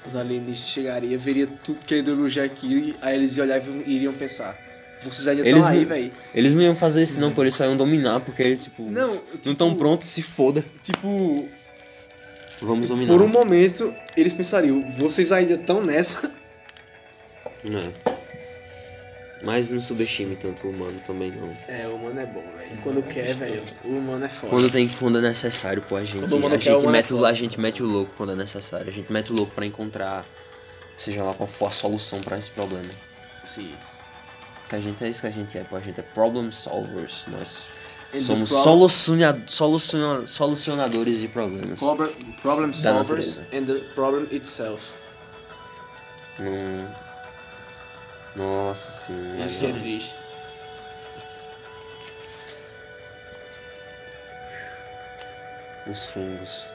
Os 0.08 0.16
alienígenas 0.16 0.70
chegariam, 0.70 1.20
veria 1.20 1.48
tudo 1.64 1.80
que 1.86 1.96
é 1.96 1.98
ideologia 1.98 2.44
aqui, 2.44 2.96
aí 3.02 3.16
eles 3.16 3.38
olhavam 3.38 3.82
e 3.86 3.96
iriam 3.96 4.14
pensar. 4.14 4.56
Vocês 5.02 5.28
ainda 5.28 5.42
Eles 5.42 5.56
estão 5.56 5.68
aí, 5.72 5.80
não- 5.82 5.86
velho. 5.88 6.12
Eles 6.34 6.56
não 6.56 6.64
iam 6.64 6.76
fazer 6.76 7.04
isso 7.04 7.20
não, 7.20 7.32
por 7.34 7.46
isso 7.46 7.64
iam 7.64 7.76
dominar, 7.76 8.20
porque 8.22 8.42
eles, 8.44 8.64
tipo, 8.64 8.84
Não, 8.84 9.08
não 9.16 9.18
tipo- 9.18 9.52
estão 9.52 9.76
prontos, 9.76 10.08
se 10.08 10.22
foda. 10.22 10.64
Tipo, 10.84 11.50
Vamos 12.62 12.90
dominar. 12.90 13.12
por 13.12 13.22
um 13.22 13.28
momento, 13.28 13.94
eles 14.16 14.34
pensariam, 14.34 14.82
vocês 14.98 15.32
ainda 15.32 15.56
estão 15.56 15.84
nessa? 15.84 16.32
É. 17.66 18.15
Mas 19.46 19.70
não 19.72 19.80
subestime 19.80 20.36
tanto 20.36 20.68
o 20.68 20.72
humano 20.72 21.00
também 21.06 21.32
não. 21.32 21.56
É, 21.68 21.88
o 21.88 21.96
humano 21.96 22.20
é 22.20 22.26
bom, 22.26 22.44
velho. 22.58 22.82
Quando 22.82 23.04
quer, 23.04 23.34
velho, 23.36 23.64
o 23.84 23.90
humano 23.90 24.26
é 24.26 24.30
foda. 24.30 24.50
Quando 24.50 24.70
tem 24.72 24.88
quando 24.88 25.18
é 25.20 25.22
necessário, 25.22 25.82
pô, 25.84 25.96
a 25.96 26.04
gente, 26.04 26.20
Quando 26.22 26.34
o 26.34 26.38
humano 26.38 26.56
a 26.56 26.58
quer, 26.58 26.72
o 26.72 26.74
gente 26.74 26.82
humano 26.82 26.96
é 26.98 27.02
mete 27.02 27.14
o, 27.14 27.16
foda. 27.18 27.28
a 27.30 27.34
gente 27.34 27.60
mete 27.60 27.84
o 27.84 27.86
louco 27.86 28.12
quando 28.18 28.32
é 28.32 28.36
necessário. 28.36 28.88
A 28.88 28.92
gente 28.92 29.12
mete 29.12 29.32
o 29.32 29.36
louco 29.36 29.52
pra 29.54 29.66
encontrar 29.66 30.26
seja 30.98 31.24
lá 31.24 31.34
qual 31.34 31.48
for 31.48 31.68
a 31.68 31.72
solução 31.72 32.20
pra 32.20 32.38
esse 32.38 32.50
problema. 32.52 32.90
Sim. 33.46 33.72
Que 34.68 34.76
a 34.76 34.80
gente 34.82 35.04
é 35.04 35.10
isso 35.10 35.22
que 35.22 35.28
a 35.28 35.32
gente 35.32 35.58
é, 35.58 35.64
pô, 35.64 35.76
a 35.76 35.80
gente 35.80 36.00
é 36.00 36.04
problem 36.04 36.52
solvers. 36.52 37.26
Nós 37.28 37.70
And 38.14 38.18
the 38.18 38.24
somos 38.24 38.50
prob- 38.50 38.64
soluciona, 38.64 39.44
soluciona, 39.46 40.28
solucionadores 40.28 41.20
de 41.20 41.28
problemas. 41.28 41.80
Problem, 41.80 42.10
problem 42.42 42.74
solvers 42.74 43.40
and 43.54 43.66
the 43.66 43.76
problem 43.94 44.28
itself. 44.32 44.82
Não... 46.40 47.05
Nossa 48.36 48.92
senhora. 48.92 49.46
Isso 49.46 49.60
que 49.60 49.66
é 49.66 49.72
triste. 49.74 50.16
Os 55.88 56.06
fungos. 56.06 56.66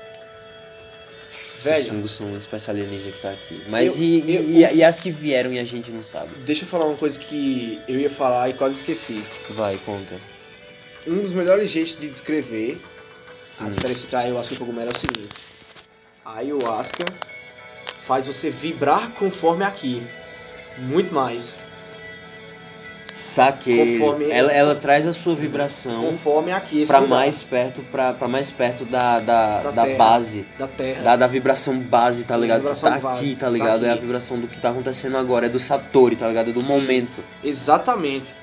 Os 1.59 1.65
Velho, 1.65 1.91
fungos 1.93 2.13
são 2.13 2.27
um 2.29 2.39
espécie 2.39 2.71
alienígena 2.71 3.13
que 3.13 3.21
tá 3.21 3.31
aqui. 3.31 3.63
Mas 3.69 3.97
Eu- 3.99 4.03
e, 4.05 4.35
eu- 4.35 4.43
e, 4.45 4.77
e 4.77 4.85
as 4.85 5.01
que 5.01 5.11
vieram 5.11 5.53
e 5.53 5.59
a 5.59 5.65
gente 5.65 5.91
não 5.91 6.03
sabe? 6.03 6.31
deixa 6.45 6.65
eu 6.65 6.69
falar 6.69 6.87
uma 6.87 6.97
coisa 6.97 7.19
que 7.19 7.81
eu 7.89 7.99
ia 7.99 8.11
falar 8.11 8.49
e 8.49 8.55
quase 8.55 8.77
esqueci. 8.77 9.23
Vai, 9.51 9.77
conta. 9.85 10.15
Um 11.07 11.19
dos 11.21 11.33
melhores 11.33 11.71
jeitos 11.71 11.97
de 11.97 12.09
descrever 12.09 12.81
a 13.59 13.69
diferença 13.69 14.05
entre 14.05 14.17
a 14.17 14.21
ayahuasca 14.21 14.55
e 14.55 14.57
o 14.57 14.61
cogumelo 14.61 14.91
é 14.91 14.93
o 14.93 14.99
seguinte. 14.99 15.29
A 16.25 16.37
ayahuasca 16.39 17.05
faz 18.03 18.27
você 18.27 18.49
vibrar 18.49 19.11
conforme 19.13 19.65
aqui. 19.65 20.03
Muito 20.79 21.13
mais. 21.15 21.57
Saquei. 23.13 23.99
Conforme- 23.99 24.31
Ela, 24.31 24.53
ela 24.53 24.75
traz 24.75 25.07
a 25.07 25.13
sua 25.13 25.35
vibração 25.35 26.07
Conforme 26.07 26.53
aqui. 26.53 26.87
Pra 26.87 27.01
lugar 27.01 27.11
mais 27.19 27.43
perto, 27.43 27.83
pra, 27.91 28.13
pra 28.15 28.27
mais 28.29 28.51
perto 28.51 28.85
da, 28.87 29.19
da, 29.21 29.61
Da 29.63 29.71
da, 29.73 29.83
terra. 29.83 29.99
base. 29.99 30.47
Da 30.59 30.67
terra. 30.67 31.03
Da, 31.03 31.17
da 31.17 31.27
vibração 31.27 31.77
base, 31.79 32.25
tá 32.25 32.35
Sim, 32.37 32.41
ligado? 32.41 32.59
vibração 32.61 32.91
tá 32.93 32.99
base, 32.99 33.21
aqui, 33.21 33.35
tá 33.35 33.47
tá 33.47 33.51
ligado? 33.51 33.85
É 33.85 33.91
a 33.91 33.93
aqui. 33.93 34.01
vibração 34.03 34.39
do 34.39 34.47
que 34.49 34.59
tá 34.61 34.71
acontecendo 34.71 35.19
agora, 35.19 35.47
é 35.47 35.49
do 35.49 35.59
Satori, 35.59 36.17
tá 36.17 36.29
ligado? 36.29 36.49
É 36.51 36.53
do 36.53 36.61
Sim. 36.63 36.69
momento. 36.69 37.23
Exatamente. 37.45 38.35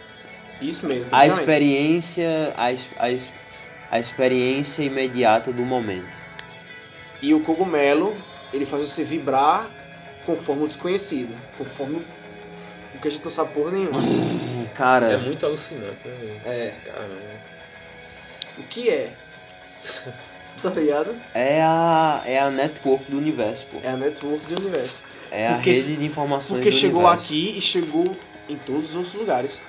Isso 0.62 0.86
mesmo. 0.86 1.06
A 1.12 1.26
exatamente. 1.26 1.40
experiência. 1.40 2.54
A, 2.56 2.72
es- 2.72 2.90
a, 3.00 3.10
es- 3.10 3.30
a 3.90 3.98
experiência 4.00 4.84
imediata 4.84 5.52
do 5.52 5.64
momento. 5.64 6.28
E 7.22 7.34
o 7.34 7.40
cogumelo, 7.40 8.14
ele 8.54 8.66
faz 8.66 8.84
você 8.88 9.04
vibrar 9.04 9.66
conforme 10.26 10.66
o 10.66 10.68
desconhecido. 10.68 11.34
Conforme 11.58 12.00
o 12.98 13.02
que 13.02 13.08
a 13.08 13.12
gente 13.12 13.24
não 13.24 13.32
sabe 13.32 13.54
porra 13.54 13.72
nenhuma. 13.72 14.00
Cara, 14.76 15.08
É 15.08 15.18
muito 15.18 15.46
alucinante, 15.46 16.08
né? 16.08 16.42
É. 16.46 16.74
Caramba. 16.86 17.16
O 18.60 18.64
que 18.64 18.90
é? 18.90 19.10
tá 20.62 20.70
ligado? 20.72 21.16
é 21.34 21.62
a, 21.62 22.22
é 22.26 22.40
a 22.40 22.50
network 22.50 23.10
do 23.12 23.18
universo, 23.18 23.66
pô. 23.72 23.80
É 23.84 23.90
a 23.90 23.98
network 23.98 24.46
do 24.46 24.62
universo. 24.62 25.04
É 25.32 25.48
a 25.48 25.54
Porque- 25.56 25.72
rede 25.74 25.98
de 25.98 26.06
informações 26.06 26.58
Porque 26.60 26.70
do 26.72 26.76
chegou 26.76 27.04
universo. 27.04 27.26
aqui 27.26 27.58
e 27.58 27.62
chegou 27.62 28.18
em 28.50 28.56
todos 28.58 28.90
os 28.92 28.96
outros 28.96 29.14
lugares. 29.16 29.60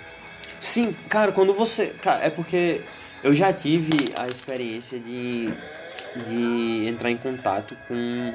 Sim, 0.61 0.93
cara, 1.09 1.33
quando 1.33 1.53
você. 1.55 1.87
Cara, 2.03 2.25
é 2.25 2.31
porque 2.31 2.81
eu 3.23 3.35
já 3.35 3.53
tive 3.53 4.12
a 4.17 4.27
experiência 4.29 4.99
de, 4.99 5.49
de 6.27 6.87
entrar 6.88 7.11
em 7.11 7.17
contato 7.17 7.77
com, 7.87 8.35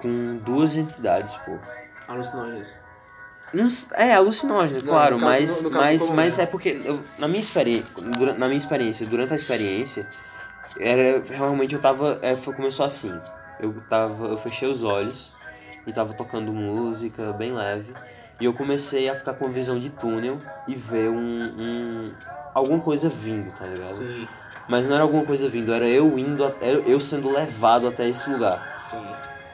com 0.00 0.36
duas 0.36 0.76
entidades, 0.76 1.34
pô. 1.44 1.58
Alucinógenos. 2.08 2.74
É 3.94 4.14
alucinógeno, 4.14 4.80
Não, 4.80 4.86
claro, 4.88 5.18
caso- 5.18 5.24
mas, 5.26 5.62
no- 5.62 5.70
no 5.70 5.76
mas, 5.76 5.84
mas 5.84 6.02
cogumelo. 6.02 6.40
é 6.40 6.46
porque 6.46 6.80
eu, 6.84 7.00
na, 7.18 7.28
minha 7.28 7.40
experiência, 7.40 7.86
na 8.38 8.46
minha 8.48 8.58
experiência, 8.58 9.06
durante 9.06 9.32
a 9.32 9.36
experiência, 9.36 10.06
era 10.78 11.22
realmente 11.30 11.74
eu 11.74 11.80
tava. 11.80 12.18
É, 12.22 12.34
foi, 12.34 12.54
começou 12.54 12.84
assim. 12.84 13.12
Eu 13.60 13.72
tava. 13.88 14.26
Eu 14.26 14.38
fechei 14.38 14.68
os 14.68 14.82
olhos 14.82 15.32
e 15.86 15.92
tava 15.92 16.12
tocando 16.14 16.52
música 16.52 17.32
bem 17.34 17.52
leve. 17.52 17.92
E 18.40 18.44
eu 18.44 18.52
comecei 18.52 19.08
a 19.08 19.14
ficar 19.14 19.34
com 19.34 19.48
visão 19.50 19.78
de 19.78 19.90
túnel 19.90 20.38
e 20.66 20.74
ver 20.74 21.08
um. 21.08 21.14
um 21.16 22.12
alguma 22.52 22.80
coisa 22.80 23.08
vindo, 23.08 23.52
tá 23.52 23.64
ligado? 23.66 23.94
Sim, 23.94 24.26
Mas 24.68 24.86
não 24.88 24.94
era 24.94 25.04
alguma 25.04 25.24
coisa 25.24 25.48
vindo, 25.48 25.72
era 25.72 25.86
eu 25.86 26.18
indo, 26.18 26.42
eu 26.86 26.98
sendo 26.98 27.30
levado 27.32 27.86
até 27.88 28.08
esse 28.08 28.28
lugar. 28.30 28.82
sim. 28.90 28.98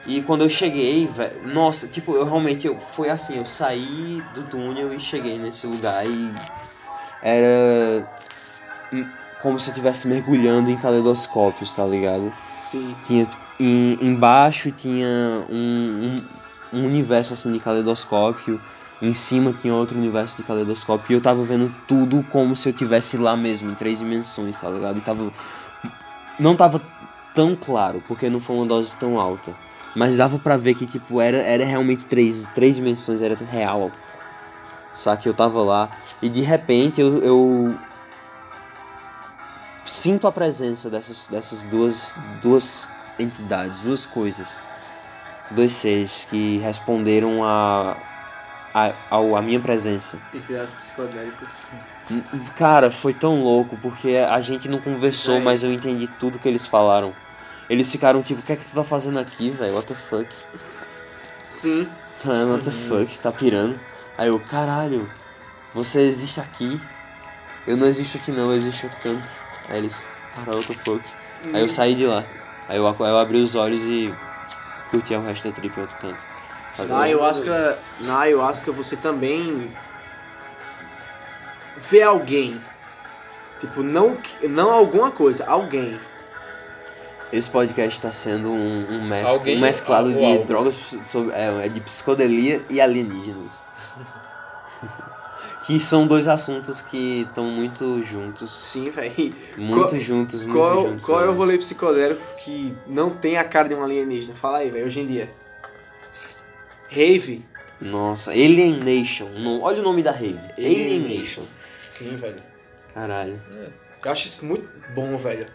E 0.07 0.21
quando 0.23 0.41
eu 0.41 0.49
cheguei, 0.49 1.05
velho, 1.07 1.53
nossa, 1.53 1.87
tipo, 1.87 2.15
eu 2.15 2.25
realmente, 2.25 2.65
eu, 2.65 2.77
foi 2.95 3.09
assim, 3.09 3.37
eu 3.37 3.45
saí 3.45 4.21
do 4.33 4.43
túnel 4.43 4.93
e 4.93 4.99
cheguei 4.99 5.37
nesse 5.37 5.67
lugar 5.67 6.05
e 6.05 6.31
era 7.21 8.07
hum, 8.91 9.05
como 9.41 9.59
se 9.59 9.69
eu 9.69 9.71
estivesse 9.71 10.07
mergulhando 10.07 10.71
em 10.71 10.77
caleidoscópios, 10.77 11.73
tá 11.75 11.85
ligado? 11.85 12.33
Sim. 12.63 12.95
Tinha, 13.05 13.27
em, 13.59 13.97
embaixo 14.01 14.71
tinha 14.71 15.07
um, 15.49 16.21
um, 16.73 16.79
um 16.79 16.85
universo 16.85 17.33
assim 17.33 17.51
de 17.51 17.59
caleidoscópio, 17.59 18.59
em 19.01 19.13
cima 19.13 19.53
tinha 19.53 19.73
outro 19.73 19.97
universo 19.97 20.37
de 20.37 20.43
caleidoscópio 20.43 21.11
e 21.11 21.15
eu 21.15 21.21
tava 21.21 21.43
vendo 21.43 21.73
tudo 21.87 22.23
como 22.31 22.55
se 22.55 22.69
eu 22.69 22.73
tivesse 22.73 23.17
lá 23.17 23.35
mesmo, 23.35 23.71
em 23.71 23.75
três 23.75 23.99
dimensões, 23.99 24.59
tá 24.59 24.69
ligado? 24.69 24.97
E 24.97 25.01
tava. 25.01 25.31
Não 26.39 26.55
tava 26.55 26.81
tão 27.35 27.55
claro, 27.55 28.03
porque 28.07 28.29
não 28.29 28.41
foi 28.41 28.55
uma 28.55 28.65
dose 28.65 28.95
tão 28.97 29.19
alta. 29.19 29.53
Mas 29.95 30.15
dava 30.15 30.39
pra 30.39 30.55
ver 30.57 30.75
que, 30.75 30.85
tipo, 30.85 31.19
era, 31.19 31.37
era 31.37 31.65
realmente 31.65 32.05
três, 32.05 32.47
três 32.55 32.75
dimensões, 32.77 33.21
era 33.21 33.35
real. 33.51 33.91
Sabe 34.95 35.21
que 35.23 35.29
eu 35.29 35.33
tava 35.33 35.61
lá 35.61 35.89
e 36.21 36.29
de 36.29 36.41
repente 36.41 37.01
eu, 37.01 37.17
eu 37.23 37.75
sinto 39.85 40.27
a 40.27 40.31
presença 40.31 40.89
dessas, 40.89 41.27
dessas 41.29 41.61
duas, 41.63 42.13
duas 42.41 42.87
entidades, 43.19 43.79
duas 43.79 44.05
coisas, 44.05 44.57
dois 45.51 45.73
seres 45.73 46.25
que 46.29 46.57
responderam 46.59 47.43
a, 47.43 47.95
a, 48.73 48.91
ao- 49.09 49.35
a 49.35 49.41
minha 49.41 49.59
presença. 49.59 50.17
Entidades 50.33 50.71
psicodélicas. 50.73 51.49
Cara, 52.55 52.91
foi 52.91 53.13
tão 53.13 53.41
louco 53.43 53.77
porque 53.81 54.17
a 54.17 54.39
gente 54.41 54.67
não 54.67 54.79
conversou, 54.79 55.35
É. 55.37 55.39
mas 55.39 55.63
eu 55.63 55.71
entendi 55.71 56.07
tudo 56.19 56.39
que 56.39 56.47
eles 56.47 56.65
falaram. 56.67 57.11
Eles 57.71 57.89
ficaram 57.89 58.21
tipo, 58.21 58.41
o 58.41 58.43
que 58.43 58.51
é 58.51 58.55
que 58.57 58.65
você 58.65 58.75
tá 58.75 58.83
fazendo 58.83 59.17
aqui, 59.17 59.49
velho? 59.49 59.75
What 59.75 59.87
the 59.87 59.95
fuck? 59.95 60.29
Sim. 61.47 61.87
Mano, 62.25 62.55
what 62.55 62.65
the 62.65 62.71
fuck? 62.71 63.19
Tá 63.19 63.31
pirando? 63.31 63.79
Aí 64.17 64.27
eu, 64.27 64.37
caralho, 64.41 65.09
você 65.73 66.01
existe 66.01 66.41
aqui? 66.41 66.81
Eu 67.65 67.77
não 67.77 67.87
existo 67.87 68.17
aqui 68.17 68.29
não, 68.29 68.49
eu 68.49 68.57
existo 68.57 68.87
outro 68.87 68.99
canto. 69.01 69.23
Aí 69.69 69.77
eles, 69.77 69.95
cara, 70.35 70.57
what 70.57 70.67
the 70.67 70.73
fuck? 70.83 71.01
Aí 71.53 71.61
eu 71.61 71.69
saí 71.69 71.95
de 71.95 72.05
lá. 72.05 72.21
Aí 72.67 72.75
eu, 72.75 72.83
eu 72.83 73.17
abri 73.17 73.41
os 73.41 73.55
olhos 73.55 73.79
e 73.79 74.13
curti 74.89 75.15
o 75.15 75.21
resto 75.21 75.47
da 75.47 75.55
trip 75.55 75.73
em 75.77 75.81
outro 75.81 75.97
canto. 75.99 76.19
Na 76.89 77.03
ayahuasca, 77.03 77.79
na 78.01 78.19
ayahuasca 78.19 78.69
você 78.73 78.97
também 78.97 79.73
vê 81.89 82.01
alguém. 82.01 82.59
Tipo, 83.61 83.81
não, 83.81 84.17
não 84.49 84.71
alguma 84.73 85.09
coisa, 85.09 85.45
alguém. 85.45 85.97
Esse 87.31 87.49
podcast 87.49 88.01
tá 88.01 88.11
sendo 88.11 88.49
um, 88.51 88.87
um, 88.95 89.03
mes- 89.07 89.25
Alguém 89.29 89.57
um 89.57 89.61
mesclado 89.61 90.09
ou 90.09 90.15
de 90.15 90.25
algo? 90.25 90.45
drogas 90.45 90.75
sobre, 91.05 91.33
é, 91.33 91.65
é 91.65 91.69
de 91.69 91.79
psicodelia 91.79 92.61
e 92.69 92.79
alienígenas. 92.81 93.71
Que 95.67 95.79
são 95.79 96.07
dois 96.07 96.27
assuntos 96.27 96.81
que 96.81 97.21
estão 97.21 97.45
muito 97.45 98.01
juntos. 98.03 98.51
Sim, 98.51 98.89
velho. 98.89 99.13
Muito 99.55 99.89
Qual- 99.89 99.99
juntos, 99.99 100.41
muito 100.43 100.57
Qual, 100.57 100.81
juntos. 100.87 101.05
qual 101.05 101.21
é 101.23 101.27
o 101.29 101.33
rolê 101.33 101.55
psicodélico 101.59 102.21
que 102.43 102.75
não 102.87 103.11
tem 103.11 103.37
a 103.37 103.43
cara 103.43 103.69
de 103.69 103.75
um 103.75 103.83
alienígena? 103.83 104.35
Fala 104.35 104.57
aí, 104.57 104.71
velho, 104.71 104.87
hoje 104.87 104.99
em 105.01 105.05
dia. 105.05 105.29
Rave? 106.89 107.45
Nossa, 107.79 108.31
Alien 108.31 108.77
Nation. 108.83 109.29
Não, 109.39 109.61
olha 109.61 109.79
o 109.81 109.83
nome 109.83 110.01
da 110.01 110.11
rave. 110.11 110.39
Alien 110.57 110.85
Alien 110.97 111.19
Nation. 111.21 111.43
Sim, 111.95 112.17
velho. 112.17 112.35
Caralho. 112.95 113.39
Eu 114.03 114.11
acho 114.11 114.25
isso 114.27 114.43
muito 114.43 114.67
bom, 114.95 115.15
velho. 115.19 115.45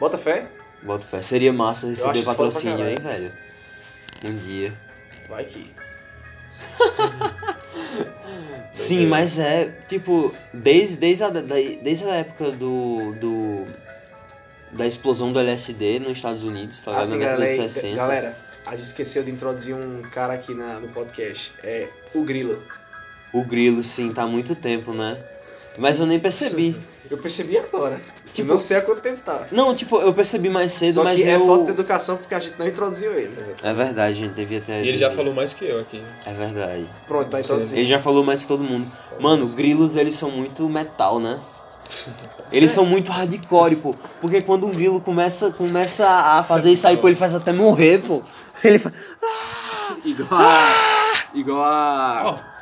Bota 0.00 0.16
fé? 0.16 0.50
Bota 0.86 1.04
fé. 1.04 1.20
Seria 1.20 1.52
massa 1.52 1.88
receber 1.88 2.22
patrocínio, 2.22 2.86
hein, 2.86 2.96
velho? 2.96 3.32
Um 4.24 4.36
dia. 4.36 4.72
Vai 5.28 5.44
que. 5.44 5.66
Sim, 8.72 9.06
mas 9.06 9.38
é, 9.38 9.64
tipo, 9.88 10.32
desde, 10.54 10.96
desde, 10.98 11.24
a, 11.24 11.30
desde 11.30 12.04
a 12.04 12.14
época 12.14 12.52
do, 12.52 13.12
do. 13.20 13.64
da 14.76 14.86
explosão 14.86 15.32
do 15.32 15.40
LSD 15.40 15.98
nos 15.98 16.12
Estados 16.12 16.44
Unidos, 16.44 16.82
tá 16.82 16.92
ligado? 16.92 17.02
Assim, 17.02 17.18
galera, 17.18 17.50
de 17.50 17.56
60. 17.72 17.96
galera, 17.96 18.36
a 18.66 18.76
gente 18.76 18.86
esqueceu 18.86 19.24
de 19.24 19.32
introduzir 19.32 19.74
um 19.74 20.02
cara 20.02 20.34
aqui 20.34 20.54
na, 20.54 20.78
no 20.78 20.86
podcast. 20.90 21.52
É 21.64 21.88
o 22.14 22.22
Grilo. 22.22 22.62
O 23.32 23.44
grilo, 23.44 23.82
sim, 23.82 24.12
tá 24.12 24.22
há 24.22 24.26
muito 24.26 24.54
tempo, 24.54 24.92
né? 24.92 25.18
Mas 25.78 25.98
eu 25.98 26.06
nem 26.06 26.18
percebi. 26.18 26.76
Eu 27.10 27.18
percebi 27.18 27.58
agora. 27.58 28.00
Tipo- 28.36 28.52
não 28.52 28.58
sei 28.58 28.76
há 28.76 28.82
quanto 28.82 29.00
tempo 29.00 29.20
tá. 29.22 29.46
Não, 29.50 29.74
tipo, 29.74 29.98
eu 29.98 30.12
percebi 30.12 30.48
mais 30.48 30.72
cedo, 30.72 30.94
Só 30.94 31.04
mas 31.04 31.16
que 31.20 31.28
é 31.28 31.36
eu... 31.36 31.46
falta 31.46 31.64
de 31.64 31.70
educação 31.70 32.16
porque 32.16 32.34
a 32.34 32.40
gente 32.40 32.58
não 32.58 32.66
introduziu 32.66 33.12
ele. 33.14 33.36
É 33.62 33.72
verdade, 33.72 34.18
a 34.18 34.26
gente 34.26 34.34
devia 34.34 34.60
ter... 34.60 34.84
E 34.84 34.88
ele 34.88 34.98
já 34.98 35.10
falou 35.10 35.34
mais 35.34 35.54
que 35.54 35.64
eu 35.64 35.80
aqui. 35.80 36.02
É 36.24 36.32
verdade. 36.32 36.86
Pronto, 37.06 37.30
tá 37.30 37.40
introduzido. 37.40 37.78
Ele 37.78 37.88
já 37.88 37.98
falou 37.98 38.22
mais 38.24 38.42
que 38.42 38.48
todo 38.48 38.62
mundo. 38.62 38.90
Mano, 39.20 39.48
grilos, 39.48 39.96
eles 39.96 40.14
são 40.14 40.30
muito 40.30 40.68
metal, 40.68 41.18
né? 41.18 41.38
Eles 42.52 42.70
são 42.72 42.84
muito 42.84 43.10
hardcore, 43.10 43.76
pô. 43.76 43.94
Porque 44.20 44.42
quando 44.42 44.66
um 44.66 44.70
grilo 44.70 45.00
começa, 45.00 45.50
começa 45.50 46.08
a 46.08 46.42
fazer 46.42 46.72
isso 46.72 46.86
aí, 46.86 46.96
pô, 46.96 47.08
ele 47.08 47.16
faz 47.16 47.34
até 47.34 47.52
morrer, 47.52 48.02
pô. 48.06 48.22
Ele 48.62 48.78
faz... 48.78 48.94
Igual 50.04 50.40
a. 50.40 50.74
Igual 51.34 51.64
a. 51.64 52.55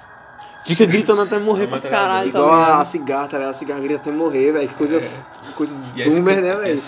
fica 0.64 0.86
gritando 0.86 1.22
até 1.22 1.38
morrer 1.38 1.66
pra 1.66 1.76
mas 1.76 1.82
tá 1.82 1.90
caralho, 1.90 2.32
tá 2.32 2.38
Igual 2.38 2.80
a 2.80 2.84
cigarra, 2.84 3.28
tá 3.28 3.36
ligado? 3.38 3.50
A 3.50 3.54
cigarra 3.54 3.80
grita 3.80 4.00
até 4.00 4.10
morrer, 4.10 4.52
velho. 4.52 4.68
Que 4.68 4.74
coisa. 4.74 5.02
Coisa 5.56 5.76
E 5.94 6.02
é 6.02 6.08
doomer, 6.08 6.40
né, 6.42 6.48
é 6.48 6.56
velho? 6.56 6.74
né, 6.74 6.82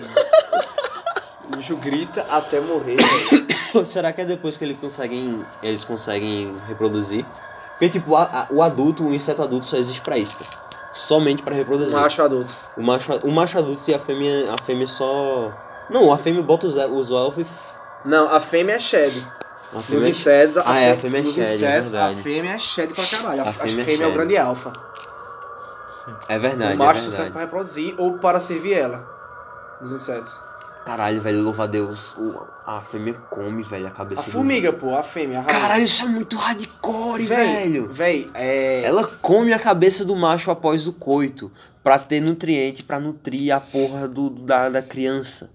velho? 0.00 0.10
O 1.52 1.56
bicho 1.56 1.76
grita 1.76 2.24
até 2.30 2.60
morrer, 2.60 2.96
velho. 2.96 3.86
Será 3.86 4.12
que 4.12 4.20
é 4.20 4.24
depois 4.24 4.56
que 4.58 4.64
eles 4.64 4.78
conseguem, 4.78 5.44
eles 5.62 5.84
conseguem 5.84 6.52
reproduzir? 6.66 7.24
Porque, 7.72 7.88
tipo, 7.88 8.14
a- 8.14 8.22
a- 8.24 8.46
o 8.50 8.62
adulto, 8.62 9.04
o 9.04 9.14
inseto 9.14 9.42
adulto 9.42 9.66
só 9.66 9.76
existe 9.76 10.00
pra 10.00 10.18
isso, 10.18 10.34
pô. 10.36 10.44
Somente 10.92 11.42
pra 11.42 11.54
reproduzir. 11.54 11.96
Macho 11.96 12.22
adulto. 12.22 12.52
O 12.76 12.82
macho, 12.82 13.12
o 13.22 13.32
macho 13.32 13.58
adulto 13.58 13.90
e 13.90 13.94
a 13.94 13.98
fêmea, 13.98 14.52
a 14.52 14.58
fêmea 14.62 14.86
só... 14.86 15.50
Não, 15.88 16.12
a 16.12 16.18
fêmea 16.18 16.42
bota 16.42 16.66
os, 16.66 16.76
os 16.76 17.10
ovos 17.12 17.46
e... 17.46 18.08
Não, 18.08 18.28
a 18.32 18.40
fêmea 18.40 18.74
é 18.76 18.80
shed. 18.80 19.24
A 19.72 19.76
Nos 19.76 19.86
fêmea- 19.86 20.08
insetos, 20.08 20.56
a, 20.56 20.62
Ah, 20.66 20.78
é, 20.80 20.90
a 20.92 20.94
fê- 20.96 21.02
fêmea 21.02 21.20
é 21.20 21.22
nos 21.22 21.34
shed, 21.34 21.46
é 21.48 21.54
insetos, 21.54 21.94
a 21.94 22.06
verdade. 22.08 22.22
fêmea 22.22 22.52
é 22.54 22.58
shed 22.58 22.92
pra 22.94 23.06
caralho. 23.06 23.40
A, 23.42 23.44
A 23.44 23.48
a 23.50 23.52
fêmea 23.52 23.84
fêmea, 23.84 24.04
é 24.04 24.04
é 24.04 24.06
o 24.06 24.10
shed. 24.10 24.12
grande 24.14 24.36
alfa. 24.36 24.72
É 26.28 26.38
verdade, 26.38 26.74
o 26.74 26.78
macho 26.78 27.06
é 27.06 27.10
serve 27.10 27.30
pra 27.30 27.40
reproduzir 27.42 27.94
ou 27.98 28.18
para 28.18 28.40
servir 28.40 28.72
ela. 28.72 29.00
Nos 29.80 29.92
insetos. 29.92 30.38
Caralho, 30.84 31.20
velho, 31.20 31.42
louva 31.42 31.64
a 31.64 31.66
Deus. 31.66 32.14
o- 32.16 32.40
a 32.66 32.80
fêmea 32.80 33.14
come, 33.30 33.62
velho, 33.62 33.86
a 33.86 33.90
cabeça 33.90 34.22
A 34.22 34.24
do- 34.24 34.30
formiga, 34.32 34.72
pô, 34.72 34.96
a 34.96 35.02
fêmea. 35.02 35.40
A. 35.40 35.44
Caralho, 35.44 35.84
isso 35.84 36.02
é 36.04 36.06
muito 36.08 36.36
hardcore, 36.36 37.26
velho. 37.26 37.92
Véi, 37.92 38.28
é. 38.34 38.82
Ela 38.84 39.08
come 39.22 39.52
a 39.52 39.58
cabeça 39.58 40.04
do 40.04 40.16
macho 40.16 40.50
após 40.50 40.86
o 40.86 40.92
coito. 40.92 41.50
Pra 41.82 41.98
ter 41.98 42.20
nutriente, 42.20 42.82
pra 42.82 42.98
nutrir 43.00 43.54
a 43.54 43.60
porra 43.60 44.06
do, 44.08 44.30
da, 44.30 44.68
da 44.68 44.82
criança. 44.82 45.48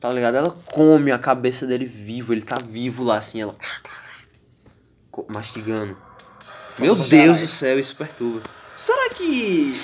Tá 0.00 0.10
ligado? 0.10 0.36
Ela 0.36 0.50
come 0.64 1.12
a 1.12 1.18
cabeça 1.18 1.66
dele 1.66 1.84
vivo. 1.84 2.32
Ele 2.32 2.42
tá 2.42 2.56
vivo 2.58 3.04
lá, 3.04 3.18
assim, 3.18 3.42
ela... 3.42 3.54
Mastigando. 5.28 5.96
Meu 6.78 6.94
Deus 6.94 7.08
caralho. 7.10 7.34
do 7.38 7.46
céu, 7.46 7.78
isso 7.78 7.94
perturba. 7.94 8.40
Será 8.74 9.10
que. 9.10 9.78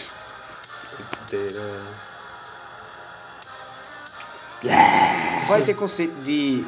Vai 5.49 5.63
ter 5.63 5.75
conceito 5.75 6.15
de. 6.23 6.65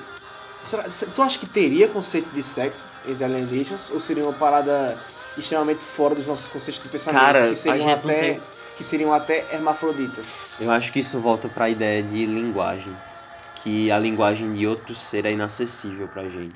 Será, 0.66 0.84
tu 1.14 1.22
acha 1.22 1.38
que 1.38 1.46
teria 1.46 1.88
conceito 1.88 2.28
de 2.34 2.42
sexo 2.42 2.84
entre 3.06 3.24
alienígenas? 3.24 3.90
Ou 3.92 4.00
seria 4.00 4.22
uma 4.24 4.32
parada 4.34 4.96
extremamente 5.36 5.82
fora 5.82 6.14
dos 6.14 6.26
nossos 6.26 6.48
conceitos 6.48 6.82
de 6.82 6.88
pensamento? 6.88 7.20
Cara, 7.20 7.46
que 7.46 7.52
a 7.52 7.56
seriam 7.56 7.90
até. 7.90 8.20
tem- 8.20 8.40
Que 8.76 8.84
seriam 8.84 9.12
até 9.12 9.44
hermafroditas. 9.52 10.26
Eu 10.60 10.70
acho 10.70 10.92
que 10.92 11.00
isso 11.00 11.18
volta 11.18 11.48
pra 11.48 11.68
ideia 11.68 12.00
de 12.00 12.26
linguagem. 12.26 12.94
Que 13.68 13.90
a 13.92 13.98
linguagem 13.98 14.54
de 14.54 14.66
outro 14.66 14.94
ser 14.94 15.26
é 15.26 15.32
inacessível 15.32 16.08
pra 16.08 16.22
gente. 16.22 16.54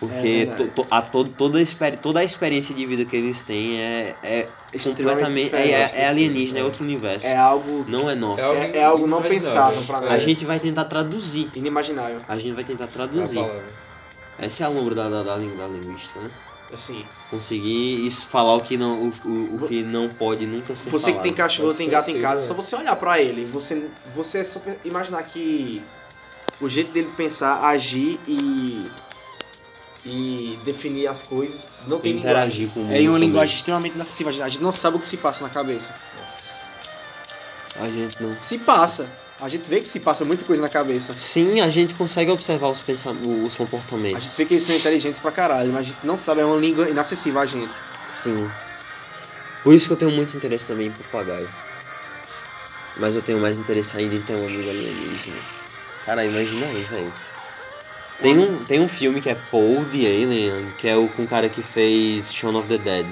Porque 0.00 0.48
É 0.50 0.54
to- 0.56 0.68
to- 0.68 0.86
a 0.90 1.02
todo, 1.02 1.28
toda, 1.30 1.58
a 1.60 1.96
toda 1.98 2.20
a 2.20 2.24
experiência 2.24 2.74
de 2.74 2.86
vida 2.86 3.04
que 3.04 3.14
eles 3.14 3.42
têm 3.42 3.78
é, 3.78 4.14
é 4.22 4.48
completamente. 4.82 5.54
É, 5.54 5.70
é, 5.70 5.92
é 5.96 6.08
alienígena, 6.08 6.60
é 6.60 6.64
outro 6.64 6.82
universo. 6.82 7.26
É 7.26 7.36
algo. 7.36 7.84
Não 7.88 8.08
é 8.08 8.14
nosso. 8.14 8.40
É 8.40 8.44
algo 8.44 8.60
É, 8.62 8.76
é 8.78 8.84
algo 8.84 9.06
não 9.06 9.20
pensável 9.20 9.82
pra 9.84 9.98
A 9.98 10.00
nós. 10.00 10.22
gente 10.24 10.46
vai 10.46 10.58
tentar 10.58 10.86
traduzir. 10.86 11.50
Inimaginável. 11.54 12.20
A 12.26 12.36
gente 12.38 12.52
vai 12.52 12.64
tentar 12.64 12.84
É 12.84 12.86
a 12.86 12.90
traduzir. 12.90 13.44
Essa 14.38 14.62
é 14.62 14.66
a 14.66 14.70
lombra 14.70 14.94
da, 14.94 15.10
da, 15.10 15.22
da, 15.22 15.36
da 15.36 15.66
linguística, 15.68 16.20
né? 16.20 16.30
Assim. 16.72 17.04
Conseguir 17.30 18.06
isso, 18.06 18.24
falar 18.26 18.54
o 18.54 18.60
que 18.60 18.76
não, 18.78 18.94
o, 18.94 19.12
o, 19.26 19.56
o 19.64 19.68
que 19.68 19.82
não 19.82 20.08
pode 20.08 20.46
nunca 20.46 20.74
ser 20.74 20.88
Você 20.90 21.06
que 21.06 21.12
falado. 21.12 21.22
tem 21.22 21.32
cachorro, 21.34 21.74
tem 21.74 21.88
gato 21.88 22.10
em 22.10 22.20
casa, 22.20 22.40
né? 22.40 22.46
só 22.46 22.54
você 22.54 22.74
olhar 22.74 22.96
pra 22.96 23.20
ele, 23.20 23.44
você, 23.44 23.90
você 24.16 24.38
é 24.38 24.46
imaginar 24.86 25.22
que 25.24 25.82
o 26.62 26.68
jeito 26.70 26.90
dele 26.92 27.10
pensar, 27.16 27.62
agir 27.66 28.18
e 28.26 28.86
e 30.04 30.58
definir 30.64 31.06
as 31.06 31.22
coisas 31.22 31.68
não 31.86 32.00
tem 32.00 32.16
Interagir 32.16 32.62
linguagem. 32.62 32.68
com 32.68 32.80
o 32.80 32.82
É 32.82 32.86
mundo 32.86 32.96
em 32.96 33.08
uma 33.08 33.14
também. 33.16 33.28
linguagem 33.28 33.54
extremamente 33.56 33.94
inacessível. 33.94 34.32
A 34.44 34.48
gente 34.48 34.62
não 34.62 34.72
sabe 34.72 34.96
o 34.96 35.00
que 35.00 35.06
se 35.06 35.16
passa 35.16 35.44
na 35.44 35.48
cabeça. 35.50 35.94
A 37.80 37.88
gente 37.88 38.20
não. 38.22 38.34
Se 38.40 38.58
passa. 38.58 39.06
A 39.42 39.48
gente 39.48 39.68
vê 39.68 39.80
que 39.80 39.88
se 39.90 39.98
passa 39.98 40.24
muita 40.24 40.44
coisa 40.44 40.62
na 40.62 40.68
cabeça. 40.68 41.12
Sim, 41.18 41.60
a 41.60 41.68
gente 41.68 41.94
consegue 41.94 42.30
observar 42.30 42.68
os, 42.68 42.80
pensam... 42.80 43.12
os 43.44 43.54
A 43.54 43.56
comportamentos. 43.56 44.22
gente 44.22 44.36
vê 44.36 44.44
que 44.46 44.54
eles 44.54 44.62
são 44.62 44.76
inteligentes 44.76 45.20
pra 45.20 45.32
caralho, 45.32 45.72
mas 45.72 45.80
a 45.80 45.88
gente 45.88 46.06
não 46.06 46.16
sabe, 46.16 46.42
é 46.42 46.44
uma 46.44 46.56
língua 46.60 46.88
inacessível 46.88 47.40
a 47.40 47.46
gente. 47.46 47.72
Sim. 48.22 48.48
Por 49.64 49.74
isso 49.74 49.88
que 49.88 49.94
eu 49.94 49.96
tenho 49.96 50.12
muito 50.12 50.36
interesse 50.36 50.68
também 50.68 50.86
em 50.86 50.92
papagaio. 50.92 51.48
Mas 52.98 53.16
eu 53.16 53.22
tenho 53.22 53.40
mais 53.40 53.58
interesse 53.58 53.96
ainda 53.96 54.14
em 54.14 54.22
ter 54.22 54.34
um 54.34 54.46
amigo 54.46 54.70
alienígena. 54.70 55.36
Cara, 56.06 56.24
imagina 56.24 56.64
aí, 56.66 56.82
velho. 56.88 57.12
Tem 58.20 58.38
um, 58.38 58.64
tem 58.64 58.80
um 58.80 58.88
filme 58.88 59.20
que 59.20 59.28
é 59.28 59.34
Paul 59.50 59.84
the 59.86 60.06
Alien, 60.06 60.66
que 60.78 60.86
é 60.86 60.96
o 60.96 61.08
com 61.08 61.24
o 61.24 61.26
cara 61.26 61.48
que 61.48 61.62
fez 61.62 62.32
Shaun 62.32 62.56
of 62.56 62.68
the 62.68 62.78
Dead. 62.78 63.06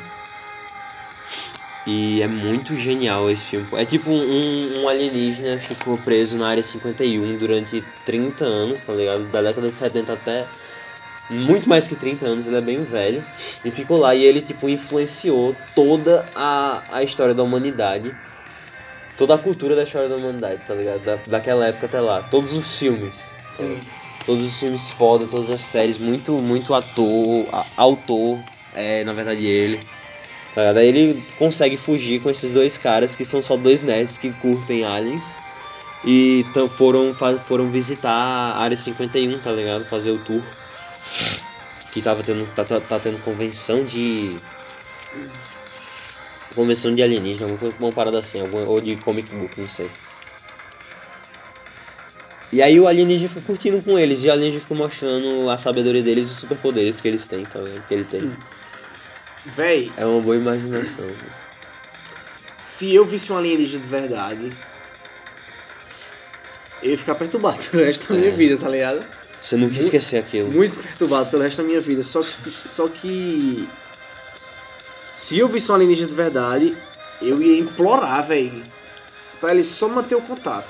E 1.87 2.21
é 2.23 2.27
muito 2.27 2.77
genial 2.77 3.31
esse 3.31 3.47
filme. 3.47 3.67
É 3.73 3.85
tipo 3.85 4.11
um, 4.11 4.81
um 4.83 4.89
alienígena 4.89 5.59
ficou 5.59 5.97
preso 5.99 6.37
na 6.37 6.49
área 6.49 6.63
51 6.63 7.39
durante 7.39 7.83
30 8.05 8.45
anos, 8.45 8.83
tá 8.83 8.93
ligado? 8.93 9.25
Da 9.33 9.41
década 9.41 9.69
de 9.69 9.75
70 9.75 10.13
até 10.13 10.45
muito 11.31 11.69
mais 11.69 11.87
que 11.87 11.95
30 11.95 12.27
anos, 12.27 12.47
ele 12.49 12.57
é 12.57 12.61
bem 12.61 12.83
velho. 12.83 13.23
E 13.65 13.71
ficou 13.71 13.99
lá 13.99 14.15
e 14.15 14.23
ele, 14.25 14.41
tipo, 14.43 14.69
influenciou 14.69 15.55
toda 15.75 16.27
a, 16.35 16.83
a 16.93 17.03
história 17.05 17.33
da 17.35 17.43
humanidade. 17.43 18.13
Toda 19.17 19.35
a 19.35 19.39
cultura 19.39 19.75
da 19.77 19.85
história 19.85 20.09
da 20.09 20.17
humanidade, 20.17 20.61
tá 20.67 20.75
ligado? 20.75 21.01
Da, 21.05 21.19
daquela 21.29 21.67
época 21.67 21.87
até 21.87 22.01
lá. 22.01 22.21
Todos 22.31 22.53
os 22.55 22.79
filmes. 22.79 23.31
tá? 23.57 23.65
Todos 24.27 24.45
os 24.47 24.59
filmes 24.59 24.91
foda, 24.91 25.27
todas 25.27 25.51
as 25.51 25.61
séries, 25.63 25.99
muito, 25.99 26.33
muito 26.33 26.75
ator, 26.75 27.47
a- 27.53 27.65
autor, 27.77 28.39
é, 28.75 29.03
na 29.05 29.13
verdade 29.13 29.47
ele. 29.47 29.81
Tá 30.55 30.63
ligado? 30.63 30.79
Aí 30.79 30.89
ele 30.89 31.23
consegue 31.39 31.77
fugir 31.77 32.21
com 32.21 32.31
esses 32.31 32.53
dois 32.53 32.77
caras 32.77 33.15
que 33.15 33.25
são 33.25 33.43
só 33.43 33.57
dois 33.57 33.83
nerds 33.83 34.19
que 34.19 34.33
curtem 34.33 34.85
aliens. 34.85 35.37
E 36.05 36.45
foram, 36.77 37.15
foram 37.47 37.69
visitar 37.69 38.11
a 38.11 38.59
área 38.59 38.77
51, 38.77 39.39
tá 39.39 39.53
ligado? 39.53 39.85
Fazer 39.85 40.11
o 40.11 40.19
tour. 40.19 40.43
Que 41.93 42.01
tava 42.01 42.23
tendo. 42.23 42.47
Tá, 42.55 42.65
tá, 42.65 42.81
tá 42.81 42.99
tendo 42.99 43.23
convenção 43.23 43.85
de. 43.85 44.37
Convenção 46.55 46.93
de 46.95 47.03
alienígena, 47.03 47.51
alguma, 47.51 47.93
parada 47.93 48.19
assim, 48.19 48.41
alguma, 48.41 48.65
ou 48.65 48.81
de 48.81 48.97
comic 48.97 49.33
book, 49.35 49.61
não 49.61 49.69
sei. 49.69 49.89
E 52.53 52.61
aí 52.61 52.81
o 52.81 52.89
alienígena 52.89 53.29
fica 53.29 53.43
curtindo 53.43 53.81
com 53.81 53.97
eles, 53.97 54.25
e 54.25 54.29
o 54.29 54.33
alienígena 54.33 54.61
fica 54.61 54.75
mostrando 54.75 55.49
a 55.49 55.57
sabedoria 55.57 56.03
deles 56.03 56.29
e 56.29 56.33
os 56.33 56.39
superpoderes 56.39 57.01
que 57.01 57.07
eles 57.07 57.27
têm, 57.29 57.45
tá? 57.45 57.61
Que 57.87 57.95
ele 57.95 58.05
tem. 58.05 58.29
Véi, 59.47 59.91
É 59.97 60.05
uma 60.05 60.21
boa 60.21 60.37
imaginação. 60.37 61.05
se 62.59 62.95
eu 62.95 63.05
visse 63.05 63.33
um 63.33 63.37
alienígena 63.39 63.81
de 63.83 63.87
verdade, 63.89 64.53
eu 66.83 66.91
ia 66.91 66.99
ficar 66.99 67.15
perturbado 67.15 67.59
pelo 67.71 67.85
resto 67.85 68.09
da 68.13 68.19
minha 68.19 68.33
É. 68.33 68.37
vida, 68.37 68.57
tá 68.57 68.69
ligado? 68.69 69.05
Você 69.43 69.57
nunca 69.57 69.75
ia 69.75 69.81
esquecer 69.81 70.19
aquilo. 70.19 70.51
Muito 70.51 70.79
perturbado 70.79 71.31
pelo 71.31 71.43
resto 71.43 71.59
da 71.63 71.65
minha 71.69 71.81
vida. 71.81 72.03
Só 72.03 72.21
que. 72.23 72.69
Só 72.69 72.89
que. 72.89 73.67
Se 75.15 75.39
eu 75.39 75.49
visse 75.49 75.71
um 75.73 75.75
alienígena 75.75 76.09
de 76.09 76.15
verdade, 76.15 76.77
eu 77.23 77.41
ia 77.41 77.59
implorar, 77.59 78.27
velho, 78.27 78.63
pra 79.41 79.53
ele 79.55 79.65
só 79.65 79.89
manter 79.89 80.15
o 80.15 80.21
contato. 80.21 80.69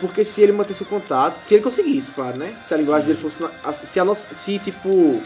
Porque 0.00 0.26
se 0.26 0.42
ele 0.42 0.52
mantesse 0.52 0.82
o 0.82 0.86
contato, 0.86 1.38
se 1.38 1.54
ele 1.54 1.62
conseguisse, 1.64 2.12
claro, 2.12 2.36
né? 2.38 2.54
Se 2.62 2.74
a 2.74 2.76
linguagem 2.76 3.08
dele 3.08 3.18
fosse. 3.20 3.40
na- 3.42 3.72
Se 3.72 3.98
a 3.98 4.04
nossa. 4.04 4.34
Se, 4.34 4.58
tipo. 4.58 5.22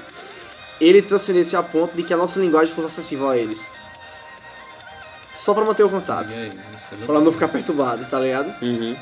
Ele 0.80 1.02
transcendesse 1.02 1.56
a 1.56 1.62
ponto 1.62 1.94
de 1.94 2.02
que 2.02 2.14
a 2.14 2.16
nossa 2.16 2.40
linguagem 2.40 2.74
fosse 2.74 2.86
acessível 2.86 3.28
a 3.28 3.36
eles. 3.36 3.70
Só 5.34 5.54
pra 5.54 5.64
manter 5.64 5.82
o 5.82 5.90
contato. 5.90 6.28
Aí? 6.28 6.48
Isso 6.48 7.02
é 7.02 7.06
Pra 7.06 7.20
não 7.20 7.32
ficar 7.32 7.48
perturbado, 7.48 8.04
tá 8.06 8.18
ligado? 8.18 8.52
Uhum. 8.62 8.96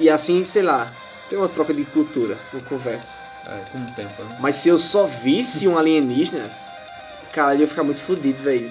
E 0.00 0.08
assim, 0.08 0.44
sei 0.44 0.62
lá, 0.62 0.86
tem 1.28 1.38
uma 1.38 1.48
troca 1.48 1.74
de 1.74 1.84
cultura, 1.84 2.36
uma 2.52 2.62
conversa. 2.62 3.12
É, 3.46 3.64
com 3.70 3.78
o 3.78 3.94
tempo, 3.94 4.24
né? 4.24 4.36
Mas 4.40 4.56
se 4.56 4.68
eu 4.68 4.78
só 4.78 5.06
visse 5.06 5.66
um 5.66 5.78
alienígena, 5.78 6.50
cara, 7.32 7.54
eu 7.54 7.60
ia 7.60 7.68
ficar 7.68 7.82
muito 7.82 8.00
fodido, 8.00 8.42
velho. 8.42 8.70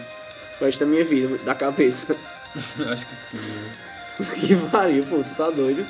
O 0.61 0.65
resto 0.65 0.80
da 0.82 0.86
minha 0.86 1.03
vida, 1.03 1.38
da 1.43 1.55
cabeça. 1.55 2.15
Acho 2.91 3.07
que 3.07 3.15
sim, 3.15 3.38
né? 3.38 3.88
que 4.36 4.55
pariu, 4.72 5.03
pô, 5.05 5.24
tu 5.24 5.36
tá 5.36 5.49
doido. 5.49 5.86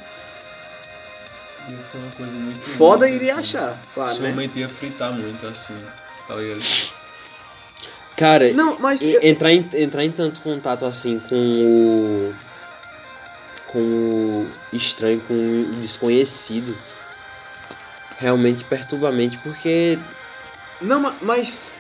Ia 1.70 1.78
ser 1.78 1.98
uma 1.98 2.12
coisa 2.12 2.32
muito. 2.32 2.60
Foda 2.78 3.10
iria 3.10 3.34
assim. 3.34 3.42
achar, 3.42 3.78
claro, 3.94 4.16
Sua 4.16 4.28
né? 4.28 4.34
mente 4.34 4.60
ia 4.60 4.70
fritar 4.70 5.12
muito, 5.12 5.46
assim. 5.48 5.76
Tá 6.28 6.36
ligado? 6.36 6.62
Cara, 8.18 8.52
Não, 8.54 8.78
mas 8.80 9.02
e- 9.02 9.12
eu- 9.14 9.22
entrar, 9.24 9.52
em, 9.52 9.64
entrar 9.76 10.04
em 10.04 10.12
tanto 10.12 10.42
contato 10.42 10.86
assim 10.86 11.20
com 11.20 11.36
o. 11.36 12.34
com 13.68 13.80
o 13.80 14.50
estranho, 14.74 15.20
com 15.22 15.34
o 15.34 15.66
desconhecido, 15.82 16.76
realmente 18.18 18.64
perturba 18.64 19.10
a 19.10 19.12
mente, 19.12 19.38
porque. 19.44 19.98
Não, 20.82 21.00
ma- 21.00 21.16
mas 21.22 21.80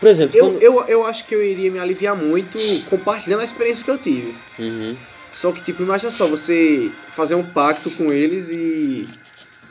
Por 0.00 0.08
exemplo, 0.08 0.36
eu, 0.36 0.44
quando. 0.50 0.62
eu, 0.62 0.84
eu 0.88 1.06
acho 1.06 1.24
que 1.26 1.34
eu 1.34 1.42
iria 1.44 1.70
me 1.70 1.78
aliviar 1.78 2.16
muito 2.16 2.58
compartilhando 2.90 3.40
a 3.40 3.44
experiência 3.44 3.84
que 3.84 3.90
eu 3.90 3.98
tive. 3.98 4.34
Uhum. 4.58 4.96
Só 5.32 5.50
que, 5.52 5.62
tipo, 5.62 5.82
imagina 5.82 6.10
só, 6.10 6.26
você 6.26 6.90
fazer 7.14 7.34
um 7.36 7.42
pacto 7.44 7.90
com 7.92 8.12
eles 8.12 8.50
e 8.50 9.08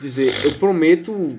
dizer, 0.00 0.34
eu 0.44 0.54
prometo 0.58 1.38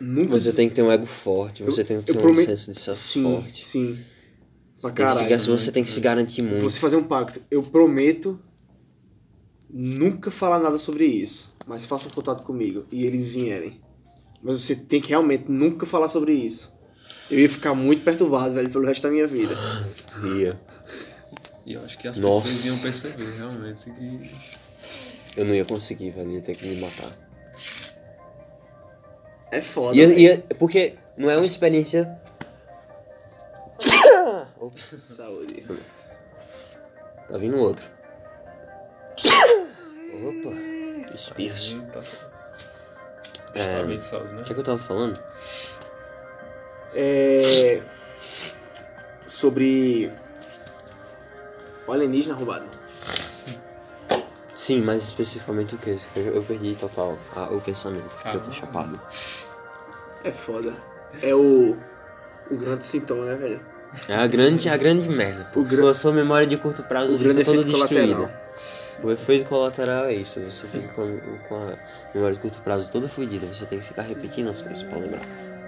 nunca... 0.00 0.38
Você 0.38 0.52
tem 0.52 0.68
que 0.68 0.74
ter 0.74 0.82
um 0.82 0.90
ego 0.92 1.06
forte, 1.06 1.62
você 1.62 1.80
Eu- 1.82 1.84
tem 1.86 1.98
que 2.00 2.06
ter 2.12 2.18
um 2.18 2.20
prometo- 2.20 2.50
senso 2.50 2.72
de 2.72 2.80
ser 2.80 2.94
Sim, 2.94 3.22
forte. 3.22 3.66
sim. 3.66 3.98
Pra 4.80 4.90
Tem 4.92 5.04
que 5.06 5.12
se- 5.12 5.18
caralho. 5.28 5.58
você 5.58 5.72
tem 5.72 5.82
que 5.84 5.90
se 5.90 6.00
garantir 6.00 6.42
muito. 6.42 6.60
Você 6.62 6.78
fazer 6.78 6.96
um 6.96 7.02
pacto. 7.04 7.40
Eu 7.50 7.62
prometo 7.62 8.38
nunca 9.70 10.30
falar 10.30 10.58
nada 10.60 10.78
sobre 10.78 11.04
isso. 11.04 11.50
Mas 11.66 11.84
faça 11.84 12.06
um 12.06 12.10
contato 12.10 12.42
comigo 12.44 12.84
e 12.90 13.04
eles 13.04 13.28
vierem. 13.28 13.76
Mas 14.42 14.60
você 14.62 14.74
tem 14.76 15.00
que 15.00 15.08
realmente 15.10 15.50
nunca 15.50 15.84
falar 15.84 16.08
sobre 16.08 16.32
isso. 16.32 16.70
Eu 17.30 17.40
ia 17.40 17.48
ficar 17.48 17.74
muito 17.74 18.02
perturbado, 18.04 18.54
velho, 18.54 18.70
pelo 18.70 18.86
resto 18.86 19.02
da 19.02 19.10
minha 19.10 19.26
vida. 19.26 19.54
Ria. 20.22 20.58
E 21.66 21.74
eu 21.74 21.82
acho 21.84 21.98
que 21.98 22.08
as 22.08 22.16
Nossa. 22.16 22.46
pessoas 22.46 22.64
iam 22.66 22.78
perceber 22.78 23.36
realmente 23.36 23.90
que. 23.90 24.30
Eu 25.36 25.44
não 25.44 25.54
ia 25.54 25.64
conseguir, 25.64 26.10
velho, 26.10 26.30
ia 26.30 26.40
ter 26.40 26.56
que 26.56 26.66
me 26.66 26.80
matar. 26.80 27.10
É 29.50 29.60
foda. 29.62 29.94
Velho. 29.94 30.18
ia, 30.18 30.44
porque 30.58 30.94
não 31.16 31.30
é 31.30 31.36
uma 31.36 31.46
experiência. 31.46 32.06
Opa, 34.60 34.76
Saúde. 35.16 35.64
tá 37.28 37.38
vindo 37.38 37.56
outro. 37.58 37.84
Opa, 40.14 41.14
espirros. 41.14 41.76
Tá... 41.92 42.00
É, 43.54 43.80
Tá 43.80 43.86
de 43.86 44.04
saúde, 44.04 44.32
né? 44.34 44.42
o 44.42 44.44
que, 44.44 44.52
é 44.52 44.54
que 44.54 44.60
eu 44.60 44.64
tava 44.64 44.78
falando? 44.78 45.18
É. 46.94 47.80
Sobre. 49.26 50.10
O 51.86 51.92
alienígena 51.92 52.34
roubado. 52.34 52.66
Sim, 54.56 54.82
mais 54.82 55.02
especificamente 55.04 55.74
o 55.74 55.78
que? 55.78 55.98
Eu, 56.16 56.42
perdi 56.42 56.74
total 56.74 57.16
a- 57.34 57.44
o 57.54 57.60
pensamento, 57.60 58.06
porque 58.08 58.36
eu 58.36 58.42
tô 58.42 58.50
chapado. 58.52 59.00
É 60.24 60.30
foda. 60.32 60.72
É 61.22 61.34
o. 61.34 61.76
O 62.50 62.56
grande 62.56 62.86
sintoma, 62.86 63.24
né, 63.26 63.34
velho? 63.36 63.60
É 64.08 64.14
a 64.14 64.26
grande, 64.26 64.68
a 64.68 64.76
grande 64.76 65.08
merda. 65.08 65.46
O 65.54 65.66
sua, 65.66 65.94
sua 65.94 66.12
memória 66.12 66.46
de 66.46 66.56
curto 66.56 66.82
prazo 66.82 67.14
o 67.14 67.18
fica 67.18 67.32
grande 67.32 67.44
toda 67.44 67.62
destruída. 67.64 68.14
colateral. 68.14 68.48
O 69.02 69.10
efeito 69.12 69.48
colateral 69.48 70.04
é 70.06 70.14
isso, 70.14 70.40
você 70.40 70.66
fica 70.66 70.88
com, 70.88 71.06
com 71.48 71.54
a 71.54 71.76
memória 72.14 72.34
de 72.34 72.40
curto 72.40 72.60
prazo 72.62 72.90
toda 72.90 73.08
fodida, 73.08 73.46
você 73.46 73.64
tem 73.66 73.78
que 73.78 73.86
ficar 73.86 74.02
repetindo 74.02 74.48
as 74.48 74.60
coisas 74.60 74.82
pra 74.82 74.98
lembrar. 74.98 75.20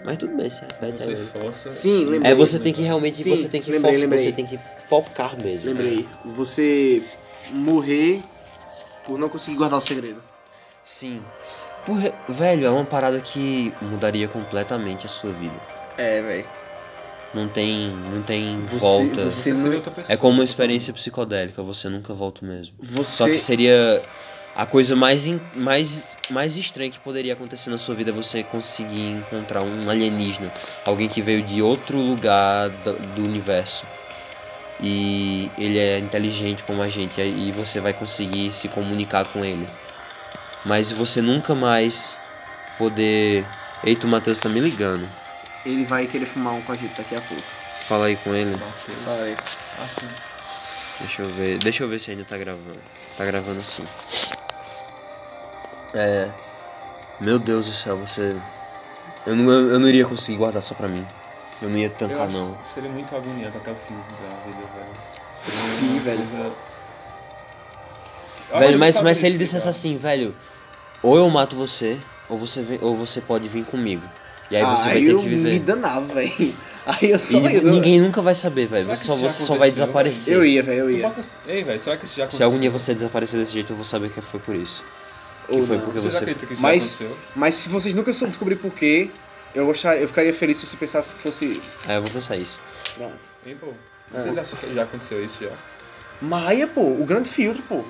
Mas 0.05 0.19
tudo 0.19 0.37
bem, 0.37 0.51
você 0.51 0.61
repete 0.63 0.99
Você 0.99 1.11
aí. 1.11 1.17
força. 1.27 1.69
Sim, 1.71 2.07
lembrei. 2.07 2.33
É, 2.33 2.35
você 2.35 2.59
tem 2.59 2.73
que 2.73 2.83
realmente, 2.83 3.23
Sim, 3.23 3.37
você 3.37 3.49
tem 3.49 3.61
que, 3.63 3.71
lembrei, 3.71 3.97
lembrei. 3.99 4.19
você 4.25 4.33
tem 4.33 4.47
que 4.47 4.59
focar 4.89 5.41
mesmo. 5.41 5.69
Lembrei. 5.69 6.09
Você 6.25 7.03
morrer 7.51 8.21
por 9.07 9.19
não 9.19 9.29
conseguir 9.29 9.57
guardar 9.59 9.79
o 9.79 9.83
segredo. 9.83 10.21
Sim. 10.85 11.21
Por, 11.87 11.99
velho, 12.29 12.67
é 12.67 12.71
uma 12.71 12.85
parada 12.85 13.19
que 13.21 13.73
mudaria 13.83 14.29
completamente 14.29 15.07
a 15.07 15.09
sua 15.09 15.33
vida. 15.33 15.55
É, 15.97 16.21
velho. 16.23 16.45
Não 17.33 17.49
tem, 17.49 17.89
não 18.13 18.23
tem 18.23 18.61
Você- 18.67 18.79
volta. 18.79 19.31
você 19.31 19.55
Você 19.55 19.69
não-. 19.69 19.83
É 20.09 20.17
como 20.17 20.35
uma 20.35 20.45
experiência 20.45 20.93
psicodélica, 20.93 21.63
você 21.63 21.89
nunca 21.89 22.13
volta 22.13 22.45
mesmo. 22.45 22.75
Você- 22.81 23.17
Só 23.17 23.27
que 23.27 23.39
seria 23.39 24.03
a 24.57 24.67
coisa 24.67 24.97
mais, 24.97 25.27
in- 25.27 25.41
mais, 25.57 26.17
mais 26.29 26.57
estranha 26.57 26.91
que 26.91 26.99
poderia 26.99 27.33
acontecer 27.35 27.71
na 27.71 27.79
sua 27.79 27.95
vida 27.95 28.11
é 28.11 28.13
você 28.13 28.43
conseguir 28.43 29.13
encontrar 29.13 29.63
um 29.63 29.89
alienígena, 29.89 30.51
alguém 30.85 31.09
que 31.09 31.23
veio 31.23 31.41
de 31.43 31.63
outro 31.63 31.97
lugar 31.99 32.69
do, 32.69 32.93
do 33.15 33.23
universo. 33.25 33.85
E 34.83 35.49
ele 35.59 35.79
é 35.79 35.99
inteligente 35.99 36.63
como 36.67 36.83
a 36.83 36.89
gente, 36.89 37.21
e 37.21 37.53
você 37.53 37.81
vai 37.81 37.93
conseguir 37.93 38.51
se 38.51 38.67
comunicar 38.69 39.25
com 39.27 39.45
ele. 39.45 39.67
Mas 40.65 40.93
você 40.93 41.21
nunca 41.23 41.55
mais 41.55 42.17
poder. 42.79 43.45
Eita, 43.85 44.07
o 44.07 44.11
Matheus 44.11 44.41
tá 44.41 44.49
me 44.49 44.61
ligando. 44.61 45.09
Ele 45.65 45.85
vai 45.85 46.07
querer 46.07 46.27
fumar 46.27 46.55
um 46.55 46.63
com 46.63 46.73
a 46.73 46.75
gente 46.75 46.97
daqui 46.97 47.15
a 47.15 47.21
pouco. 47.21 47.43
Fala 47.87 48.07
aí 48.07 48.17
com 48.17 48.35
ele. 48.35 48.55
Vai. 49.05 49.33
Assim. 49.33 50.09
Deixa 51.01 51.23
eu 51.23 51.29
ver. 51.31 51.59
Deixa 51.59 51.83
eu 51.83 51.89
ver 51.89 51.99
se 51.99 52.11
ainda 52.11 52.25
tá 52.25 52.37
gravando. 52.37 52.79
Tá 53.17 53.25
gravando 53.25 53.63
sim. 53.63 53.85
É. 55.95 56.29
Meu 57.21 57.39
Deus 57.39 57.67
do 57.67 57.73
céu, 57.73 57.97
você. 57.97 58.37
Eu 59.27 59.37
não, 59.37 59.51
eu 59.53 59.79
não 59.81 59.89
iria 59.89 60.07
conseguir 60.07 60.39
guardar 60.39 60.63
só 60.63 60.75
pra 60.75 60.89
mim. 60.89 61.07
Eu 61.61 61.69
não 61.69 61.79
ia 61.79 61.87
Eu 61.89 61.95
tancar 61.95 62.29
acho 62.29 62.37
não. 62.39 62.59
seria 62.75 62.91
muito 62.91 63.15
agoniante 63.15 63.57
até 63.57 63.71
o 63.71 63.75
fim 63.75 63.95
da 63.95 64.37
vida, 64.47 64.67
velho. 64.75 64.95
Sim, 65.45 65.99
velho. 65.99 66.53
Velho, 68.59 68.79
mas, 68.79 69.01
mas 69.01 69.19
se 69.19 69.27
ele 69.27 69.39
dissesse 69.39 69.69
assim, 69.69 69.97
velho, 69.97 70.35
ou 71.03 71.17
eu 71.17 71.29
mato 71.31 71.55
você, 71.57 71.97
ou 72.29 72.39
você, 72.39 72.63
vem, 72.63 72.79
ou 72.83 72.97
você 72.97 73.21
pode 73.21 73.49
vir 73.49 73.65
comigo. 73.65 74.03
E 74.51 74.57
aí 74.57 74.63
você 74.63 74.89
ah, 74.89 74.93
vai 74.93 75.01
ter 75.01 75.11
eu 75.11 75.19
que 75.21 75.25
me 75.27 75.35
viver. 75.37 75.59
danava, 75.61 76.15
velho. 76.15 76.55
Aí 76.87 77.11
eu 77.11 77.19
só 77.19 77.39
E 77.39 77.53
ia. 77.53 77.61
ninguém 77.63 78.01
nunca 78.01 78.23
vai 78.23 78.35
saber, 78.35 78.67
velho. 78.67 78.87
Você 78.89 79.05
só, 79.05 79.15
você 79.15 79.45
só 79.45 79.55
vai 79.55 79.71
desaparecer. 79.71 80.35
Eu 80.35 80.45
ia, 80.45 80.63
velho, 80.63 80.81
eu 80.81 80.91
ia. 80.91 81.13
Ei, 81.47 81.63
velho, 81.63 81.79
será 81.79 81.95
que 81.97 82.07
isso 82.07 82.17
já 82.17 82.25
aconteceu? 82.25 82.39
Se 82.39 82.43
algum 82.43 82.59
dia 82.59 82.71
você 82.71 82.95
desaparecer 82.95 83.39
desse 83.39 83.53
jeito, 83.53 83.71
eu 83.73 83.77
vou 83.77 83.85
saber 83.85 84.09
que 84.09 84.21
foi 84.23 84.41
por 84.41 84.55
isso. 84.57 84.83
Que 85.47 85.55
Ou 85.57 85.67
foi 85.67 85.77
não. 85.77 85.85
porque 85.85 86.01
Você 86.01 86.11
você. 86.11 86.35
que 86.35 86.55
isso 86.55 86.57
Mas, 86.63 86.95
aconteceu? 86.95 87.17
mas 87.37 87.55
se 87.55 87.69
vocês 87.69 87.95
nunca 87.95 88.13
só 88.15 88.27
descobrir 88.27 88.57
por 88.57 88.73
quê, 88.73 89.11
eu, 89.55 89.67
gostaria, 89.67 90.01
eu 90.01 90.09
ficaria 90.09 90.33
feliz 90.33 90.57
se 90.59 90.67
você 90.67 90.77
pensasse 90.77 91.15
que 91.15 91.21
fosse 91.21 91.45
isso. 91.45 91.79
Ah, 91.87 91.95
eu 91.95 92.03
vou 92.03 92.11
pensar 92.11 92.37
isso. 92.37 92.59
Pronto. 92.97 93.13
Hein, 93.47 93.57
pô? 93.61 93.69
Vocês 94.11 94.39
acham 94.39 94.59
que 94.59 94.73
já 94.73 94.83
aconteceu 94.83 95.23
isso 95.25 95.45
já? 95.45 95.51
Maia, 96.23 96.67
pô, 96.67 96.81
o 96.81 97.05
grande 97.07 97.29
filtro, 97.29 97.63
pô. 97.69 97.85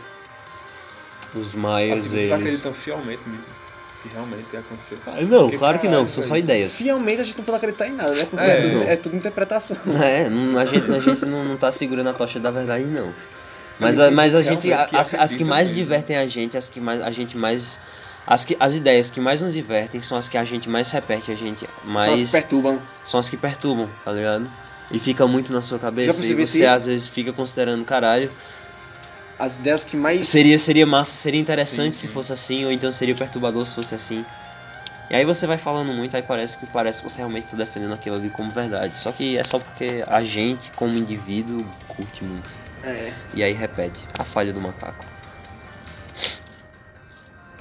Os 1.34 1.54
Maias, 1.54 2.00
Assim, 2.00 2.08
vocês 2.10 2.20
eles. 2.22 2.32
acreditam 2.32 2.72
fielmente 2.74 3.20
nisso? 3.28 3.60
Que 4.02 4.08
realmente 4.08 4.56
aconteceu? 4.56 4.98
Ah, 5.06 5.20
Não, 5.22 5.42
Porque, 5.44 5.58
claro 5.58 5.78
que 5.78 5.86
não, 5.86 5.92
caralho, 5.92 6.08
são 6.08 6.22
só 6.22 6.36
ideias. 6.36 6.74
Fielmente 6.76 7.20
a 7.20 7.24
gente 7.24 7.36
não 7.38 7.44
pode 7.44 7.56
acreditar 7.58 7.86
em 7.86 7.92
nada, 7.92 8.12
né? 8.12 8.24
Porque 8.24 8.44
É, 8.44 8.48
é, 8.50 8.60
tudo, 8.62 8.82
é 8.82 8.96
tudo 8.96 9.16
interpretação. 9.16 9.76
É, 10.02 10.28
não- 10.30 10.58
a 10.58 10.64
gente, 10.64 10.90
a 10.90 11.00
gente 11.00 11.26
não, 11.26 11.44
não 11.44 11.56
tá 11.56 11.70
segurando 11.70 12.08
a 12.08 12.12
tocha 12.14 12.40
da 12.40 12.50
verdade, 12.50 12.84
não. 12.84 13.12
Mas 13.78 13.98
a, 14.00 14.10
mas 14.10 14.34
a 14.34 14.42
gente 14.42 14.68
que 14.68 14.72
as, 14.96 15.14
as 15.14 15.36
que 15.36 15.44
mais 15.44 15.68
mesmo. 15.70 15.82
divertem 15.84 16.16
a 16.16 16.26
gente, 16.26 16.56
as 16.56 16.68
que 16.68 16.80
mais, 16.80 17.00
a 17.02 17.10
gente 17.10 17.36
mais. 17.36 17.78
As, 18.26 18.44
que, 18.44 18.56
as 18.60 18.74
ideias 18.74 19.10
que 19.10 19.20
mais 19.20 19.40
nos 19.40 19.54
divertem 19.54 20.00
são 20.02 20.16
as 20.18 20.28
que 20.28 20.36
a 20.36 20.44
gente 20.44 20.68
mais 20.68 20.90
repete, 20.90 21.30
a 21.32 21.34
gente 21.34 21.66
mais. 21.84 22.22
as 22.22 22.30
perturbam. 22.30 22.78
são 23.06 23.18
as 23.20 23.28
que 23.30 23.36
perturbam, 23.36 23.88
tá 24.04 24.12
ligado? 24.12 24.46
E 24.90 24.98
fica 24.98 25.26
muito 25.26 25.52
na 25.52 25.62
sua 25.62 25.78
cabeça 25.78 26.22
e 26.24 26.34
você 26.34 26.58
isso? 26.64 26.66
às 26.66 26.86
vezes 26.86 27.06
fica 27.06 27.32
considerando, 27.32 27.84
caralho, 27.84 28.30
As 29.40 29.56
ideias 29.56 29.82
que 29.82 29.96
mais. 29.96 30.28
seria, 30.28 30.58
seria 30.58 30.84
massa, 30.84 31.12
seria 31.12 31.40
interessante 31.40 31.94
Sim, 31.96 32.02
se 32.02 32.06
sim. 32.06 32.12
fosse 32.12 32.30
assim, 32.30 32.64
ou 32.66 32.70
então 32.70 32.92
seria 32.92 33.14
perturbador 33.14 33.64
se 33.64 33.74
fosse 33.74 33.94
assim. 33.94 34.22
E 35.08 35.14
aí 35.16 35.24
você 35.24 35.46
vai 35.46 35.56
falando 35.56 35.92
muito, 35.94 36.14
aí 36.14 36.22
parece 36.22 36.58
que 36.58 36.66
parece 36.66 37.02
que 37.02 37.10
você 37.10 37.16
realmente 37.18 37.48
tá 37.48 37.56
defendendo 37.56 37.94
aquilo 37.94 38.16
ali 38.16 38.28
como 38.28 38.50
verdade. 38.50 38.96
Só 38.96 39.10
que 39.10 39.38
é 39.38 39.42
só 39.42 39.58
porque 39.58 40.04
a 40.06 40.22
gente, 40.22 40.70
como 40.72 40.94
indivíduo, 40.94 41.64
curte 41.88 42.22
muito. 42.22 42.48
É. 42.84 43.12
E 43.34 43.42
aí 43.42 43.52
repete, 43.52 44.00
a 44.18 44.24
falha 44.24 44.52
do 44.52 44.60
macaco. 44.60 45.04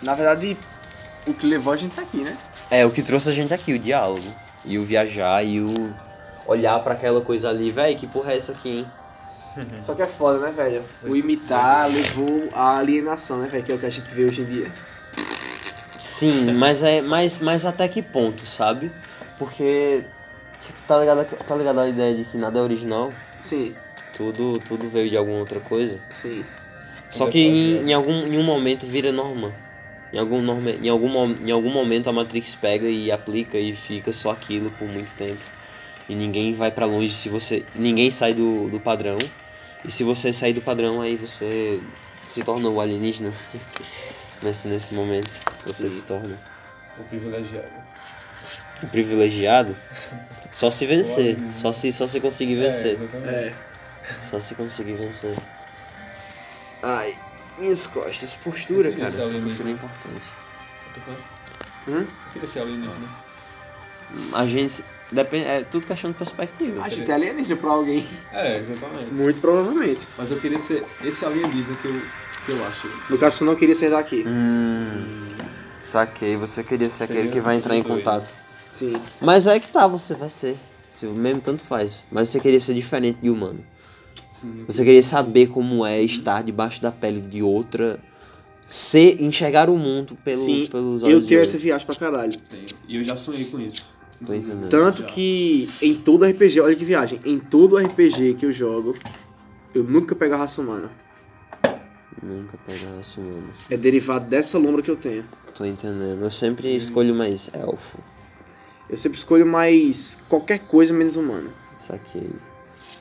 Na 0.01 0.15
verdade, 0.15 0.57
o 1.25 1.33
que 1.33 1.47
levou 1.47 1.73
a 1.73 1.77
gente 1.77 1.97
aqui, 1.99 2.17
né? 2.17 2.37
É, 2.69 2.85
o 2.85 2.91
que 2.91 3.01
trouxe 3.01 3.29
a 3.29 3.33
gente 3.33 3.53
aqui, 3.53 3.73
o 3.73 3.79
diálogo. 3.79 4.27
E 4.65 4.77
o 4.77 4.83
viajar 4.83 5.43
e 5.43 5.61
o. 5.61 5.93
olhar 6.45 6.77
pra 6.81 6.93
aquela 6.93 7.21
coisa 7.21 7.49
ali, 7.49 7.71
véi, 7.71 7.95
que 7.95 8.05
porra 8.05 8.33
é 8.33 8.37
essa 8.37 8.51
aqui, 8.51 8.69
hein? 8.79 8.85
Só 9.81 9.93
que 9.93 10.01
é 10.01 10.07
foda, 10.07 10.39
né, 10.39 10.51
velho? 10.51 10.83
O 11.03 11.15
imitar 11.15 11.89
levou 11.89 12.49
à 12.53 12.77
alienação, 12.77 13.37
né, 13.37 13.47
velho? 13.47 13.63
Que 13.63 13.71
é 13.71 13.75
o 13.75 13.79
que 13.79 13.85
a 13.85 13.89
gente 13.89 14.09
vê 14.11 14.25
hoje 14.25 14.41
em 14.41 14.45
dia. 14.45 14.71
Sim, 15.99 16.53
mas 16.53 16.81
é 16.83 17.01
mas, 17.01 17.39
mas 17.39 17.65
até 17.65 17.87
que 17.87 18.01
ponto, 18.01 18.45
sabe? 18.45 18.91
Porque 19.37 20.03
tá 20.87 20.99
ligado, 20.99 21.25
tá 21.47 21.55
ligado 21.55 21.79
a 21.79 21.89
ideia 21.89 22.15
de 22.15 22.25
que 22.25 22.37
nada 22.37 22.59
é 22.59 22.61
original, 22.61 23.09
Sim, 23.43 23.73
tudo, 24.15 24.59
tudo 24.59 24.89
veio 24.89 25.09
de 25.09 25.17
alguma 25.17 25.39
outra 25.39 25.59
coisa. 25.59 25.99
sim. 26.11 26.43
Só 27.09 27.27
que 27.27 27.39
em, 27.39 27.89
em 27.89 27.93
algum 27.93 28.13
em 28.27 28.37
um 28.37 28.43
momento 28.43 28.85
vira 28.85 29.11
norma. 29.11 29.51
Em 30.13 30.17
algum, 30.17 30.41
norma, 30.41 30.71
em, 30.71 30.89
algum, 30.89 31.07
em 31.45 31.51
algum 31.51 31.71
momento 31.71 32.09
a 32.09 32.13
Matrix 32.13 32.55
pega 32.55 32.87
e 32.87 33.11
aplica 33.11 33.57
e 33.57 33.73
fica 33.73 34.11
só 34.11 34.31
aquilo 34.31 34.71
por 34.71 34.87
muito 34.87 35.15
tempo. 35.17 35.39
E 36.09 36.15
ninguém 36.15 36.55
vai 36.55 36.71
pra 36.71 36.85
longe 36.85 37.13
se 37.13 37.29
você. 37.29 37.63
Ninguém 37.75 38.09
sai 38.11 38.33
do, 38.33 38.67
do 38.69 38.79
padrão. 38.79 39.17
E 39.85 39.91
se 39.91 40.03
você 40.03 40.33
sair 40.33 40.53
do 40.53 40.61
padrão, 40.61 41.01
aí 41.01 41.15
você 41.15 41.79
se 42.27 42.43
torna 42.43 42.67
o 42.67 42.81
alienígena. 42.81 43.31
Nesse, 44.41 44.69
nesse 44.69 44.93
momento, 44.93 45.29
você 45.65 45.89
se 45.89 46.01
torna 46.05 46.33
O 46.97 47.03
privilegiado. 47.03 47.67
o 48.83 48.87
privilegiado. 48.87 49.75
Só 50.49 50.71
se 50.71 50.85
vencer. 50.85 51.37
Só 51.53 51.73
se, 51.73 51.91
só 51.91 52.07
se 52.07 52.21
conseguir 52.21 52.55
vencer. 52.55 52.97
É. 53.25 53.29
É. 53.29 53.53
Só 54.29 54.39
se 54.39 54.55
conseguir 54.55 54.93
vencer. 54.93 55.35
Ai, 56.81 57.13
minhas 57.57 57.85
costas. 57.85 58.31
Postura, 58.41 58.93
cara. 58.93 59.11
alienígena. 59.11 59.49
Postura 59.49 59.69
é 59.69 59.71
importante. 59.73 60.25
Hum? 61.89 62.07
Eu 62.07 62.07
queria 62.31 62.49
ser 62.49 62.59
alienígena. 62.61 63.28
A 64.33 64.45
gente. 64.45 64.83
Depende, 65.11 65.45
é 65.47 65.61
tudo 65.63 65.87
questão 65.87 66.11
de 66.11 66.17
perspectiva. 66.17 66.83
A 66.83 66.89
gente 66.89 67.09
é 67.09 67.13
alienígena 67.13 67.59
pra 67.59 67.71
alguém. 67.71 68.05
É, 68.31 68.57
exatamente. 68.57 69.11
Muito 69.11 69.41
provavelmente. 69.41 70.01
Mas 70.17 70.29
eu 70.29 70.39
queria 70.39 70.59
ser 70.59 70.83
esse 71.03 71.25
alienígena 71.25 71.75
que 71.81 71.87
eu, 71.87 72.01
que 72.45 72.51
eu 72.51 72.67
acho. 72.67 72.87
No 73.09 73.17
caso, 73.17 73.39
tu 73.39 73.45
não 73.45 73.55
queria 73.55 73.75
ser 73.75 73.89
daqui. 73.89 74.23
Hum. 74.27 75.29
Saquei, 75.83 76.35
você 76.35 76.63
queria 76.63 76.89
ser 76.91 77.05
aquele 77.05 77.19
Seria 77.19 77.31
que 77.31 77.41
vai 77.41 77.55
entrar 77.57 77.75
em 77.75 77.81
contato. 77.81 78.31
Sim. 78.77 78.95
Mas 79.19 79.47
é 79.47 79.59
que 79.59 79.67
tá, 79.71 79.87
você 79.87 80.13
vai 80.13 80.29
ser. 80.29 80.55
Se 80.91 81.07
mesmo 81.07 81.41
tanto 81.41 81.63
faz. 81.63 82.01
Mas 82.11 82.29
você 82.29 82.39
queria 82.39 82.59
ser 82.59 82.75
diferente 82.75 83.19
de 83.21 83.29
humano. 83.31 83.59
Sim, 84.29 84.63
Você 84.67 84.85
queria 84.85 85.01
saber 85.01 85.47
como 85.47 85.83
é 85.83 86.01
estar 86.01 86.43
debaixo 86.43 86.79
da 86.81 86.91
pele 86.91 87.21
de 87.21 87.41
outra. 87.41 87.99
Ser, 88.67 89.19
enxergar 89.19 89.67
o 89.71 89.75
mundo 89.75 90.15
pelo, 90.23 90.39
Sim. 90.41 90.67
pelos 90.67 91.01
Eu 91.01 91.07
olhos 91.07 91.23
de 91.23 91.29
tenho 91.29 91.41
essa 91.41 91.57
viagem 91.57 91.87
pra 91.87 91.95
caralho. 91.95 92.31
tenho. 92.51 92.67
E 92.87 92.97
eu 92.97 93.03
já 93.03 93.15
sonhei 93.15 93.45
com 93.45 93.59
isso. 93.59 93.83
Tô 94.25 94.33
entendendo. 94.33 94.69
Tanto 94.69 95.03
que 95.03 95.69
em 95.81 95.95
todo 95.95 96.25
RPG, 96.25 96.59
olha 96.59 96.75
que 96.75 96.85
viagem, 96.85 97.19
em 97.25 97.39
todo 97.39 97.77
RPG 97.77 98.35
que 98.35 98.45
eu 98.45 98.51
jogo, 98.51 98.95
eu 99.73 99.83
nunca 99.83 100.15
pego 100.15 100.33
a 100.35 100.37
raça 100.37 100.61
humana. 100.61 100.89
Nunca 102.21 102.57
pegar 102.65 102.99
isso, 102.99 103.21
mano. 103.21 103.53
É 103.69 103.77
derivado 103.77 104.29
dessa 104.29 104.57
lombra 104.57 104.81
que 104.81 104.91
eu 104.91 104.95
tenho. 104.95 105.23
Tô 105.55 105.63
entendendo. 105.63 106.21
Eu 106.21 106.31
sempre 106.31 106.75
escolho 106.75 107.15
mais 107.15 107.49
elfo. 107.53 107.99
Eu 108.89 108.97
sempre 108.97 109.17
escolho 109.17 109.45
mais 109.45 110.17
qualquer 110.27 110.59
coisa 110.59 110.91
menos 110.91 111.15
humano. 111.15 111.49
Saquei. 111.73 112.29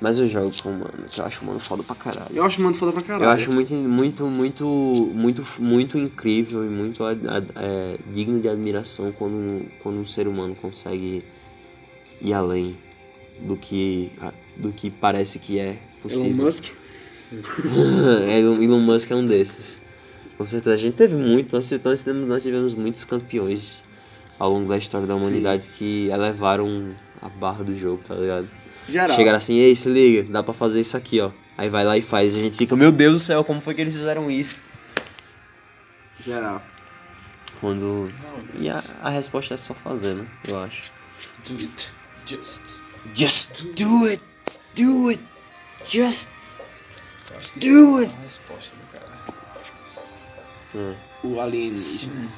Mas 0.00 0.18
eu 0.18 0.28
jogo 0.28 0.52
com 0.62 0.68
humano, 0.68 1.08
que 1.10 1.20
eu 1.20 1.24
acho 1.24 1.42
humano 1.42 1.58
foda 1.58 1.82
pra 1.82 1.96
caralho. 1.96 2.30
Eu 2.32 2.44
acho 2.44 2.60
humano 2.60 2.76
foda 2.76 2.92
pra 2.92 3.02
caralho. 3.02 3.24
Eu 3.24 3.30
acho 3.30 3.52
muito, 3.52 3.74
muito, 3.74 4.26
muito, 4.26 4.64
muito, 5.14 5.46
muito 5.58 5.98
incrível 5.98 6.64
e 6.64 6.68
muito 6.68 7.02
é, 7.04 7.96
digno 8.12 8.40
de 8.40 8.48
admiração 8.48 9.10
quando, 9.12 9.64
quando 9.80 9.98
um 9.98 10.06
ser 10.06 10.28
humano 10.28 10.54
consegue 10.54 11.22
ir 12.20 12.32
além 12.32 12.76
do 13.42 13.56
que, 13.56 14.10
do 14.56 14.72
que 14.72 14.90
parece 14.90 15.38
que 15.40 15.58
é 15.58 15.70
Elon 15.70 15.78
possível. 16.02 16.44
Musk. 16.44 16.64
Elon, 18.36 18.62
Elon 18.62 18.80
Musk 18.80 19.10
é 19.10 19.16
um 19.16 19.26
desses. 19.26 19.78
Com 20.36 20.46
certeza. 20.46 20.74
A 20.74 20.78
gente 20.78 20.94
teve 20.94 21.16
muito, 21.16 21.52
nós, 21.52 21.68
nós, 21.84 21.98
tivemos, 21.98 22.28
nós 22.28 22.42
tivemos 22.42 22.74
muitos 22.76 23.04
campeões 23.04 23.82
ao 24.38 24.52
longo 24.52 24.68
da 24.68 24.78
história 24.78 25.08
da 25.08 25.16
humanidade 25.16 25.64
que 25.76 26.08
elevaram 26.08 26.94
a 27.20 27.28
barra 27.28 27.64
do 27.64 27.76
jogo, 27.76 28.00
tá 28.06 28.14
ligado? 28.14 28.48
Geral. 28.88 29.16
Chegaram 29.16 29.38
assim, 29.38 29.54
ei, 29.56 29.74
se 29.76 29.88
liga, 29.88 30.30
dá 30.30 30.42
pra 30.42 30.54
fazer 30.54 30.80
isso 30.80 30.96
aqui, 30.96 31.20
ó. 31.20 31.30
Aí 31.56 31.68
vai 31.68 31.84
lá 31.84 31.96
e 31.98 32.02
faz, 32.02 32.34
e 32.34 32.38
a 32.38 32.42
gente 32.42 32.56
fica, 32.56 32.74
meu 32.76 32.90
Deus 32.90 33.20
do 33.20 33.24
céu, 33.24 33.44
como 33.44 33.60
foi 33.60 33.74
que 33.74 33.80
eles 33.80 33.94
fizeram 33.94 34.30
isso? 34.30 34.60
Geral. 36.24 36.60
Quando. 37.60 38.10
E 38.60 38.68
a, 38.68 38.82
a 39.02 39.10
resposta 39.10 39.54
é 39.54 39.56
só 39.56 39.74
fazer, 39.74 40.14
né? 40.14 40.26
Eu 40.48 40.62
acho. 40.62 40.82
Do 41.46 41.54
it. 41.54 41.88
Just. 42.26 42.60
Just 43.14 43.62
do 43.74 44.06
it! 44.06 44.22
Do 44.76 45.08
it! 45.08 45.22
Just 45.88 46.28
Do 47.56 47.98
it. 47.98 48.12
a 48.14 48.22
resposta, 48.22 48.76
cara? 48.92 49.08
O 51.24 51.40
alienígena. 51.40 52.28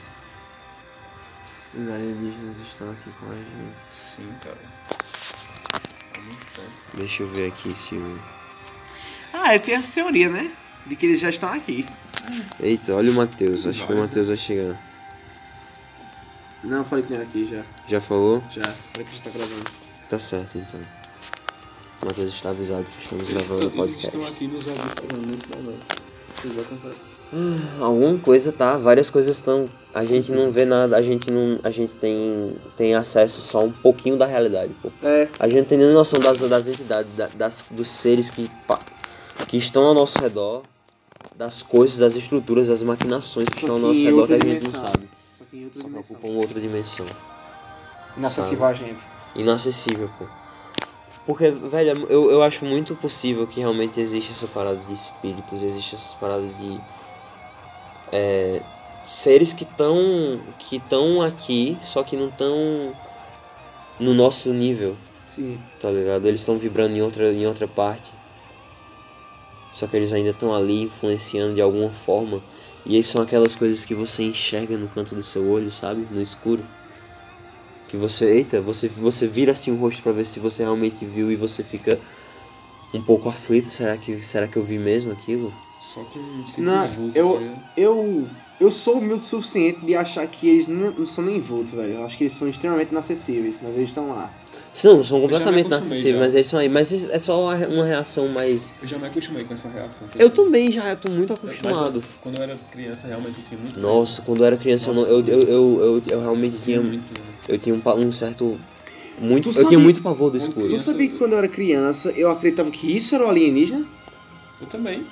Os 1.75 1.89
alienígenas 1.89 2.57
estão 2.59 2.91
aqui 2.91 3.11
com 3.19 3.27
a 3.27 3.35
gente. 3.37 3.75
Sim, 3.91 4.33
cara. 4.43 4.57
Deixa 6.95 7.23
eu 7.23 7.29
ver 7.29 7.49
aqui 7.49 7.75
se 7.75 7.95
o. 7.95 8.21
Ah, 9.33 9.59
tenho 9.59 9.79
essa 9.79 9.95
teoria, 9.95 10.29
né? 10.29 10.51
De 10.87 10.97
que 10.97 11.07
eles 11.07 11.21
já 11.21 11.31
estão 11.31 11.49
aqui. 11.51 11.87
Eita, 12.61 12.95
olha 12.95 13.11
o 13.11 13.15
Matheus, 13.15 13.67
acho 13.67 13.87
que 13.87 13.93
o. 13.93 13.97
Matheus 13.99 14.29
vai 14.29 14.37
chegar. 14.37 14.77
Não, 16.65 16.85
falei 16.85 17.05
que 17.05 17.13
não 17.13 17.21
é 17.21 17.23
aqui 17.23 17.49
já. 17.51 17.63
Já 17.89 18.01
falou? 18.01 18.43
Já. 18.55 18.63
Falei 18.67 18.93
que 18.95 19.01
a 19.01 19.05
gente 19.05 19.23
tá 19.23 19.31
gravando. 19.31 19.71
Tá 20.11 20.19
certo 20.19 20.59
então. 20.59 20.81
O 22.03 22.07
Matheus 22.07 22.35
está 22.35 22.51
avisado 22.51 22.85
que 22.85 23.03
estamos 23.03 23.29
Eles 23.29 23.35
gravando 23.49 23.67
o 23.67 23.69
estão, 23.69 23.85
eles 23.85 23.95
podcast. 24.03 24.17
estão 24.17 24.27
aqui 24.33 24.47
nos 24.49 24.67
observando 24.67 25.27
nesse 25.27 25.49
momento. 25.49 25.97
Eles 26.45 26.57
vão 26.57 26.65
cantar. 26.65 27.10
Alguma 27.81 28.19
coisa 28.19 28.51
tá, 28.53 28.77
várias 28.77 29.09
coisas 29.09 29.37
estão. 29.37 29.69
A 29.95 30.05
gente 30.05 30.33
não 30.33 30.51
vê 30.51 30.65
nada, 30.65 30.97
a 30.97 31.03
gente 31.03 31.31
não. 31.31 31.59
A 31.63 31.71
gente 31.71 31.95
tem, 31.95 32.57
tem 32.77 32.95
acesso 32.95 33.41
só 33.41 33.65
um 33.65 33.71
pouquinho 33.71 34.17
da 34.17 34.27
realidade, 34.27 34.73
pô. 34.83 34.91
É. 35.03 35.29
A 35.39 35.47
gente 35.49 35.59
não 35.61 35.65
tem 35.65 35.79
nem 35.79 35.93
noção 35.93 36.19
das, 36.19 36.39
das 36.41 36.67
entidades, 36.67 37.15
da- 37.17 37.29
das, 37.35 37.65
dos 37.71 37.87
seres 37.87 38.31
que, 38.31 38.51
que 39.47 39.57
estão 39.57 39.85
ao 39.85 39.95
nosso 39.95 40.19
redor, 40.19 40.63
das 41.37 41.63
coisas, 41.63 41.99
das 41.99 42.17
estruturas, 42.17 42.67
das 42.69 42.83
maquinações 42.83 43.49
que 43.49 43.61
estão 43.61 43.77
ao 43.77 43.81
nosso 43.81 44.01
redor 44.05 44.27
que 44.27 44.33
a 44.33 44.37
gente 44.37 44.49
não 44.49 44.59
dimensão. 44.59 44.81
sabe. 44.81 45.09
Só 45.39 45.45
que 45.51 45.57
em 45.57 45.65
outra 45.65 45.81
Só 45.83 45.89
dimensão. 45.89 46.17
ocupam 46.17 46.29
outra 46.39 46.61
dimensão. 46.61 47.07
Inacessível 48.17 48.65
a 48.67 48.73
gente. 48.75 48.99
Inacessível, 49.37 50.11
pô. 50.19 50.27
Porque, 51.27 51.51
velho, 51.51 52.07
eu, 52.09 52.31
eu 52.31 52.43
acho 52.43 52.65
muito 52.65 52.97
possível 52.97 53.47
que 53.47 53.61
realmente 53.61 54.01
existe 54.01 54.33
essa 54.33 54.49
parada 54.49 54.77
de 54.77 54.93
espíritos, 54.93 55.63
existe 55.63 55.95
essas 55.95 56.15
paradas 56.15 56.49
de. 56.59 56.81
É, 58.13 58.61
seres 59.07 59.53
que 59.53 59.65
estão 59.65 60.41
que 60.59 60.77
estão 60.77 61.23
aqui, 61.23 61.77
só 61.85 62.03
que 62.03 62.17
não 62.17 62.29
estão 62.29 62.93
no 63.99 64.15
nosso 64.15 64.53
nível, 64.53 64.97
Sim. 65.25 65.59
tá 65.81 65.91
ligado? 65.91 66.27
Eles 66.27 66.41
estão 66.41 66.59
vibrando 66.59 66.97
em 66.97 67.03
outra, 67.03 67.33
em 67.33 67.47
outra 67.47 67.69
parte. 67.69 68.11
Só 69.75 69.87
que 69.87 69.97
eles 69.97 70.13
ainda 70.13 70.31
estão 70.31 70.55
ali 70.55 70.83
influenciando 70.83 71.55
de 71.55 71.61
alguma 71.61 71.89
forma. 71.89 72.41
E 72.87 72.97
aí 72.97 73.05
são 73.05 73.23
aquelas 73.23 73.55
coisas 73.55 73.85
que 73.85 73.95
você 73.95 74.23
enxerga 74.23 74.77
no 74.77 74.89
canto 74.89 75.15
do 75.15 75.23
seu 75.23 75.49
olho, 75.51 75.71
sabe? 75.71 76.07
No 76.11 76.21
escuro. 76.21 76.63
Que 77.89 77.97
você, 77.97 78.25
eita, 78.25 78.61
você, 78.61 78.89
você 78.89 79.27
vira 79.27 79.53
assim 79.53 79.71
o 79.71 79.77
rosto 79.77 80.03
pra 80.03 80.13
ver 80.13 80.25
se 80.25 80.39
você 80.39 80.63
realmente 80.63 81.05
viu 81.05 81.31
e 81.31 81.37
você 81.37 81.63
fica 81.63 81.99
um 82.95 83.03
pouco 83.03 83.29
aflito. 83.29 83.69
Será 83.69 83.97
que, 83.97 84.19
será 84.21 84.49
que 84.49 84.57
eu 84.57 84.65
vi 84.65 84.79
mesmo 84.79 85.13
aquilo? 85.13 85.53
Só 85.95 86.05
simples 86.05 86.57
Não, 86.59 86.87
vulto, 86.89 87.19
eu, 87.19 87.39
ligado? 87.39 87.59
eu, 87.77 88.29
eu 88.61 88.71
sou 88.71 88.99
humilde 88.99 89.23
o 89.23 89.25
suficiente 89.27 89.81
de 89.85 89.95
achar 89.95 90.27
que 90.27 90.49
eles 90.49 90.69
não, 90.69 90.91
não 90.93 91.07
são 91.07 91.25
nem 91.25 91.41
vultos, 91.41 91.73
velho. 91.73 91.95
Eu 91.95 92.05
acho 92.05 92.17
que 92.17 92.25
eles 92.25 92.33
são 92.35 92.49
extremamente 92.49 92.91
inacessíveis, 92.93 93.59
mas 93.63 93.75
eles 93.77 93.89
estão 93.89 94.09
lá. 94.11 94.31
Não, 94.85 95.03
são 95.03 95.21
completamente 95.21 95.67
inacessíveis, 95.67 96.17
mas 96.17 96.35
eles 96.35 96.47
são 96.49 96.59
aí. 96.61 96.69
Mas 96.69 96.93
é 96.93 97.19
só 97.19 97.41
uma 97.43 97.85
reação 97.85 98.29
mais. 98.29 98.73
Eu 98.81 98.87
já 98.87 98.99
me 98.99 99.07
acostumei 99.09 99.43
com 99.43 99.55
essa 99.55 99.69
reação. 99.69 100.07
tá 100.07 100.15
Eu 100.17 100.31
também 100.31 100.71
já 100.71 100.95
tô 100.95 101.11
muito 101.11 101.35
Mas 101.43 101.57
acostumado. 101.57 101.97
eu- 101.99 102.03
quando 102.21 102.37
eu 102.37 102.43
era 102.45 102.57
criança, 102.71 103.09
realmente 103.09 103.39
eu 103.41 103.45
tinha 103.49 103.61
muito 103.61 103.81
Nossa, 103.81 104.23
quando 104.23 104.39
eu 104.41 104.45
era 104.47 104.57
criança 104.57 104.91
eu, 104.91 104.95
não- 104.95 105.03
eu, 105.07 105.27
eu, 105.27 105.43
eu, 105.43 105.81
eu, 105.81 106.03
eu 106.07 106.21
realmente 106.21 106.53
medo. 106.53 106.65
tinha. 106.65 106.81
muito. 106.81 107.21
Eu 107.49 107.59
tinha 107.59 107.75
um, 107.75 107.83
um 108.07 108.13
certo. 108.13 108.57
Muito, 109.19 109.45
Tu 109.45 109.49
eu 109.51 109.55
sabe- 109.55 109.67
tinha 109.69 109.79
muito 109.81 110.01
pavor 110.03 110.31
do 110.31 110.37
escuro. 110.39 110.69
Tu 110.69 110.79
sabia 110.81 111.09
que 111.09 111.19
quando 111.19 111.33
eu 111.33 111.39
era 111.39 111.49
criança 111.49 112.11
eu 112.13 112.31
acreditava 112.31 112.71
que 112.71 112.97
isso 112.97 113.13
era 113.15 113.27
o 113.27 113.29
alienígena? 113.29 113.85
Eu 114.61 114.67
também. 114.69 115.03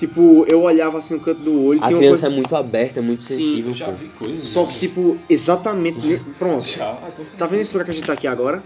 Tipo, 0.00 0.46
eu 0.48 0.62
olhava 0.62 0.98
assim 0.98 1.12
no 1.12 1.20
canto 1.20 1.42
do 1.42 1.62
olho 1.62 1.78
A 1.84 1.88
criança 1.88 2.06
coisa... 2.22 2.26
é 2.26 2.30
muito 2.30 2.56
aberta, 2.56 3.00
é 3.00 3.02
muito 3.02 3.22
Sim, 3.22 3.34
sensível, 3.36 3.70
Eu 3.72 3.74
já 3.76 3.84
pô. 3.84 3.92
vi 3.92 4.08
coisas. 4.08 4.48
Só 4.48 4.64
que, 4.64 4.78
tipo, 4.78 5.14
exatamente. 5.28 6.18
Pronto. 6.38 6.64
Já, 6.66 6.94
certeza. 6.94 7.36
Tá 7.36 7.46
vendo 7.46 7.60
esse 7.60 7.74
lugar 7.74 7.84
que 7.84 7.90
a 7.90 7.94
gente 7.94 8.06
tá 8.06 8.14
aqui 8.14 8.26
agora? 8.26 8.62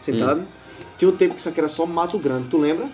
Sentado? 0.00 0.42
Tinha 0.96 1.10
um 1.10 1.16
tempo 1.16 1.34
que 1.34 1.40
isso 1.40 1.48
aqui 1.48 1.58
era 1.58 1.68
só 1.68 1.86
mato 1.86 2.18
grande, 2.20 2.46
tu 2.48 2.56
lembra? 2.58 2.88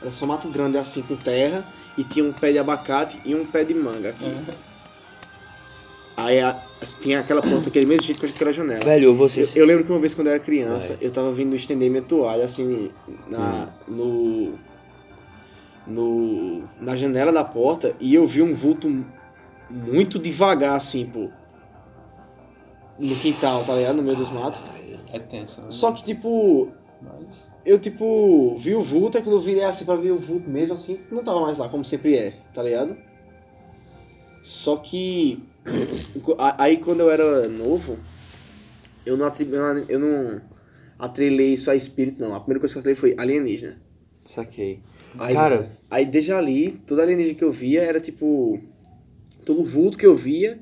Era 0.00 0.10
só 0.12 0.24
mato 0.26 0.48
grande 0.48 0.78
assim 0.78 1.02
com 1.02 1.16
terra 1.16 1.62
e 1.98 2.04
tinha 2.04 2.24
um 2.24 2.32
pé 2.32 2.50
de 2.50 2.58
abacate 2.58 3.18
e 3.26 3.34
um 3.34 3.44
pé 3.44 3.62
de 3.62 3.74
manga 3.74 4.08
aqui. 4.08 4.34
Aí 6.16 6.40
a- 6.40 6.56
tinha 7.00 7.20
aquela 7.20 7.42
porta, 7.42 7.68
aquele 7.68 7.84
mesmo 7.86 8.04
jeito 8.06 8.20
que 8.20 8.26
eu 8.26 8.32
que 8.32 8.42
era 8.42 8.50
a 8.50 8.54
janela. 8.54 8.84
Velho, 8.84 9.14
você. 9.14 9.42
Eu, 9.42 9.48
eu 9.62 9.66
lembro 9.66 9.84
que 9.84 9.90
uma 9.92 10.00
vez 10.00 10.14
quando 10.14 10.28
eu 10.28 10.34
era 10.34 10.42
criança, 10.42 10.94
Vai. 10.94 10.98
eu 11.06 11.12
tava 11.12 11.30
vindo 11.32 11.54
estender 11.54 11.90
minha 11.90 12.02
toalha 12.02 12.46
assim 12.46 12.90
na, 13.28 13.66
no, 13.88 14.56
no 15.86 16.62
na 16.80 16.96
janela 16.96 17.30
da 17.32 17.44
porta 17.44 17.94
e 18.00 18.14
eu 18.14 18.26
vi 18.26 18.42
um 18.42 18.54
vulto 18.54 18.88
muito 19.70 20.18
devagar 20.18 20.76
assim, 20.76 21.06
pô. 21.06 21.28
No 22.98 23.16
quintal, 23.16 23.64
tá 23.64 23.74
ligado? 23.74 23.96
No 23.96 24.02
meio 24.02 24.16
dos 24.16 24.30
matos. 24.32 24.60
É 25.12 25.18
tenso, 25.18 25.60
né? 25.60 25.68
Só 25.70 25.92
que 25.92 26.04
tipo, 26.04 26.68
Mas... 27.02 27.48
eu 27.64 27.78
tipo 27.78 28.58
vi 28.58 28.74
o 28.74 28.82
vulto, 28.82 29.16
aí 29.16 29.22
quando 29.22 29.36
eu 29.36 29.42
virei 29.42 29.64
assim 29.64 29.84
pra 29.84 29.96
ver 29.96 30.10
o 30.12 30.16
vulto 30.16 30.48
mesmo 30.50 30.74
assim, 30.74 30.98
não 31.10 31.22
tava 31.22 31.40
mais 31.40 31.58
lá, 31.58 31.68
como 31.68 31.84
sempre 31.84 32.16
é, 32.16 32.30
tá 32.54 32.62
ligado? 32.62 32.94
Só 34.42 34.76
que 34.76 35.38
aí 36.58 36.76
quando 36.78 37.00
eu 37.00 37.10
era 37.10 37.48
novo, 37.48 37.96
eu 39.06 39.16
não, 39.16 39.26
atribu- 39.26 39.54
eu 39.54 39.74
não- 39.74 39.84
eu 39.88 39.98
não 39.98 40.40
atrelei 40.98 41.52
isso 41.54 41.70
a 41.70 41.76
espírito 41.76 42.20
não. 42.20 42.34
A 42.34 42.40
primeira 42.40 42.60
coisa 42.60 42.74
que 42.74 42.78
eu 42.78 42.80
atrelei 42.80 43.00
foi 43.00 43.14
alienígena. 43.18 43.74
Saquei. 44.26 44.80
Aí, 45.18 45.34
Cara, 45.34 45.68
aí 45.90 46.04
desde 46.06 46.32
ali, 46.32 46.72
toda 46.86 47.02
alienígena 47.02 47.38
que 47.38 47.44
eu 47.44 47.52
via 47.52 47.82
era 47.82 48.00
tipo. 48.00 48.58
Todo 49.46 49.64
vulto 49.64 49.98
que 49.98 50.06
eu 50.06 50.16
via, 50.16 50.58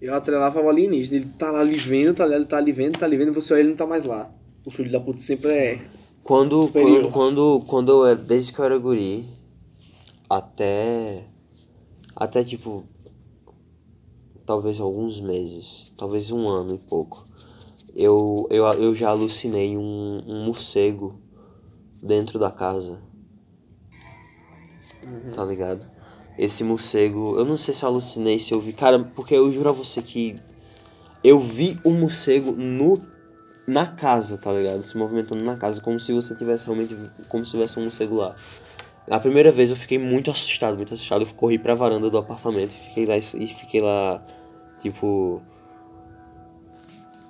eu 0.00 0.14
atrelava 0.14 0.58
ao 0.58 0.68
alienígena. 0.68 1.18
Ele 1.18 1.30
tá 1.38 1.50
lá 1.50 1.60
ali 1.60 1.76
vendo, 1.76 2.14
tá 2.14 2.24
ali, 2.24 2.34
ele 2.34 2.46
tá 2.46 2.56
ali 2.56 2.72
vendo, 2.72 2.98
tá 2.98 3.06
ali 3.06 3.16
vendo, 3.16 3.32
você 3.32 3.52
olha 3.52 3.60
ele 3.60 3.68
não 3.70 3.76
tá 3.76 3.86
mais 3.86 4.04
lá. 4.04 4.28
O 4.64 4.70
filho 4.70 4.90
da 4.90 5.00
puta 5.00 5.20
sempre 5.20 5.50
é. 5.50 5.78
Quando, 6.24 6.62
Superior. 6.62 7.10
quando, 7.10 7.12
quando, 7.12 7.66
quando 7.66 7.92
eu 7.92 8.06
era, 8.06 8.16
desde 8.16 8.52
que 8.52 8.58
eu 8.58 8.64
era 8.64 8.78
guri, 8.78 9.26
até, 10.30 11.24
até 12.16 12.44
tipo, 12.44 12.82
talvez 14.46 14.78
alguns 14.80 15.20
meses, 15.20 15.92
talvez 15.96 16.30
um 16.30 16.48
ano 16.48 16.74
e 16.74 16.78
pouco, 16.78 17.24
eu, 17.94 18.46
eu, 18.50 18.64
eu 18.74 18.94
já 18.94 19.10
alucinei 19.10 19.76
um, 19.76 20.22
um 20.26 20.44
morcego 20.46 21.12
dentro 22.02 22.38
da 22.38 22.50
casa. 22.50 22.98
Tá 25.34 25.44
ligado? 25.44 25.84
Esse 26.38 26.64
morcego, 26.64 27.38
eu 27.38 27.44
não 27.44 27.58
sei 27.58 27.74
se 27.74 27.82
eu 27.82 27.88
alucinei, 27.88 28.38
se 28.38 28.52
eu 28.52 28.60
vi, 28.60 28.72
cara, 28.72 28.98
porque 29.14 29.34
eu 29.34 29.52
juro 29.52 29.68
a 29.68 29.72
você 29.72 30.00
que 30.00 30.38
eu 31.22 31.38
vi 31.40 31.78
um 31.84 31.98
morcego 31.98 32.52
no 32.52 33.00
na 33.66 33.86
casa, 33.86 34.38
tá 34.38 34.52
ligado? 34.52 34.82
Se 34.82 34.96
movimentando 34.96 35.42
na 35.44 35.56
casa, 35.56 35.80
como 35.80 36.00
se 36.00 36.12
você 36.12 36.34
tivesse 36.34 36.66
realmente. 36.66 36.96
Como 37.28 37.44
se 37.44 37.52
tivesse 37.52 37.78
um 37.78 37.84
morcego 37.84 38.16
lá. 38.16 38.34
A 39.10 39.20
primeira 39.20 39.50
vez 39.50 39.70
eu 39.70 39.76
fiquei 39.76 39.98
muito 39.98 40.30
assustado, 40.30 40.76
muito 40.76 40.94
assustado. 40.94 41.22
Eu 41.22 41.34
corri 41.34 41.58
pra 41.58 41.74
varanda 41.74 42.08
do 42.10 42.18
apartamento 42.18 42.70
e 42.70 42.88
fiquei 42.88 43.06
lá, 43.06 43.16
e 43.16 43.22
fiquei 43.22 43.80
lá, 43.80 44.20
tipo. 44.80 45.40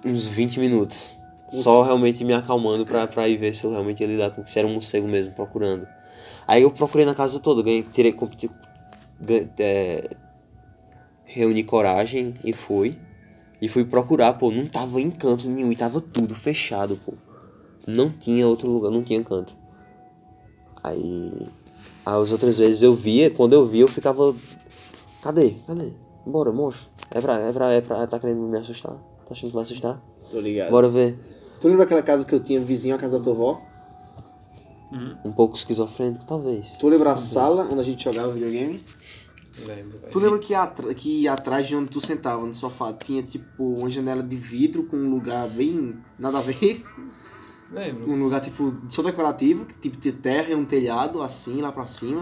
uns 0.04 0.26
20 0.26 0.58
minutos. 0.60 1.18
Só 1.52 1.82
realmente 1.82 2.24
me 2.24 2.32
acalmando 2.32 2.86
pra, 2.86 3.06
pra 3.06 3.28
ir 3.28 3.36
ver 3.36 3.54
se 3.54 3.64
eu 3.64 3.70
realmente 3.70 4.00
ia 4.00 4.06
lidar 4.06 4.34
com 4.34 4.42
se 4.42 4.58
era 4.58 4.66
um 4.66 4.72
morcego 4.72 5.06
mesmo, 5.06 5.32
procurando. 5.32 5.86
Aí 6.46 6.62
eu 6.62 6.70
procurei 6.70 7.06
na 7.06 7.14
casa 7.14 7.40
toda, 7.40 7.62
ganhei, 7.62 7.82
tirei, 7.82 8.14
ganhei, 9.20 9.48
é, 9.58 10.10
reuni 11.26 11.64
coragem 11.64 12.34
e 12.44 12.52
fui. 12.52 12.96
E 13.60 13.68
fui 13.68 13.84
procurar, 13.84 14.34
pô, 14.34 14.50
não 14.50 14.66
tava 14.66 15.00
em 15.00 15.10
canto 15.10 15.48
nenhum 15.48 15.70
e 15.70 15.76
tava 15.76 16.00
tudo 16.00 16.34
fechado, 16.34 16.98
pô. 17.04 17.14
Não 17.86 18.10
tinha 18.10 18.46
outro 18.46 18.68
lugar, 18.68 18.90
não 18.90 19.04
tinha 19.04 19.22
canto. 19.22 19.54
Aí. 20.82 21.46
As 22.04 22.32
outras 22.32 22.58
vezes 22.58 22.82
eu 22.82 22.94
via, 22.94 23.30
quando 23.30 23.52
eu 23.52 23.66
via 23.66 23.82
eu 23.82 23.88
ficava. 23.88 24.34
Cadê? 25.22 25.54
Cadê? 25.66 25.92
Bora, 26.26 26.52
moço. 26.52 26.90
É 27.10 27.20
pra, 27.20 27.38
é 27.38 27.52
pra, 27.52 27.72
é 27.72 27.80
pra. 27.80 28.06
Tá 28.06 28.18
querendo 28.18 28.42
me 28.42 28.58
assustar? 28.58 28.92
Tá 28.92 29.30
achando 29.30 29.50
que 29.50 29.54
vai 29.54 29.62
assustar? 29.62 30.02
Tô 30.30 30.40
ligado. 30.40 30.70
Bora 30.70 30.88
ver. 30.88 31.16
Tu 31.60 31.68
lembra 31.68 31.84
aquela 31.84 32.02
casa 32.02 32.24
que 32.24 32.34
eu 32.34 32.42
tinha 32.42 32.60
vizinho 32.60 32.96
à 32.96 32.98
casa 32.98 33.18
da 33.18 33.24
tua 33.24 33.32
avó? 33.32 33.60
Um 35.24 35.32
pouco 35.32 35.56
esquizofrênico, 35.56 36.24
talvez. 36.26 36.76
Tu 36.76 36.88
lembra 36.88 37.12
a 37.12 37.16
sala 37.16 37.64
onde 37.70 37.80
a 37.80 37.82
gente 37.84 38.04
jogava 38.04 38.32
videogame? 38.32 38.82
Lembro. 39.66 39.98
Tu 40.10 40.18
lembra 40.18 40.38
que, 40.38 40.54
atra- 40.54 40.94
que 40.94 41.28
atrás 41.28 41.66
de 41.66 41.76
onde 41.76 41.88
tu 41.90 42.00
sentava 42.00 42.44
no 42.46 42.54
sofá 42.54 42.92
tinha 42.92 43.22
tipo 43.22 43.62
uma 43.62 43.90
janela 43.90 44.22
de 44.22 44.36
vidro 44.36 44.84
com 44.86 44.96
um 44.96 45.10
lugar 45.10 45.48
bem 45.50 45.94
nada 46.18 46.38
a 46.38 46.40
ver? 46.40 46.82
Lembro. 47.70 48.10
Um 48.10 48.22
lugar 48.22 48.40
tipo 48.40 48.70
só 48.90 49.02
decorativo, 49.02 49.64
que 49.66 49.74
tipo 49.74 49.98
de 49.98 50.12
terra 50.12 50.50
e 50.50 50.54
um 50.54 50.64
telhado 50.64 51.22
assim 51.22 51.60
lá 51.60 51.70
pra 51.72 51.86
cima, 51.86 52.20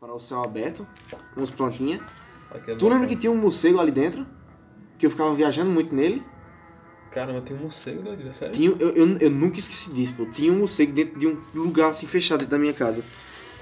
para 0.00 0.14
o 0.14 0.20
céu 0.20 0.42
aberto, 0.42 0.86
com 1.34 1.42
as 1.42 1.50
plantinhas. 1.50 2.00
Tu 2.78 2.88
lembra 2.88 3.06
que 3.08 3.16
tinha 3.16 3.32
um 3.32 3.36
morcego 3.40 3.78
ali 3.80 3.90
dentro? 3.90 4.24
Que 4.98 5.06
eu 5.06 5.10
ficava 5.10 5.34
viajando 5.34 5.70
muito 5.70 5.94
nele? 5.94 6.22
Caramba, 7.14 7.40
tem 7.42 7.56
um 7.56 7.60
morcego, 7.60 8.02
doido, 8.02 8.34
sério? 8.34 8.52
Tinha, 8.54 8.70
eu, 8.70 8.90
eu, 8.90 9.18
eu 9.18 9.30
nunca 9.30 9.58
esqueci 9.58 9.90
disso, 9.92 10.14
pô. 10.14 10.26
Tinha 10.26 10.52
um 10.52 10.58
morcego 10.58 10.92
dentro 10.92 11.18
de 11.18 11.26
um 11.28 11.38
lugar 11.54 11.90
assim 11.90 12.06
fechado 12.08 12.40
dentro 12.40 12.50
da 12.52 12.58
minha 12.58 12.72
casa. 12.72 13.04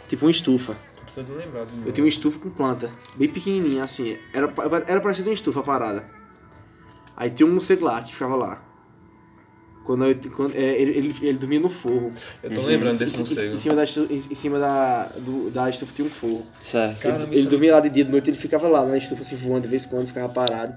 Tipo 0.08 0.24
uma 0.24 0.30
estufa. 0.30 0.74
Tô 1.14 1.20
tentando 1.20 1.36
lembrar 1.38 1.64
do 1.66 1.86
Eu 1.86 1.92
tinha 1.92 2.02
uma 2.04 2.08
estufa 2.08 2.38
com 2.38 2.48
planta, 2.50 2.90
bem 3.16 3.28
pequenininha 3.28 3.84
assim. 3.84 4.16
Era, 4.32 4.50
era 4.86 5.00
parecido 5.02 5.28
uma 5.28 5.34
estufa 5.34 5.62
parada. 5.62 6.02
Aí 7.14 7.30
tinha 7.30 7.46
um 7.46 7.52
morcego 7.52 7.84
lá 7.84 8.00
que 8.02 8.14
ficava 8.14 8.34
lá. 8.34 8.62
Quando, 9.84 10.06
eu, 10.06 10.16
quando 10.34 10.54
é, 10.54 10.80
ele, 10.80 10.96
ele, 10.96 11.14
ele 11.22 11.38
dormia 11.38 11.60
no 11.60 11.68
forro. 11.68 12.12
Eu 12.42 12.54
tô 12.54 12.66
lembrando 12.66 12.96
desse 12.96 13.14
Em- 13.14 13.16
em- 13.16 13.18
morcego. 13.26 13.54
Em 13.54 13.58
cima 13.58 13.74
da 13.74 13.84
estufa, 13.84 14.12
em, 14.12 14.16
em 14.16 14.34
cima 14.34 14.58
da, 14.58 15.04
do, 15.18 15.50
da 15.50 15.68
estufa 15.68 15.92
tinha 15.92 16.06
um 16.06 16.10
forro. 16.10 16.42
Certo. 16.60 17.00
Caramba, 17.00 17.22
ele 17.24 17.30
ele 17.32 17.38
isso 17.40 17.48
é- 17.48 17.50
dormia 17.50 17.72
lá 17.74 17.80
de 17.80 17.90
dia, 17.90 18.04
de 18.04 18.10
noite 18.10 18.30
ele 18.30 18.36
ficava 18.38 18.68
lá 18.68 18.84
na 18.86 18.96
estufa 18.96 19.20
assim 19.22 19.36
voando 19.36 19.62
de 19.62 19.68
vez 19.68 19.84
em 19.84 19.88
quando, 19.88 20.06
ficava 20.06 20.32
parado. 20.32 20.72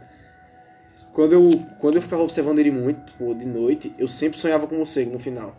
Quando 1.16 1.32
eu, 1.32 1.49
quando 1.80 1.95
eu 1.95 2.01
ficava 2.01 2.22
observando 2.22 2.59
ele 2.59 2.72
muito, 2.72 3.05
tipo, 3.05 3.34
de 3.34 3.45
noite, 3.45 3.95
eu 3.97 4.05
sempre 4.05 4.38
sonhava 4.38 4.68
com 4.68 4.76
o 4.76 4.80
morcego 4.80 5.13
no 5.13 5.18
final. 5.18 5.55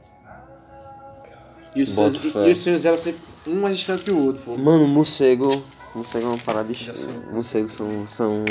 E 1.75 1.81
os, 1.81 1.91
sonhos, 1.91 2.15
e, 2.23 2.29
e 2.29 2.53
os 2.53 2.59
sonhos 2.59 2.85
eram 2.85 2.99
sempre 2.99 3.23
um 3.47 3.61
mais 3.63 3.79
distante 3.79 4.05
que 4.05 4.11
o 4.11 4.23
outro, 4.23 4.43
pô. 4.43 4.57
Mano, 4.59 4.87
morcego. 4.87 5.65
Morcego 5.95 6.27
é 6.27 6.29
uma 6.29 6.39
parada 6.39 6.71
estranha. 6.71 7.33
Morcegos 7.33 7.73
são. 7.73 8.07
são. 8.07 8.45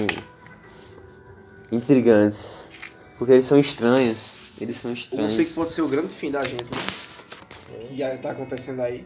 intrigantes. 1.72 2.70
Porque 3.20 3.34
eles 3.34 3.45
são 3.45 3.60
estranhos. 3.60 4.38
Eles 4.60 4.80
são 4.80 4.89
O 4.89 4.93
estranhos. 4.95 5.34
morcego 5.36 5.56
pode 5.56 5.74
ser 5.74 5.82
o 5.84 5.88
grande 5.88 6.08
fim 6.10 6.32
da 6.32 6.43
gente, 6.43 6.64
né? 6.64 7.88
Que 7.88 7.97
já 7.97 8.18
tá 8.18 8.32
acontecendo 8.32 8.82
aí. 8.82 9.06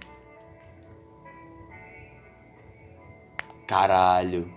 Caralho. 3.68 4.50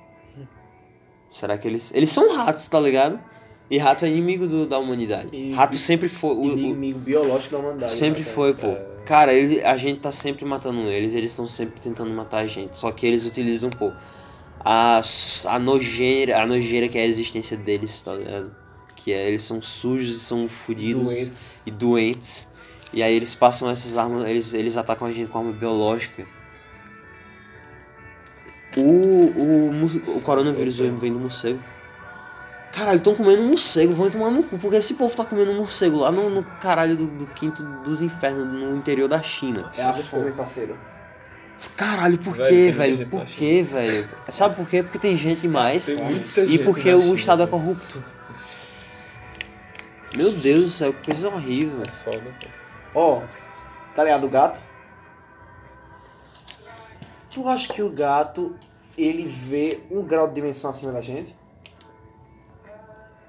Será 1.38 1.59
que 1.59 1.66
eles. 1.66 1.90
Eles 1.93 2.11
são 2.11 2.36
ratos, 2.36 2.68
tá 2.68 2.78
ligado? 2.78 3.32
E 3.73 3.79
rato 3.79 4.05
é 4.05 4.09
inimigo 4.09 4.47
do- 4.47 4.66
da 4.66 4.79
humanidade. 4.79 5.29
E- 5.35 5.53
rato 5.55 5.79
sempre 5.79 6.07
foi. 6.07 6.31
o- 6.35 6.41
o- 6.43 6.59
Inimigo 6.59 6.99
biológico 6.99 7.53
da 7.53 7.59
humanidade. 7.59 7.95
sempre 7.95 8.20
né, 8.20 8.27
foi, 8.31 8.53
pô. 8.53 8.77
Cara, 9.07 9.33
ele, 9.33 9.62
a 9.64 9.79
gente 9.79 9.99
tá 10.03 10.12
sempre 10.12 10.45
matando 10.45 10.83
eles, 10.89 11.14
eles 11.14 11.31
estão 11.33 11.49
sempre 11.49 11.81
tentando 11.81 12.12
matar 12.12 12.41
a 12.41 12.47
gente. 12.47 12.77
Só 12.77 12.93
que 12.93 13.07
eles 13.07 13.25
utilizam, 13.25 13.70
pô, 13.70 13.91
a, 14.62 15.01
a 15.47 15.59
nojeira, 15.59 16.43
a 16.43 16.47
nojeira 16.47 16.87
que 16.87 16.99
é 16.99 17.03
a 17.03 17.07
existência 17.07 17.57
deles, 17.57 18.03
tá 18.03 18.12
ligado? 18.12 18.53
Que 18.97 19.11
é, 19.11 19.27
eles 19.27 19.43
são 19.43 19.62
sujos 19.62 20.16
e 20.16 20.20
são 20.20 20.47
fodidos 20.49 21.05
Doentes. 21.05 21.55
e 21.64 21.70
doentes. 21.70 22.49
E 22.93 23.03
aí 23.03 23.16
eles 23.16 23.35
passam 23.35 23.70
essas 23.70 23.97
armas, 23.97 24.29
eles, 24.29 24.53
eles 24.53 24.77
atacam 24.77 25.09
a 25.09 25.12
gente 25.12 25.31
com 25.31 25.39
arma 25.39 25.53
biológica. 25.53 26.27
O, 28.77 28.81
o, 28.83 30.16
o 30.18 30.20
coronavírus 30.20 30.77
vem, 30.77 30.95
vem 30.97 31.11
do 31.12 31.18
morcego. 31.18 31.59
Caralho, 32.73 32.97
estão 32.97 33.14
comendo 33.14 33.43
um 33.43 33.49
morcego, 33.49 33.93
vão 33.93 34.11
tomar 34.11 34.31
no 34.31 34.43
cu, 34.43 34.59
porque 34.59 34.77
esse 34.77 34.95
povo 34.95 35.14
tá 35.14 35.25
comendo 35.27 35.51
um 35.53 35.57
morcego 35.57 35.99
lá 35.99 36.11
no, 36.11 36.31
no 36.31 36.43
caralho 36.43 36.97
do, 36.97 37.07
do 37.07 37.27
quinto 37.27 37.62
dos 37.85 38.01
infernos, 38.01 38.47
no 38.47 38.75
interior 38.77 39.09
da 39.09 39.23
China. 39.23 39.70
É 39.77 39.83
a 39.85 39.93
fome, 39.95 40.33
parceiro. 40.33 40.77
Caralho, 41.77 42.18
por 42.18 42.35
Velho, 42.37 42.49
quê, 42.49 42.70
velho? 42.70 42.97
gente 42.97 43.09
Por 43.09 43.25
quê, 43.25 43.62
velho? 43.62 44.09
Sabe 44.33 44.57
por 44.57 44.66
quê? 44.66 44.83
Porque 44.83 44.99
tem 44.99 45.16
gente 45.16 45.43
demais 45.43 45.87
Tem 45.87 45.97
muita 45.97 46.41
e 46.41 46.49
gente 46.49 46.64
porque 46.64 46.93
o 46.93 47.01
China, 47.03 47.14
Estado 47.14 47.43
é 47.43 47.47
velho. 47.47 47.59
corrupto. 47.59 48.03
Meu 50.16 50.33
Deus 50.33 50.61
do 50.61 50.68
céu, 50.70 50.93
que 50.93 51.11
coisa 51.11 51.29
horrível. 51.29 51.83
Foda, 52.03 52.20
pô. 52.41 52.99
Ó, 52.99 53.23
tá 53.95 54.03
ligado 54.03 54.27
o 54.27 54.31
gato? 54.31 54.61
Tu 57.31 57.49
acha 57.49 57.73
que 57.73 57.83
o 57.83 57.89
gato, 57.91 58.55
ele 58.99 59.27
vê 59.27 59.81
um 59.91 60.03
grau 60.03 60.27
de 60.29 60.35
dimensão 60.35 60.70
acima 60.70 60.91
da 60.93 61.01
gente? 61.01 61.35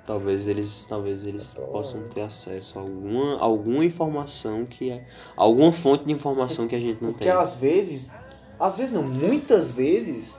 Talvez 0.05 0.47
eles, 0.49 0.85
talvez 0.87 1.23
eles 1.23 1.53
possam 1.53 2.03
ter 2.03 2.21
acesso 2.21 2.77
a 2.77 2.81
alguma, 2.81 3.39
alguma 3.39 3.85
informação 3.85 4.65
que 4.65 4.91
é. 4.91 5.01
Alguma 5.35 5.71
fonte 5.71 6.03
de 6.03 6.11
informação 6.11 6.67
que 6.67 6.75
a 6.75 6.79
gente 6.79 7.01
não 7.01 7.11
Porque 7.11 7.23
tem. 7.23 7.33
às 7.33 7.55
vezes, 7.55 8.07
às 8.59 8.75
vezes 8.75 8.93
não, 8.93 9.03
muitas 9.03 9.71
vezes, 9.71 10.35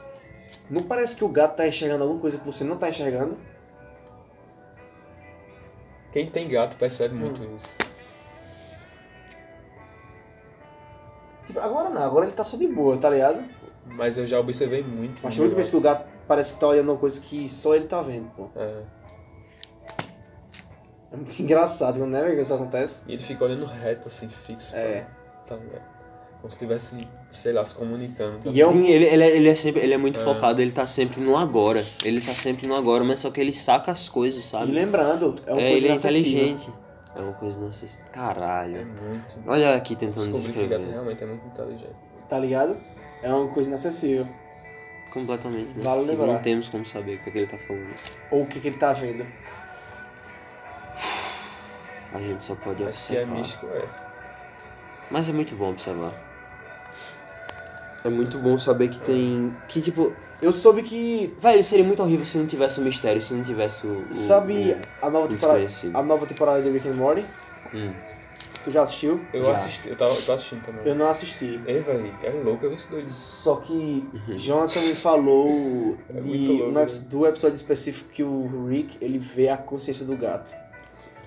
não 0.71 0.83
parece 0.83 1.17
que 1.17 1.25
o 1.25 1.33
gato 1.33 1.57
tá 1.57 1.67
enxergando 1.67 2.03
alguma 2.05 2.21
coisa 2.21 2.37
que 2.37 2.45
você 2.45 2.63
não 2.63 2.77
tá 2.77 2.91
enxergando? 2.91 3.35
Quem 6.13 6.29
tem 6.31 6.47
gato 6.49 6.77
percebe 6.77 7.15
muito 7.17 7.41
Hum. 7.43 7.55
isso. 7.57 7.75
Tipo, 11.47 11.61
agora 11.61 11.91
não, 11.91 12.03
agora 12.03 12.27
ele 12.27 12.35
tá 12.35 12.45
só 12.45 12.57
de 12.57 12.69
boa, 12.69 12.99
tá 12.99 13.11
ligado? 13.11 13.43
Mas 13.97 14.17
eu 14.19 14.27
já 14.27 14.39
observei 14.41 14.83
muito. 14.83 15.21
Mas 15.23 15.35
tem 15.35 15.41
muita 15.43 15.57
vez 15.57 15.71
que 15.71 15.77
o 15.77 15.81
gato. 15.81 16.05
gato 16.05 16.27
parece 16.29 16.55
que 16.55 16.61
tá 16.61 16.69
olhando 16.69 16.93
uma 16.93 16.99
coisa 16.99 17.21
que 17.21 17.49
só 17.49 17.75
ele 17.75 17.87
tá 17.87 18.03
vendo, 18.03 18.29
pô. 18.31 18.49
É. 18.57 19.04
É 21.15 21.17
muito 21.19 21.43
engraçado, 21.43 22.05
não 22.05 22.19
é, 22.19 22.23
velho, 22.23 22.37
que 22.37 22.43
isso 22.43 22.55
acontece? 22.55 23.01
E 23.07 23.13
ele 23.15 23.23
fica 23.23 23.45
olhando 23.45 23.65
reto, 23.67 24.07
assim, 24.09 24.29
fixo. 24.29 24.75
É. 24.75 25.01
Pra, 25.47 25.57
tá 25.57 25.63
ligado? 25.63 26.05
Como 26.41 26.51
se 26.53 26.57
estivesse, 26.59 27.07
sei 27.43 27.53
lá, 27.55 27.65
se 27.65 27.75
comunicando. 27.75 28.43
tá 28.45 28.51
E 28.51 28.61
é 28.61 28.67
um- 28.67 28.85
ele, 28.85 29.05
ele, 29.07 29.23
é, 29.23 29.37
ele 29.37 29.49
é 29.49 29.55
sempre, 29.55 29.81
ele 29.83 29.95
é 29.95 29.97
muito 29.97 30.21
É. 30.21 30.25
focado, 30.25 30.61
ele 30.61 30.73
tá 30.73 30.87
sempre 30.87 31.21
no 31.23 31.37
agora. 31.39 31.83
Ele 32.05 32.21
tá 32.21 32.35
sempre 32.35 32.67
no 32.67 32.75
agora, 32.77 33.03
mas 33.03 33.21
só 33.21 33.31
que 33.31 33.41
ele 33.41 33.53
saca 33.53 33.93
as 33.93 34.09
coisas, 34.11 34.45
E 34.45 34.49
sabe? 34.49 34.71
lembrando, 34.73 35.35
é 35.47 35.53
uma 35.53 35.61
É, 35.63 35.71
coisa 35.71 35.87
ele 35.87 35.89
é 35.89 35.95
inteligente. 35.97 36.71
É 37.17 37.21
uma 37.23 37.33
coisa 37.35 37.61
inacessível. 37.61 38.07
É 38.07 38.11
Caralho. 38.11 38.87
muito. 38.87 39.25
Olha 39.49 39.75
aqui 39.75 39.95
tentando 39.97 40.31
Descobri 40.33 40.53
que 40.53 40.59
o 40.59 40.69
gato 40.69 40.81
descrever. 40.83 40.93
realmente 40.93 41.23
é 41.23 41.27
muito 41.27 41.47
inteligente. 41.47 41.97
Tá 42.29 42.39
ligado? 42.39 42.77
É 43.23 43.33
uma 43.33 43.49
coisa 43.55 43.71
inacessível. 43.71 44.27
Completamente. 45.13 45.81
Vale 45.81 46.05
lembrar. 46.07 46.27
Não 46.27 46.43
temos 46.43 46.69
como 46.69 46.85
saber 46.85 47.15
o 47.17 47.23
que, 47.23 47.29
é 47.31 47.33
que 47.33 47.39
ele 47.39 47.47
tá 47.47 47.57
falando. 47.59 47.95
Ou 48.33 48.43
o 48.43 48.47
que, 48.49 48.61
que 48.61 48.69
ele 48.69 48.79
tá 48.79 48.93
vendo. 48.93 49.25
A 52.15 52.19
gente 52.19 52.43
só 52.43 52.55
pode 52.55 52.83
Mas 52.83 53.07
que 53.07 53.17
é 53.17 53.21
observar. 53.21 53.39
místico, 53.39 53.67
é. 53.67 53.89
Mas 55.11 55.29
é 55.29 55.33
muito 55.33 55.57
bom 55.57 55.71
observar. 55.71 56.13
É 58.05 58.09
muito 58.11 58.39
bom 58.39 58.59
saber 58.59 58.89
que 58.89 59.01
tem. 59.01 59.51
Que 59.69 59.81
tipo. 59.81 60.15
Eu 60.43 60.53
soube 60.53 60.83
que. 60.83 61.33
Velho, 61.41 61.65
seria 61.65 61.85
muito 61.85 62.03
horrível 62.03 62.25
se 62.27 62.37
não 62.37 62.47
tivesse 62.47 62.81
o 62.81 62.85
mistério, 62.85 63.21
se 63.23 63.33
não 63.33 63.43
tivesse 63.45 63.87
o. 63.87 63.99
o- 64.01 64.15
Sabe 64.15 64.73
o- 65.03 65.07
a 65.07 65.11
nova 65.11 65.29
temporada. 65.29 65.67
A 65.95 66.03
nova 66.03 66.27
temporada 66.27 66.63
de 66.63 66.71
Rick 66.71 66.89
and 66.89 66.95
Morty? 66.95 67.25
Hum. 67.75 67.93
Tu 68.63 68.71
já 68.71 68.83
assistiu? 68.83 69.21
Eu 69.35 69.45
Já. 69.45 69.53
assisti, 69.53 69.89
eu, 69.91 69.97
tava, 69.97 70.15
eu 70.15 70.23
tô 70.25 70.33
assistindo 70.33 70.65
também. 70.65 70.87
Eu 70.87 70.95
não 70.95 71.09
assisti. 71.11 71.61
Ei, 71.67 71.81
velho, 71.81 72.19
é 72.23 72.31
louco, 72.31 72.65
eu 72.65 72.73
esse 72.73 72.89
doido. 72.89 73.11
Só 73.11 73.57
que 73.57 74.03
Jonathan 74.39 74.81
me 74.81 74.95
falou 74.95 75.97
É 76.09 76.13
de 76.21 76.29
muito 76.29 76.53
louco, 76.53 76.69
um 76.69 76.73
né? 76.73 76.87
do 77.11 77.27
episódio 77.27 77.57
específico 77.57 78.09
que 78.11 78.23
o 78.23 78.67
Rick 78.67 78.97
ele 79.03 79.19
vê 79.19 79.51
a 79.51 79.57
consciência 79.59 80.07
do 80.07 80.17
gato. 80.17 80.47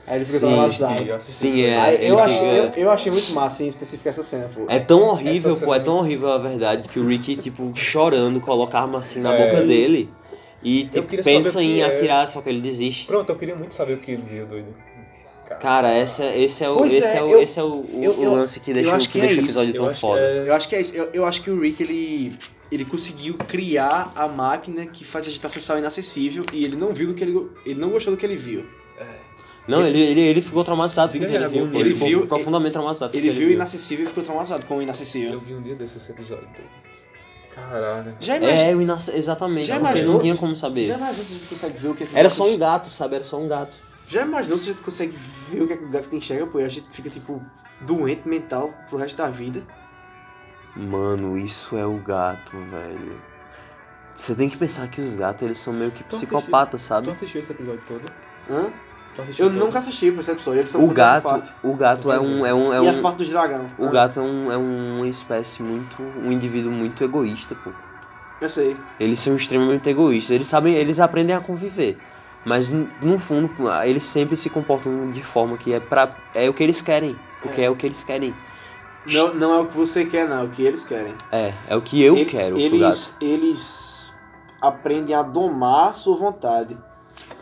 Aí 0.08 0.16
ele 0.18 0.26
fica 0.26 0.40
Sim, 0.40 0.48
traumatizado. 0.48 1.14
assisti, 1.14 1.48
eu 1.48 1.52
Sim, 1.52 1.62
é. 1.64 1.78
Aí 1.80 2.08
eu, 2.08 2.16
fica- 2.18 2.24
achei, 2.24 2.60
eu, 2.60 2.64
eu 2.78 2.90
achei 2.90 3.12
muito 3.12 3.34
massa 3.34 3.64
em 3.64 3.68
específico 3.68 4.08
essa 4.08 4.24
cena, 4.24 4.50
pô. 4.54 4.66
É 4.70 4.80
tão 4.80 5.02
horrível, 5.02 5.52
Essa 5.52 5.66
pô, 5.66 5.74
é 5.74 5.76
cena- 5.76 5.86
tão 5.86 5.96
horrível 5.98 6.32
a 6.32 6.38
verdade 6.38 6.88
que 6.88 6.98
o 7.00 7.06
Rick, 7.08 7.36
tipo, 7.38 7.72
chorando, 7.76 8.40
coloca 8.40 8.78
a 8.78 8.82
arma 8.84 9.00
assim 9.00 9.20
na 9.20 9.34
É. 9.34 9.46
boca 9.52 9.62
dele 9.66 10.10
e 10.64 10.86
tipo, 10.86 11.24
pensa 11.24 11.58
o 11.60 11.62
em 11.62 11.82
é. 11.82 11.86
atirar, 11.86 12.26
só 12.28 12.42
que 12.42 12.48
ele 12.50 12.62
desiste. 12.62 13.06
Pronto, 13.08 13.30
eu 13.32 13.36
queria 13.38 13.56
muito 13.56 13.74
saber 13.74 13.94
o 13.96 13.98
que 14.00 14.12
ele 14.12 14.22
viu, 14.24 14.48
doido. 14.48 14.74
Cara, 15.62 15.98
esse, 15.98 16.22
é- 16.22 16.42
esse 16.42 16.64
é 16.64 16.70
o, 16.70 16.76
Pois 16.78 16.94
esse 16.94 17.14
é, 17.16 17.18
é, 17.18 17.24
o, 17.24 17.32
eu- 17.32 17.42
esse 17.42 17.60
é 17.60 17.64
o, 17.64 17.68
o- 17.68 18.04
eu- 18.04 18.12
o 18.20 18.32
lance 18.32 18.60
que 18.60 18.74
deixa, 18.74 18.98
que 18.98 19.08
que 19.08 19.18
é 19.18 19.22
deixa 19.22 19.36
o 19.36 19.38
isso. 19.40 19.46
episódio 19.46 19.76
Eu 19.76 19.86
tão 19.86 19.94
foda. 19.96 20.20
é- 20.22 20.48
Eu 20.50 20.54
acho 20.54 20.68
que 20.70 20.76
é 20.76 20.82
isso. 20.82 20.94
Eu, 20.96 21.10
eu 21.14 21.26
acho 21.26 21.42
que 21.42 21.50
o 21.50 21.60
Rick 21.60 21.82
ele, 21.84 22.32
ele 22.72 22.86
conseguiu 22.86 23.34
criar 23.36 24.12
a 24.16 24.28
máquina 24.28 24.86
que 24.86 25.04
faz 25.06 25.26
a 25.28 25.30
gente 25.30 25.46
acessar 25.46 25.76
o 25.78 25.80
inacessível 25.80 26.44
e 26.54 26.64
ele 26.66 26.76
não 26.76 26.94
viu 26.94 27.08
do 27.08 27.14
que 27.14 27.24
ele 27.24 27.36
ele 27.66 27.80
não 27.80 27.90
gostou 27.90 28.14
do 28.14 28.18
que 28.18 28.26
ele 28.26 28.36
viu. 28.36 28.64
Não, 29.68 29.82
ele, 29.86 30.00
ele, 30.00 30.22
ele 30.22 30.42
ficou 30.42 30.64
traumatizado 30.64 31.12
Diga 31.12 31.26
ele 31.26 31.48
viu. 31.50 31.66
ele 31.68 31.78
Ele, 31.80 31.94
ficou 31.94 32.08
viu- 32.08 32.28
profundamente 32.28 32.72
traumatizado 32.74 33.16
Ele 33.18 33.30
viu 33.32 33.34
o 33.34 33.48
viu. 33.48 33.52
inacessível 33.52 34.06
e 34.06 34.08
ficou 34.08 34.24
traumatizado 34.24 34.66
com 34.66 34.76
o 34.76 34.78
Eu 34.78 34.84
inacessível. 34.84 35.40
vi 35.42 35.54
um 35.56 35.62
dia 35.62 35.76
desse 35.76 35.98
esse 35.98 36.12
episódio. 36.12 36.48
Caralho. 37.54 38.16
Já 38.22 38.38
imaginou? 38.38 38.64
É, 38.66 38.76
o 38.76 38.82
inace... 38.82 39.12
exatamente. 39.12 39.66
Já 39.68 39.74
porque 39.76 39.88
imaginou? 39.90 40.14
Não 40.14 40.22
tinha 40.22 40.36
como 40.38 40.56
saber. 40.56 40.88
Já 40.88 40.98
imaginou 40.98 41.26
se 41.26 41.34
a 41.34 41.36
gente 41.38 41.48
consegue 41.48 41.78
ver 41.80 41.88
o 41.90 41.96
que 41.96 42.04
é 42.04 42.08
que 42.08 42.18
Era 42.18 42.30
só 42.30 42.48
um 42.48 42.58
gato, 42.58 42.90
sabe? 42.90 43.16
Era 43.16 43.24
só 43.24 43.38
um 43.40 43.48
gato. 43.48 43.74
Já 44.10 44.22
imaginou 44.22 44.58
se 44.58 44.70
a 44.70 44.74
gente 44.74 44.84
consegue 44.84 45.18
ver 45.50 45.62
o 45.64 45.68
que, 45.68 45.74
é 45.74 45.78
que 45.78 45.86
o 45.86 45.92
gato 45.92 46.16
enxerga, 46.16 46.48
pô? 46.48 46.60
E 46.60 46.64
a 46.64 46.70
gente 46.70 46.90
fica, 46.92 47.10
tipo, 47.10 47.36
doente 47.86 48.28
mental 48.28 48.70
pro 48.90 48.98
resto 49.00 49.18
da 49.18 49.30
vida. 49.30 49.62
Mano, 50.78 51.38
isso 51.38 51.76
é 51.76 51.86
o 51.86 52.02
gato, 52.04 52.52
velho. 52.66 53.22
Você 54.14 54.36
tem 54.36 54.48
que 54.50 54.58
pensar 54.58 54.88
que 54.90 55.02
os 55.02 55.16
gatos, 55.16 55.42
eles 55.42 55.58
são 55.58 55.74
meio 55.74 55.92
que 55.92 56.04
Tu 56.04 56.16
psicopatas, 56.16 56.82
Tu 56.82 56.86
sabe? 56.88 57.10
assistiu 57.10 57.42
esse 57.42 57.52
episódio 57.52 57.82
todo? 57.88 58.04
Hã? 58.50 58.72
Tu 59.18 59.22
assistiu 59.24 59.46
Eu 59.48 59.52
todo? 59.52 59.60
nunca 59.66 59.80
assisti 59.80 60.06
episódio, 60.08 60.54
eles 60.54 60.70
são 60.70 60.80
O 60.82 60.86
muito 60.86 60.96
gato, 60.96 61.44
o 61.64 61.76
gato 61.76 62.12
é 62.12 62.20
um, 62.20 62.46
é 62.46 62.54
um, 62.54 62.72
é 62.74 62.86
E 62.86 62.88
as 62.88 62.98
um, 62.98 63.02
partes 63.02 63.28
do 63.28 63.32
dragão. 63.34 63.66
o 63.80 63.90
gato 63.90 64.20
é 64.20 64.24
um, 64.24 64.52
é 64.52 64.58
uma 64.58 65.08
espécie 65.08 65.64
muito, 65.64 66.02
um 66.02 66.32
indivíduo 66.32 66.72
muito 66.72 67.04
egoísta, 67.04 67.56
pô. 67.56 67.72
Eu 68.40 68.50
sei. 68.50 68.78
Eles 69.00 69.20
são 69.20 69.36
extremamente 69.36 69.90
egoístas. 69.90 70.30
Eles 70.30 70.48
sabem, 70.48 70.76
eles 70.76 71.00
aprendem 71.00 71.36
a 71.36 71.42
conviver. 71.42 71.98
Mas 72.46 72.70
no 72.70 73.18
fundo, 73.18 73.50
eles 73.84 74.04
sempre 74.04 74.38
se 74.38 74.50
comportam 74.52 75.10
de 75.10 75.22
forma 75.24 75.58
que 75.58 75.74
é 75.74 75.80
pra, 75.80 76.08
é 76.36 76.48
o 76.48 76.54
que 76.54 76.64
eles 76.64 76.80
querem, 76.82 77.16
porque 77.42 77.62
é, 77.64 77.70
o 77.70 77.76
que 77.76 77.88
eles 77.88 78.04
querem. 78.04 78.32
Não, 79.08 79.34
não 79.34 79.54
é 79.56 79.60
o 79.62 79.66
que 79.66 79.76
você 79.76 80.06
quer, 80.06 80.28
não, 80.30 80.42
é 80.42 80.44
o 80.44 80.50
que 80.52 80.62
eles 80.64 80.86
querem. 80.86 81.14
É, 81.32 81.52
é 81.70 81.76
o 81.76 81.82
que 81.82 82.02
eu 82.02 82.16
Ele- 82.16 82.26
quero 82.26 82.56
pro 82.56 82.78
gato. 82.80 82.86
eles, 82.86 83.14
eles 83.20 84.14
aprendem 84.62 85.16
a 85.16 85.24
domar 85.24 85.96
sua 85.96 86.16
vontade. 86.18 86.78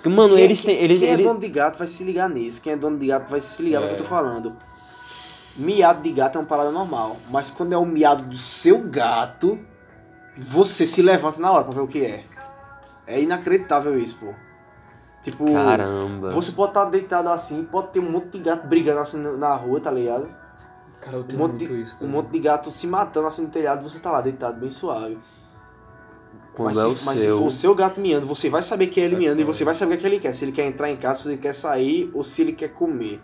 Porque, 0.06 0.16
Mano, 0.16 0.36
Quem- 0.36 0.44
eles 0.44 0.64
têm, 0.64 0.76
eles, 0.76 1.00
quem 1.00 1.10
eles 1.10 1.26
é 1.26 1.28
dono 1.28 1.40
de 1.40 1.50
gato 1.50 1.80
vai 1.80 1.88
se 1.88 2.04
ligar 2.04 2.30
nisso. 2.30 2.62
Quem 2.62 2.74
é 2.74 2.78
dono 2.78 2.96
de 3.00 3.08
gato 3.08 3.28
vai 3.28 3.42
se 3.42 3.64
ligar 3.64 3.82
no 3.82 3.88
que 3.88 3.94
eu 3.94 3.98
tô 3.98 4.04
É. 4.04 4.08
falando. 4.08 4.56
Miado 5.58 6.02
de 6.04 6.12
gato 6.12 6.38
é 6.38 6.42
uma 6.42 6.48
parada 6.48 6.70
normal. 6.72 7.18
Mas 7.32 7.50
quando 7.50 7.74
é 7.74 7.78
o 7.78 7.86
miado 7.86 8.24
do 8.26 8.38
seu 8.38 8.88
gato, 8.92 9.58
você 10.52 10.86
se 10.86 11.02
levanta 11.02 11.40
na 11.40 11.52
hora 11.52 11.64
pra 11.64 11.74
ver 11.74 11.80
o 11.82 11.88
que 11.88 12.06
é. 12.06 12.24
É 13.08 13.20
inacreditável 13.20 13.98
isso, 13.98 14.20
pô. 14.20 14.32
Tipo, 15.24 15.52
Caramba. 15.52 16.32
você 16.34 16.52
pode 16.52 16.70
estar 16.72 16.86
deitado 16.86 17.30
assim, 17.30 17.66
pode 17.66 17.92
ter 17.92 18.00
um 18.00 18.12
monte 18.12 18.30
de 18.30 18.40
gato 18.40 18.68
brigando 18.68 19.00
assim 19.00 19.18
na 19.18 19.56
rua, 19.56 19.80
tá 19.80 19.90
ligado? 19.90 20.28
Cara, 21.02 21.18
eu 21.18 21.22
Um 21.22 21.24
tenho 21.24 21.40
monte, 21.40 21.52
muito 21.58 21.74
de, 21.74 21.80
isso. 21.82 21.96
um 21.96 22.00
doido. 22.02 22.12
monte 22.12 22.32
de 22.32 22.40
gato 22.42 22.72
se 22.72 22.86
matando 22.86 23.26
assim 23.26 23.42
no 23.44 23.50
telhado, 23.50 23.82
você 23.82 23.98
tá 24.00 24.12
lá 24.12 24.22
deitado 24.22 24.60
bem 24.60 24.70
suave. 24.70 25.18
Quando 26.56 26.76
mas, 26.76 26.78
é 26.78 26.88
o 26.88 26.96
se, 26.98 27.06
mas 27.06 27.16
se 27.20 27.26
seu. 27.26 27.38
for 27.40 27.48
o 27.48 27.52
seu 27.52 27.76
gato 27.76 28.00
miando, 28.00 28.26
você 28.26 28.50
vai 28.50 28.64
saber 28.64 28.88
que 28.88 29.00
é 29.02 29.04
ele 29.04 29.16
É 29.16 29.18
miando 29.20 29.42
e 29.42 29.44
você 29.44 29.64
vai 29.64 29.76
saber 29.76 29.96
o 29.96 29.98
que, 29.98 30.06
é 30.06 30.10
ele 30.10 30.20
quer. 30.20 30.34
Se 30.34 30.46
ele 30.46 30.52
quer 30.52 30.66
entrar 30.66 30.90
em 30.90 30.96
casa, 30.98 31.24
se 31.24 31.30
ele 31.30 31.38
quer 31.42 31.54
sair 31.54 32.10
ou 32.14 32.24
se 32.24 32.42
ele 32.42 32.54
quer 32.54 32.70
comer. 32.74 33.20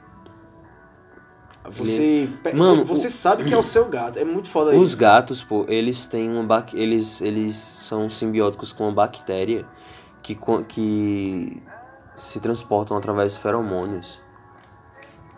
Você, 1.74 2.28
Mano, 2.56 2.84
você 2.84 3.08
o- 3.08 3.12
sabe 3.12 3.44
que 3.46 3.54
é 3.54 3.58
o 3.58 3.64
seu 3.64 3.88
gato. 3.88 4.18
É 4.20 4.26
muito 4.26 4.50
foda 4.50 4.76
Os 4.78 4.90
isso. 4.90 4.98
gatos, 4.98 5.42
pô, 5.42 5.64
eles 5.70 6.06
têm 6.06 6.30
uma 6.30 6.44
bac... 6.44 6.74
eles 6.74 7.22
eles 7.22 7.56
são 7.56 8.10
simbióticos 8.10 8.74
com 8.74 8.84
uma 8.86 8.92
bactéria 8.94 9.66
que 10.24 10.36
que 10.68 11.62
se 12.18 12.40
transportam 12.40 12.98
através 12.98 13.34
de 13.34 13.40
feromônios. 13.40 14.18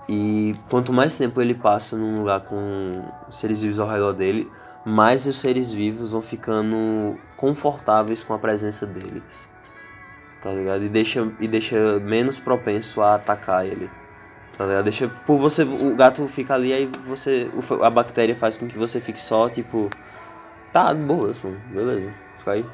E 0.10 0.56
quanto 0.70 0.92
mais 0.92 1.16
tempo 1.16 1.42
ele 1.42 1.54
passa 1.56 1.96
num 1.98 2.20
lugar 2.20 2.42
com 2.42 3.06
seres 3.30 3.62
vivos 3.62 3.80
ao 3.80 3.88
redor 3.88 4.14
dele, 4.14 4.48
mais 4.86 5.26
os 5.28 5.40
seres 5.40 5.72
vivos 5.72 6.12
vão 6.12 6.22
ficando 6.22 7.18
confortáveis 7.38 8.24
com 8.24 8.34
a 8.34 8.40
presença 8.40 8.86
deles. 8.86 9.50
Tá 10.42 10.52
ligado? 10.52 10.84
E 10.84 10.90
deixa, 10.90 11.22
e 11.40 11.48
deixa 11.48 12.00
menos 12.00 12.38
propenso 12.38 13.02
a 13.02 13.16
atacar 13.16 13.66
ele. 13.66 13.90
Tá 14.58 14.66
ligado? 14.66 14.84
Deixa. 14.84 15.08
Por 15.26 15.40
você. 15.40 15.64
O 15.64 15.96
gato 15.96 16.28
fica 16.28 16.54
ali, 16.54 16.74
aí 16.74 16.86
você. 17.06 17.50
A 17.82 17.90
bactéria 17.90 18.36
faz 18.36 18.58
com 18.58 18.68
que 18.68 18.78
você 18.78 19.00
fique 19.00 19.22
só, 19.22 19.50
tipo. 19.50 19.90
Tá, 20.74 20.94
boa, 20.94 21.34
beleza. 21.72 22.14
Fica 22.40 22.52
aí. 22.52 22.66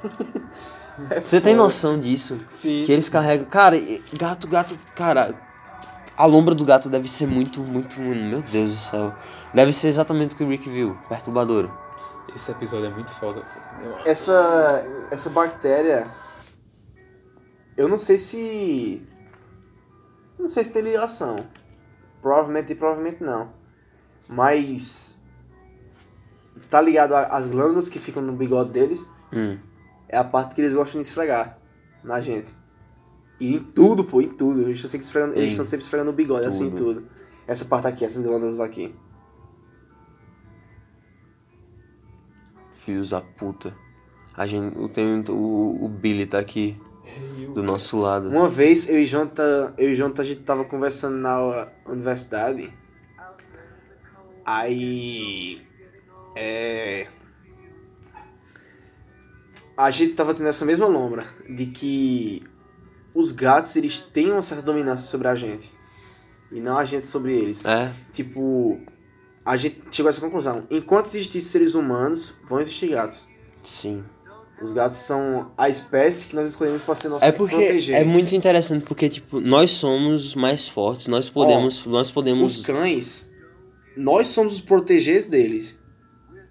Você 1.25 1.39
tem 1.39 1.55
noção 1.55 1.97
disso? 1.97 2.37
Sim. 2.49 2.83
Que 2.85 2.91
eles 2.91 3.07
carregam. 3.07 3.45
Cara, 3.45 3.77
gato, 4.17 4.49
gato. 4.49 4.75
Cara, 4.95 5.33
a 6.17 6.25
lombra 6.25 6.53
do 6.53 6.65
gato 6.65 6.89
deve 6.89 7.07
ser 7.07 7.25
muito, 7.25 7.61
muito. 7.61 7.97
Meu 8.01 8.41
Deus 8.41 8.71
do 8.71 8.75
céu. 8.75 9.13
Deve 9.53 9.71
ser 9.71 9.87
exatamente 9.87 10.33
o 10.33 10.37
que 10.37 10.43
o 10.43 10.49
Rick 10.49 10.69
viu. 10.69 10.93
Perturbadora. 11.07 11.69
Esse 12.35 12.51
episódio 12.51 12.87
é 12.87 12.89
muito 12.89 13.11
foda. 13.11 13.41
Essa, 14.05 14.83
essa 15.11 15.29
bactéria. 15.29 16.05
Eu 17.77 17.87
não 17.87 17.97
sei 17.97 18.17
se. 18.17 19.05
Não 20.39 20.49
sei 20.49 20.63
se 20.63 20.71
tem 20.71 20.81
ligação. 20.81 21.41
Provavelmente, 22.21 22.75
provavelmente 22.75 23.23
não. 23.23 23.51
Mas. 24.29 25.15
Tá 26.69 26.81
ligado 26.81 27.13
às 27.13 27.47
glândulas 27.47 27.89
que 27.89 27.99
ficam 27.99 28.21
no 28.21 28.37
bigode 28.37 28.71
deles. 28.71 28.99
Hum. 29.33 29.57
É 30.09 30.17
a 30.17 30.23
parte 30.23 30.53
que 30.55 30.61
eles 30.61 30.73
gostam 30.73 31.01
de 31.01 31.07
esfregar 31.07 31.55
na 32.03 32.21
gente. 32.21 32.53
E 33.39 33.55
em 33.55 33.63
tudo, 33.63 34.03
pô, 34.03 34.21
em 34.21 34.29
tudo. 34.29 34.61
Eles 34.61 34.75
estão 34.75 34.91
sempre 34.91 35.05
esfregando, 35.05 35.35
eles 35.35 35.51
estão 35.51 35.65
sempre 35.65 35.85
esfregando 35.85 36.11
o 36.11 36.15
bigode, 36.15 36.47
assim, 36.47 36.67
em 36.67 36.71
tudo. 36.71 37.01
tudo. 37.01 37.07
Essa 37.47 37.65
parte 37.65 37.87
aqui, 37.87 38.05
essas 38.05 38.21
glândulas 38.21 38.59
aqui. 38.59 38.93
Filhos 42.89 43.11
da 43.11 43.21
puta. 43.21 43.71
A 44.35 44.47
gente. 44.47 44.75
O, 44.79 44.89
tem, 44.89 45.23
o, 45.29 45.85
o 45.85 45.89
Billy 46.01 46.25
tá 46.25 46.39
aqui. 46.39 46.75
Do 47.53 47.61
nosso 47.61 47.97
lado. 47.97 48.29
Uma 48.29 48.47
vez 48.47 48.89
eu 48.89 48.99
e 48.99 49.05
Jonathan, 49.05 49.73
eu 49.77 49.91
e 49.91 49.95
Jonathan 49.95 50.21
a 50.21 50.25
gente 50.25 50.41
tava 50.41 50.63
conversando 50.65 51.17
na 51.17 51.37
universidade. 51.87 52.67
Aí. 54.43 55.57
É. 56.35 57.07
A 59.77 59.91
gente 59.91 60.13
tava 60.13 60.33
tendo 60.33 60.49
essa 60.49 60.65
mesma 60.65 60.87
lombra 60.87 61.23
de 61.55 61.67
que 61.67 62.41
os 63.15 63.31
gatos 63.31 63.75
eles 63.75 63.99
têm 64.09 64.31
uma 64.31 64.41
certa 64.41 64.63
dominância 64.63 65.05
sobre 65.05 65.27
a 65.27 65.35
gente. 65.35 65.69
E 66.51 66.59
não 66.59 66.75
a 66.75 66.85
gente 66.85 67.05
sobre 67.05 67.37
eles. 67.37 67.63
É, 67.63 67.91
Tipo, 68.13 68.73
a 69.51 69.57
gente 69.57 69.77
chegou 69.91 70.09
a 70.09 70.11
essa 70.11 70.21
conclusão. 70.21 70.65
Enquanto 70.69 71.07
existissem 71.07 71.41
seres 71.41 71.73
humanos, 71.73 72.35
vão 72.47 72.59
existir 72.59 72.89
gatos. 72.89 73.21
sim. 73.65 74.03
Os 74.61 74.73
gatos 74.73 74.97
são 74.97 75.47
a 75.57 75.69
espécie 75.69 76.27
que 76.27 76.35
nós 76.35 76.49
escolhemos 76.49 76.81
para 76.83 76.93
ser 76.93 77.07
nosso 77.07 77.23
É 77.23 77.31
porque 77.31 77.55
proteger. 77.55 77.95
é 77.95 78.03
muito 78.03 78.35
interessante 78.35 78.83
porque 78.85 79.07
tipo 79.07 79.39
nós 79.39 79.71
somos 79.71 80.35
mais 80.35 80.67
fortes, 80.67 81.07
nós 81.07 81.29
podemos, 81.29 81.85
nós 81.85 82.11
podemos 82.11 82.57
Os 82.57 82.65
cães, 82.65 83.29
nós 83.95 84.27
somos 84.27 84.55
os 84.55 84.59
protegês 84.59 85.27
deles. 85.27 85.75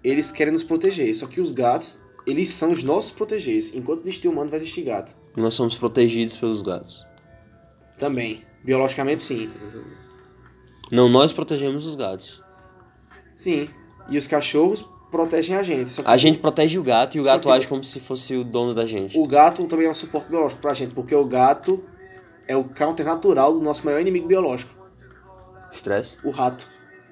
Eles 0.03 0.31
querem 0.31 0.51
nos 0.51 0.63
proteger. 0.63 1.15
Só 1.15 1.27
que 1.27 1.39
os 1.39 1.51
gatos, 1.51 1.99
eles 2.25 2.49
são 2.49 2.71
os 2.71 2.81
nossos 2.81 3.11
protegês. 3.11 3.75
Enquanto 3.75 4.01
existir 4.01 4.27
humano, 4.27 4.49
vai 4.49 4.59
existir 4.59 4.81
gato. 4.81 5.13
nós 5.37 5.53
somos 5.53 5.75
protegidos 5.75 6.35
pelos 6.35 6.63
gatos. 6.63 7.03
Também. 7.99 8.41
Biologicamente, 8.65 9.21
sim. 9.21 9.47
Não, 10.91 11.07
nós 11.07 11.31
protegemos 11.31 11.85
os 11.85 11.95
gatos. 11.95 12.39
Sim. 13.39 13.69
E 14.09 14.17
os 14.17 14.27
cachorros 14.27 14.81
protegem 15.09 15.55
a 15.55 15.63
gente. 15.63 16.01
A 16.03 16.17
gente 16.17 16.39
protege 16.39 16.77
o 16.77 16.83
gato 16.83 17.15
e 17.15 17.21
o 17.21 17.23
gato 17.23 17.49
age 17.49 17.69
como 17.69 17.81
se 17.85 18.01
fosse 18.01 18.35
o 18.35 18.43
dono 18.43 18.75
da 18.75 18.85
gente. 18.85 19.17
O 19.17 19.25
gato 19.25 19.63
também 19.63 19.87
é 19.87 19.89
um 19.89 19.95
suporte 19.95 20.29
biológico 20.29 20.61
pra 20.61 20.73
gente. 20.73 20.93
Porque 20.93 21.15
o 21.15 21.23
gato 21.23 21.79
é 22.49 22.57
o 22.57 22.65
counter 22.65 23.05
natural 23.05 23.53
do 23.53 23.61
nosso 23.61 23.85
maior 23.85 24.01
inimigo 24.01 24.27
biológico. 24.27 24.73
Estresse? 25.73 26.17
O 26.27 26.31
rato. 26.31 26.67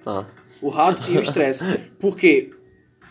Ah. 0.06 0.26
O 0.62 0.68
rato 0.68 1.10
e 1.10 1.18
o 1.18 1.22
estresse. 1.22 1.64
Porque 2.02 2.52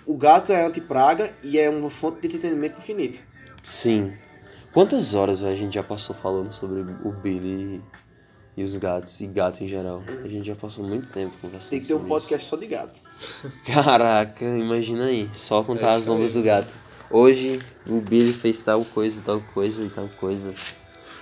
o 0.06 0.18
gato 0.18 0.52
é 0.52 0.66
antipraga 0.66 1.30
e 1.42 1.58
é 1.58 1.70
uma 1.70 1.88
fonte 1.88 2.20
de 2.20 2.26
entretenimento 2.26 2.78
infinito. 2.78 3.18
Sim. 3.64 4.14
Quantas 4.74 5.14
horas 5.14 5.42
a 5.42 5.54
gente 5.54 5.76
já 5.76 5.82
passou 5.82 6.14
falando 6.14 6.52
sobre 6.52 6.82
o 6.82 7.12
Billy 7.22 7.80
e 8.56 8.62
os 8.62 8.74
gatos 8.74 9.20
e 9.20 9.26
gato 9.26 9.62
em 9.62 9.68
geral? 9.68 10.02
A 10.24 10.28
gente 10.28 10.46
já 10.46 10.54
passou 10.54 10.84
muito 10.84 11.12
tempo 11.12 11.32
conversando. 11.40 11.70
Tem 11.70 11.80
que 11.80 11.86
ter 11.86 11.94
um 11.94 12.04
podcast 12.04 12.48
só 12.48 12.56
de 12.56 12.66
gato. 12.66 12.98
Caraca, 13.66 14.44
imagina 14.44 15.04
aí, 15.06 15.28
só 15.34 15.62
contar 15.62 15.92
É 15.92 15.96
as 15.96 16.08
aí. 16.08 16.28
do 16.28 16.42
gato. 16.42 16.74
Hoje 17.10 17.60
o 17.86 18.00
Billy 18.00 18.32
fez 18.32 18.62
tal 18.62 18.84
coisa, 18.84 19.22
tal 19.24 19.40
coisa 19.40 19.84
e 19.84 19.90
tal 19.90 20.08
coisa. 20.20 20.54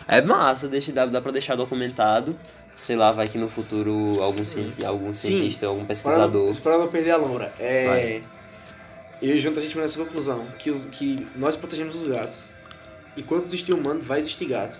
É 0.06 0.22
massa, 0.22 0.68
deixa, 0.68 0.92
dá, 0.92 1.06
dá 1.06 1.20
pra 1.20 1.32
deixar 1.32 1.56
documentado. 1.56 2.34
Sei 2.76 2.96
lá, 2.96 3.12
vai 3.12 3.28
que 3.28 3.38
no 3.38 3.48
futuro 3.48 4.20
algum, 4.20 4.44
cienti 4.44 4.84
algum 4.84 5.14
cientista, 5.14 5.66
algum 5.66 5.84
pesquisador. 5.84 6.54
Para 6.56 6.78
não 6.78 6.88
perder 6.88 7.12
a 7.12 7.16
lombra. 7.16 7.52
É. 7.58 7.86
Vai. 7.86 8.22
Eu 9.22 9.36
e 9.36 9.40
junto 9.40 9.58
a 9.58 9.62
gente 9.62 9.76
nessa 9.78 9.98
conclusão. 9.98 10.44
Que, 10.58 10.70
os, 10.70 10.84
que 10.86 11.26
nós 11.36 11.56
protegemos 11.56 11.94
os 11.96 12.08
gatos. 12.08 12.48
E 13.16 13.22
quando 13.22 13.46
existir 13.46 13.72
humano, 13.72 14.02
vai 14.02 14.18
existir 14.18 14.46
gato. 14.46 14.76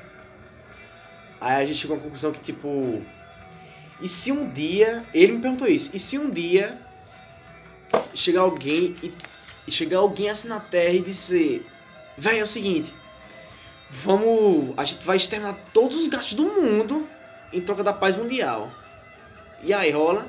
Aí 1.45 1.57
a 1.57 1.67
gente 1.67 1.79
chegou 1.79 1.99
à 1.99 2.01
conclusão 2.01 2.33
que, 2.33 2.41
tipo. 2.41 3.03
E 4.01 4.09
se 4.09 4.33
um 4.33 4.49
dia. 4.49 5.05
Ele 5.13 5.35
me 5.35 5.43
perguntou 5.43 5.69
isso. 5.69 5.91
E 5.93 6.01
se 6.01 6.19
um 6.19 6.31
dia. 6.31 6.75
Chegar 8.15 8.41
alguém 8.41 8.97
e, 9.03 9.13
e 9.69 9.71
chegar 9.71 9.99
alguém 9.99 10.31
assim 10.31 10.49
na 10.49 10.59
Terra 10.59 10.95
e 10.95 11.03
dizer. 11.03 11.65
Véi, 12.17 12.39
é 12.39 12.43
o 12.43 12.47
seguinte. 12.47 12.95
Vamos. 14.03 14.73
A 14.79 14.85
gente 14.87 15.05
vai 15.05 15.19
exterminar 15.19 15.55
todos 15.75 15.99
os 15.99 16.09
gatos 16.09 16.33
do 16.33 16.45
mundo 16.45 17.07
em 17.53 17.61
troca 17.61 17.85
da 17.85 17.93
paz 17.93 18.17
mundial. 18.17 18.71
E 19.63 19.75
aí, 19.75 19.91
rola? 19.91 20.27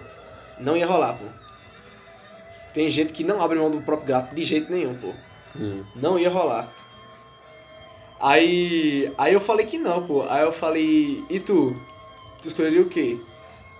Não 0.59 0.75
ia 0.75 0.85
rolar, 0.85 1.13
pô. 1.13 1.25
Tem 2.73 2.89
gente 2.89 3.13
que 3.13 3.23
não 3.23 3.41
abre 3.41 3.57
mão 3.57 3.71
do 3.71 3.81
próprio 3.81 4.09
gato 4.09 4.35
de 4.35 4.43
jeito 4.43 4.69
nenhum, 4.69 4.93
pô. 4.95 5.13
Hum. 5.57 5.83
Não 5.95 6.19
ia 6.19 6.29
rolar. 6.29 6.69
Aí. 8.19 9.11
Aí 9.17 9.33
eu 9.33 9.39
falei 9.39 9.65
que 9.65 9.77
não, 9.77 10.05
pô. 10.05 10.23
Aí 10.29 10.43
eu 10.43 10.53
falei, 10.53 11.23
e 11.29 11.39
tu? 11.39 11.71
Tu 12.41 12.47
escolheria 12.47 12.81
o 12.81 12.89
quê? 12.89 13.19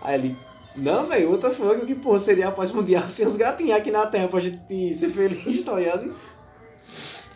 Aí 0.01 0.15
ele, 0.15 0.35
não, 0.75 1.05
velho, 1.05 1.31
outra 1.31 1.53
fuck, 1.53 1.83
o 1.83 1.85
que 1.85 1.95
porra 1.95 2.19
seria 2.19 2.49
a 2.49 2.51
paz 2.51 2.71
mundial 2.71 3.07
sem 3.07 3.25
os 3.25 3.37
gatinhos 3.37 3.77
aqui 3.77 3.91
na 3.91 4.05
Terra 4.07 4.27
pra 4.27 4.39
gente 4.39 4.95
ser 4.95 5.09
feliz, 5.09 5.63
tá 5.63 5.73
ligado? 5.73 6.13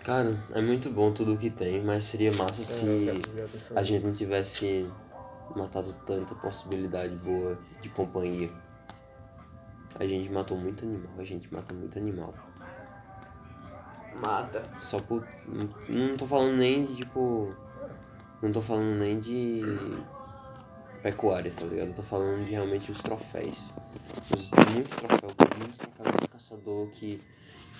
Cara, 0.03 0.35
é 0.53 0.61
muito 0.61 0.89
bom 0.89 1.11
tudo 1.11 1.37
que 1.37 1.49
tem, 1.49 1.83
mas 1.83 2.05
seria 2.05 2.31
massa 2.33 2.61
É, 2.61 2.65
se 2.65 3.73
a 3.75 3.83
gente 3.83 4.05
não 4.05 4.15
tivesse 4.15 4.85
matado 5.55 5.93
tanta 6.05 6.35
possibilidade 6.35 7.15
boa 7.17 7.57
de 7.81 7.89
companhia. 7.89 8.49
A 9.99 10.05
gente 10.05 10.31
matou 10.31 10.57
muito 10.57 10.83
animal, 10.83 11.11
a 11.17 11.23
gente 11.23 11.53
mata 11.53 11.73
muito 11.73 11.97
animal. 11.97 12.33
Mata. 14.21 14.67
Só 14.79 14.99
por. 15.01 15.25
Não, 15.89 16.17
tô 16.17 16.27
falando 16.27 16.57
nem 16.57 16.85
de 16.85 16.95
tipo. 16.95 17.55
Não 18.41 18.51
tô 18.51 18.61
falando 18.61 18.95
nem 18.95 19.19
de 19.19 19.61
pecuária, 21.01 21.51
tá 21.51 21.65
ligado? 21.65 21.95
Tô 21.95 22.03
falando 22.03 22.43
de 22.45 22.51
realmente 22.51 22.91
os 22.91 22.99
troféus. 22.99 23.69
Os, 24.35 24.49
muito 24.71 24.95
troféu, 24.95 25.57
muito 25.57 25.77
troféu 25.77 26.11
de 26.21 26.27
caçador 26.27 26.89
que. 26.91 27.21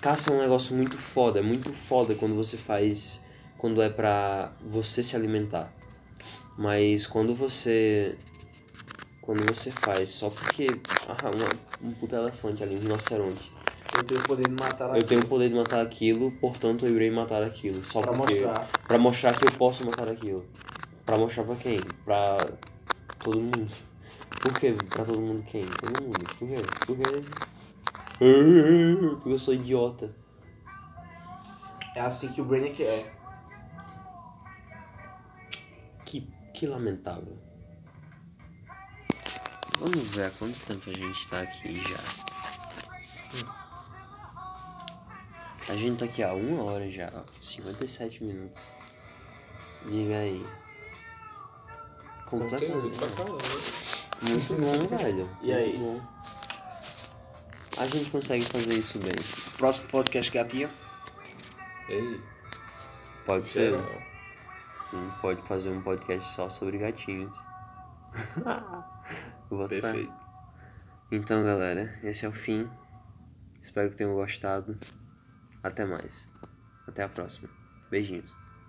Caça 0.00 0.30
é 0.30 0.34
um 0.34 0.40
negócio 0.40 0.74
muito 0.74 0.96
foda, 0.96 1.40
é 1.40 1.42
muito 1.42 1.72
foda 1.72 2.14
quando 2.14 2.34
você 2.34 2.56
faz. 2.56 3.20
Quando 3.58 3.82
é 3.82 3.90
pra 3.90 4.50
você 4.70 5.02
se 5.02 5.14
alimentar. 5.14 5.70
Mas 6.58 7.06
quando 7.06 7.34
você. 7.34 8.16
Quando 9.22 9.44
você 9.44 9.70
faz 9.70 10.08
só 10.10 10.30
porque. 10.30 10.68
Ah, 11.08 11.30
uma, 11.34 11.90
um 11.90 11.94
puta 11.94 12.16
elefante 12.16 12.62
ali, 12.62 12.76
um 12.76 12.80
rinoceronte. 12.80 13.59
Eu 13.92 14.04
tenho 14.04 14.20
o 14.20 14.24
poder 14.24 14.48
de 14.48 14.54
matar 14.54 14.96
Eu 14.96 15.06
tenho 15.06 15.20
o 15.20 15.26
poder 15.26 15.48
de 15.48 15.54
matar 15.54 15.80
aquilo, 15.84 16.30
portanto 16.40 16.86
eu 16.86 16.94
irei 16.94 17.10
matar 17.10 17.42
aquilo. 17.42 17.82
Só 17.82 18.00
Pra 18.00 18.12
porque. 18.12 18.40
mostrar. 18.40 18.68
Pra 18.86 18.98
mostrar 18.98 19.36
que 19.36 19.46
eu 19.46 19.52
posso 19.52 19.84
matar 19.84 20.08
aquilo. 20.08 20.44
Pra 21.04 21.18
mostrar 21.18 21.44
pra 21.44 21.56
quem? 21.56 21.80
Pra 22.04 22.36
todo 23.24 23.40
mundo. 23.40 23.68
Por 24.40 24.52
quê? 24.58 24.76
Pra 24.88 25.04
todo 25.04 25.20
mundo 25.20 25.44
quem? 25.46 25.66
Todo 25.66 26.02
mundo. 26.02 26.24
Por 26.38 26.48
quê? 26.48 26.62
Porque. 26.86 27.04
Porque 28.18 29.32
eu 29.32 29.38
sou 29.38 29.54
idiota. 29.54 30.08
É 31.96 32.00
assim 32.00 32.28
que 32.28 32.40
o 32.40 32.44
Brainiac 32.44 32.80
é. 32.82 33.10
Que, 36.06 36.20
que 36.54 36.66
lamentável. 36.66 37.36
Vamos 39.78 40.02
ver 40.08 40.26
há 40.26 40.30
quanto 40.30 40.58
tempo 40.60 40.90
a 40.90 40.92
gente 40.92 41.28
tá 41.28 41.40
aqui 41.40 41.82
já. 41.82 43.59
A 45.70 45.76
gente 45.76 45.98
tá 46.00 46.04
aqui 46.04 46.20
há 46.22 46.34
uma 46.34 46.64
hora 46.64 46.90
já, 46.90 47.08
ó, 47.14 47.22
57 47.40 48.24
minutos. 48.24 48.58
Diga 49.86 50.16
aí. 50.18 50.44
Completamente. 52.26 52.98
caramba. 52.98 53.38
Muito 54.22 54.54
bom, 54.54 54.86
velho. 54.98 55.30
E 55.42 55.52
aí? 55.52 55.78
Bom. 55.78 56.00
A 57.78 57.86
gente 57.86 58.10
consegue 58.10 58.44
fazer 58.44 58.74
isso 58.74 58.98
bem. 58.98 59.12
Próximo 59.58 59.88
podcast 59.90 60.30
gatinha. 60.32 60.68
Ei, 61.88 62.20
Pode 63.24 63.48
ser. 63.48 63.70
geral. 63.70 63.88
Sim, 64.90 65.10
pode 65.22 65.40
fazer 65.42 65.70
um 65.70 65.80
podcast 65.82 66.34
só 66.34 66.50
sobre 66.50 66.78
gatinhos. 66.78 67.30
Perfeito. 69.68 70.12
Então, 71.12 71.44
galera, 71.44 71.82
esse 72.02 72.26
é 72.26 72.28
o 72.28 72.32
fim. 72.32 72.68
Espero 73.62 73.88
que 73.88 73.96
tenham 73.96 74.14
gostado. 74.14 74.76
Até 75.62 75.84
mais. 75.84 76.26
Até 76.88 77.02
a 77.02 77.08
próxima. 77.08 77.48
Beijinhos. 77.90 78.39